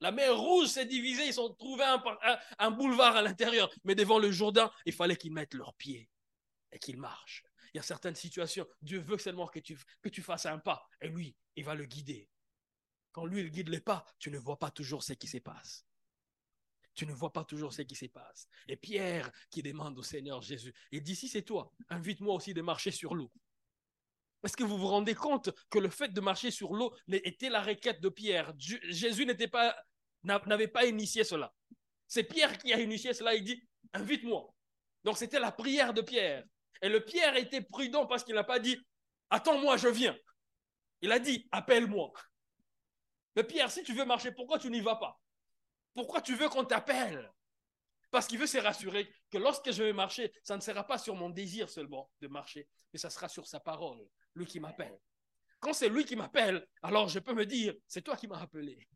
La 0.00 0.10
mer 0.10 0.36
rouge 0.36 0.66
s'est 0.68 0.86
divisée. 0.86 1.26
Ils 1.26 1.40
ont 1.40 1.54
trouvé 1.54 1.84
un 2.58 2.70
boulevard 2.72 3.14
à 3.16 3.22
l'intérieur. 3.22 3.70
Mais 3.84 3.94
devant 3.94 4.18
le 4.18 4.32
Jourdain, 4.32 4.70
il 4.86 4.92
fallait 4.92 5.16
qu'ils 5.16 5.32
mettent 5.32 5.54
leurs 5.54 5.74
pieds 5.74 6.08
et 6.72 6.78
qu'ils 6.78 6.98
marchent. 6.98 7.44
Il 7.72 7.76
y 7.76 7.80
a 7.80 7.84
certaines 7.84 8.16
situations, 8.16 8.66
Dieu 8.82 9.00
veut 9.00 9.18
seulement 9.18 9.46
que 9.46 9.60
tu, 9.60 10.22
fasses 10.22 10.46
un 10.46 10.58
pas. 10.58 10.88
Et 11.00 11.08
lui, 11.08 11.36
il 11.56 11.64
va 11.64 11.74
le 11.74 11.84
guider. 11.84 12.28
Quand 13.12 13.24
lui, 13.24 13.40
il 13.40 13.50
guide 13.50 13.68
les 13.68 13.80
pas, 13.80 14.04
tu 14.18 14.30
ne 14.30 14.38
vois 14.38 14.58
pas 14.58 14.70
toujours 14.70 15.02
ce 15.02 15.12
qui 15.12 15.28
se 15.28 15.38
passe. 15.38 15.86
Tu 16.94 17.06
ne 17.06 17.12
vois 17.12 17.32
pas 17.32 17.44
toujours 17.44 17.72
ce 17.72 17.82
qui 17.82 17.94
se 17.94 18.06
passe. 18.06 18.48
Et 18.66 18.76
Pierre 18.76 19.30
qui 19.50 19.62
demande 19.62 19.98
au 19.98 20.02
Seigneur 20.02 20.42
Jésus, 20.42 20.74
et 20.90 21.00
dit, 21.00 21.16
si 21.16 21.28
c'est 21.28 21.42
toi, 21.42 21.72
invite-moi 21.88 22.34
aussi 22.34 22.54
de 22.54 22.62
marcher 22.62 22.90
sur 22.90 23.14
l'eau. 23.14 23.30
Est-ce 24.42 24.56
que 24.56 24.64
vous 24.64 24.78
vous 24.78 24.88
rendez 24.88 25.14
compte 25.14 25.50
que 25.68 25.78
le 25.78 25.90
fait 25.90 26.08
de 26.08 26.20
marcher 26.20 26.50
sur 26.50 26.72
l'eau 26.72 26.94
était 27.08 27.50
la 27.50 27.62
requête 27.62 28.00
de 28.00 28.08
Pierre? 28.08 28.54
Jésus 28.58 29.26
pas, 29.48 29.76
n'avait 30.24 30.68
pas 30.68 30.86
initié 30.86 31.24
cela. 31.24 31.54
C'est 32.06 32.24
Pierre 32.24 32.58
qui 32.58 32.72
a 32.72 32.80
initié 32.80 33.12
cela. 33.12 33.34
Il 33.34 33.44
dit, 33.44 33.62
invite-moi. 33.92 34.52
Donc 35.04 35.18
c'était 35.18 35.40
la 35.40 35.52
prière 35.52 35.94
de 35.94 36.02
Pierre. 36.02 36.44
Et 36.82 36.88
le 36.88 37.04
Pierre 37.04 37.36
était 37.36 37.60
prudent 37.60 38.06
parce 38.06 38.24
qu'il 38.24 38.34
n'a 38.34 38.44
pas 38.44 38.58
dit, 38.58 38.78
attends-moi, 39.30 39.76
je 39.76 39.88
viens. 39.88 40.16
Il 41.02 41.12
a 41.12 41.18
dit, 41.18 41.48
appelle-moi. 41.52 42.12
Mais 43.36 43.44
Pierre, 43.44 43.70
si 43.70 43.82
tu 43.82 43.94
veux 43.94 44.04
marcher, 44.04 44.32
pourquoi 44.32 44.58
tu 44.58 44.70
n'y 44.70 44.80
vas 44.80 44.96
pas? 44.96 45.20
Pourquoi 45.94 46.20
tu 46.20 46.34
veux 46.34 46.48
qu'on 46.48 46.64
t'appelle? 46.64 47.30
Parce 48.10 48.26
qu'il 48.26 48.38
veut 48.38 48.46
se 48.46 48.58
rassurer 48.58 49.12
que 49.30 49.38
lorsque 49.38 49.70
je 49.70 49.82
vais 49.82 49.92
marcher, 49.92 50.32
ça 50.42 50.56
ne 50.56 50.60
sera 50.60 50.84
pas 50.84 50.98
sur 50.98 51.14
mon 51.14 51.30
désir 51.30 51.70
seulement 51.70 52.10
de 52.20 52.28
marcher, 52.28 52.68
mais 52.92 52.98
ça 52.98 53.08
sera 53.08 53.28
sur 53.28 53.46
sa 53.46 53.60
parole, 53.60 54.04
lui 54.34 54.46
qui 54.46 54.58
m'appelle. 54.58 54.98
Quand 55.60 55.72
c'est 55.72 55.88
lui 55.88 56.04
qui 56.04 56.16
m'appelle, 56.16 56.66
alors 56.82 57.08
je 57.08 57.18
peux 57.18 57.34
me 57.34 57.46
dire, 57.46 57.74
c'est 57.86 58.02
toi 58.02 58.16
qui 58.16 58.26
m'as 58.26 58.40
appelé. 58.40 58.88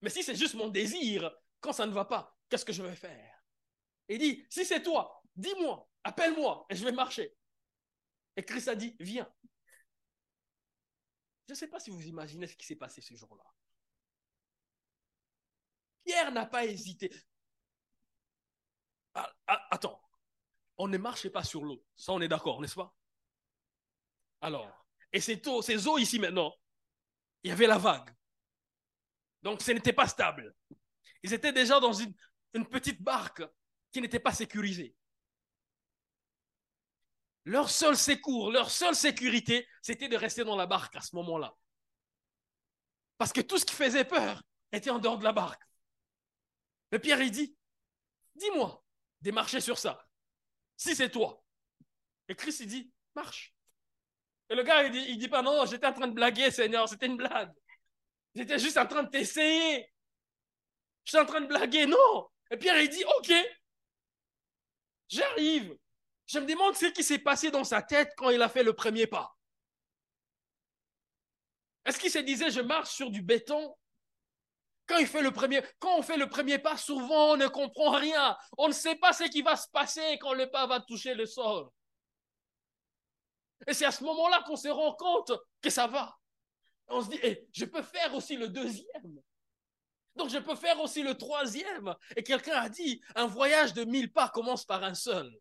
Mais 0.00 0.10
si 0.10 0.22
c'est 0.22 0.34
juste 0.34 0.54
mon 0.54 0.68
désir, 0.68 1.30
quand 1.60 1.72
ça 1.72 1.86
ne 1.86 1.92
va 1.92 2.04
pas, 2.04 2.36
qu'est-ce 2.48 2.64
que 2.64 2.72
je 2.72 2.82
vais 2.82 2.96
faire? 2.96 3.32
Il 4.08 4.18
dit, 4.18 4.44
si 4.50 4.64
c'est 4.64 4.82
toi, 4.82 5.22
dis-moi, 5.36 5.88
appelle-moi 6.04 6.66
et 6.68 6.76
je 6.76 6.84
vais 6.84 6.92
marcher. 6.92 7.34
Et 8.36 8.44
Christ 8.44 8.68
a 8.68 8.74
dit, 8.74 8.96
viens. 9.00 9.30
Je 11.46 11.52
ne 11.52 11.56
sais 11.56 11.68
pas 11.68 11.80
si 11.80 11.90
vous 11.90 12.06
imaginez 12.06 12.46
ce 12.46 12.56
qui 12.56 12.66
s'est 12.66 12.76
passé 12.76 13.00
ce 13.00 13.14
jour-là. 13.14 13.44
Pierre 16.04 16.32
n'a 16.32 16.46
pas 16.46 16.64
hésité. 16.64 17.10
Ah, 19.14 19.32
ah, 19.46 19.68
attends, 19.70 20.02
on 20.76 20.88
ne 20.88 20.98
marchait 20.98 21.30
pas 21.30 21.44
sur 21.44 21.64
l'eau. 21.64 21.84
Ça, 21.96 22.12
on 22.12 22.20
est 22.20 22.28
d'accord, 22.28 22.60
n'est-ce 22.60 22.74
pas? 22.74 22.94
Alors, 24.40 24.86
et 25.12 25.20
ces 25.20 25.40
eaux, 25.48 25.98
ici 25.98 26.18
maintenant, 26.18 26.52
il 27.42 27.50
y 27.50 27.52
avait 27.52 27.66
la 27.66 27.78
vague. 27.78 28.10
Donc, 29.42 29.62
ce 29.62 29.70
n'était 29.70 29.92
pas 29.92 30.08
stable. 30.08 30.54
Ils 31.22 31.32
étaient 31.32 31.52
déjà 31.52 31.78
dans 31.78 31.92
une 31.92 32.66
petite 32.68 33.02
barque 33.02 33.42
qui 33.92 34.00
n'était 34.00 34.18
pas 34.18 34.32
sécurisée. 34.32 34.96
Leur 37.44 37.68
seul 37.68 37.96
secours, 37.96 38.50
leur 38.50 38.70
seule 38.70 38.94
sécurité, 38.94 39.68
c'était 39.82 40.08
de 40.08 40.16
rester 40.16 40.44
dans 40.44 40.56
la 40.56 40.66
barque 40.66 40.96
à 40.96 41.00
ce 41.00 41.14
moment-là. 41.16 41.54
Parce 43.18 43.32
que 43.32 43.42
tout 43.42 43.58
ce 43.58 43.64
qui 43.64 43.74
faisait 43.74 44.04
peur 44.04 44.42
était 44.72 44.90
en 44.90 44.98
dehors 44.98 45.18
de 45.18 45.24
la 45.24 45.32
barque. 45.32 45.62
Mais 46.90 46.98
Pierre, 46.98 47.20
il 47.20 47.30
dit, 47.30 47.56
dis-moi 48.34 48.82
de 49.20 49.30
marcher 49.30 49.60
sur 49.60 49.78
ça, 49.78 50.06
si 50.76 50.94
c'est 50.94 51.10
toi. 51.10 51.42
Et 52.28 52.34
Christ, 52.34 52.60
il 52.60 52.66
dit, 52.66 52.92
marche. 53.14 53.54
Et 54.48 54.54
le 54.54 54.62
gars, 54.62 54.82
il 54.84 54.92
dit, 54.92 55.04
il 55.08 55.18
dit 55.18 55.28
pas, 55.28 55.42
non, 55.42 55.66
j'étais 55.66 55.86
en 55.86 55.92
train 55.92 56.08
de 56.08 56.14
blaguer, 56.14 56.50
Seigneur, 56.50 56.88
c'était 56.88 57.06
une 57.06 57.16
blague. 57.16 57.52
J'étais 58.34 58.58
juste 58.58 58.76
en 58.76 58.86
train 58.86 59.02
de 59.02 59.10
t'essayer. 59.10 59.90
J'étais 61.04 61.20
en 61.20 61.26
train 61.26 61.40
de 61.40 61.46
blaguer, 61.46 61.86
non. 61.86 62.28
Et 62.50 62.56
Pierre, 62.56 62.80
il 62.80 62.88
dit, 62.88 63.04
ok, 63.18 63.32
j'arrive. 65.08 65.76
Je 66.26 66.38
me 66.38 66.46
demande 66.46 66.74
ce 66.74 66.86
qui 66.86 67.04
s'est 67.04 67.18
passé 67.18 67.50
dans 67.50 67.64
sa 67.64 67.82
tête 67.82 68.12
quand 68.16 68.30
il 68.30 68.40
a 68.42 68.48
fait 68.48 68.62
le 68.62 68.72
premier 68.72 69.06
pas. 69.06 69.36
Est-ce 71.84 71.98
qu'il 71.98 72.10
se 72.10 72.18
disait, 72.18 72.50
je 72.50 72.60
marche 72.60 72.90
sur 72.90 73.10
du 73.10 73.22
béton? 73.22 73.76
Quand, 74.86 74.98
il 74.98 75.06
fait 75.06 75.22
le 75.22 75.30
premier, 75.30 75.62
on 75.82 76.02
fait 76.02 76.16
le 76.16 76.28
premier 76.28 76.58
pas, 76.58 76.76
souvent 76.76 77.32
on 77.32 77.36
ne 77.36 77.46
comprend 77.46 77.92
rien. 77.92 78.36
On 78.58 78.68
ne 78.68 78.72
sait 78.72 78.96
pas 78.96 79.12
ce 79.12 79.24
qui 79.24 79.42
va 79.42 79.56
se 79.56 79.68
passer 79.68 80.18
quand 80.20 80.34
le 80.34 80.50
pas 80.50 80.66
va 80.66 80.80
toucher 80.80 81.14
le 81.14 81.26
sol. 81.26 81.68
Et 83.66 83.72
c'est 83.72 83.86
à 83.86 83.90
ce 83.90 84.04
moment-là 84.04 84.42
qu'on 84.46 84.56
se 84.56 84.68
rend 84.68 84.94
compte 84.94 85.32
que 85.62 85.70
ça 85.70 85.86
va. 85.86 86.14
On 86.88 87.02
se 87.02 87.08
dit, 87.08 87.18
eh, 87.22 87.46
je 87.52 87.64
peux 87.64 87.82
faire 87.82 88.14
aussi 88.14 88.36
le 88.36 88.48
deuxième. 88.48 89.22
Donc 90.16 90.28
je 90.28 90.38
peux 90.38 90.54
faire 90.54 90.78
aussi 90.80 91.02
le 91.02 91.16
troisième. 91.16 91.94
Et 92.14 92.22
quelqu'un 92.22 92.56
a 92.56 92.68
dit, 92.68 93.00
un 93.14 93.26
voyage 93.26 93.72
de 93.72 93.84
mille 93.84 94.12
pas 94.12 94.28
commence 94.28 94.64
par 94.66 94.84
un 94.84 94.94
seul. 94.94 95.34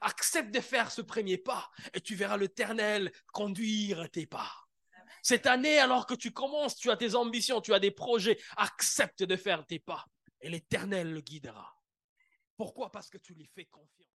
Accepte 0.00 0.52
de 0.52 0.60
faire 0.60 0.90
ce 0.90 1.02
premier 1.02 1.38
pas 1.38 1.70
et 1.94 2.00
tu 2.00 2.14
verras 2.14 2.36
l'éternel 2.36 3.12
conduire 3.32 4.10
tes 4.10 4.26
pas. 4.26 4.50
Cette 5.22 5.46
année, 5.46 5.78
alors 5.78 6.06
que 6.06 6.14
tu 6.14 6.32
commences, 6.32 6.76
tu 6.76 6.90
as 6.90 6.96
tes 6.96 7.14
ambitions, 7.14 7.60
tu 7.60 7.72
as 7.74 7.78
des 7.78 7.92
projets, 7.92 8.38
accepte 8.56 9.22
de 9.22 9.36
faire 9.36 9.64
tes 9.66 9.78
pas 9.78 10.04
et 10.40 10.50
l'Éternel 10.50 11.12
le 11.12 11.20
guidera. 11.20 11.74
Pourquoi? 12.56 12.90
Parce 12.90 13.08
que 13.08 13.18
tu 13.18 13.34
lui 13.34 13.46
fais 13.54 13.64
confiance. 13.66 14.08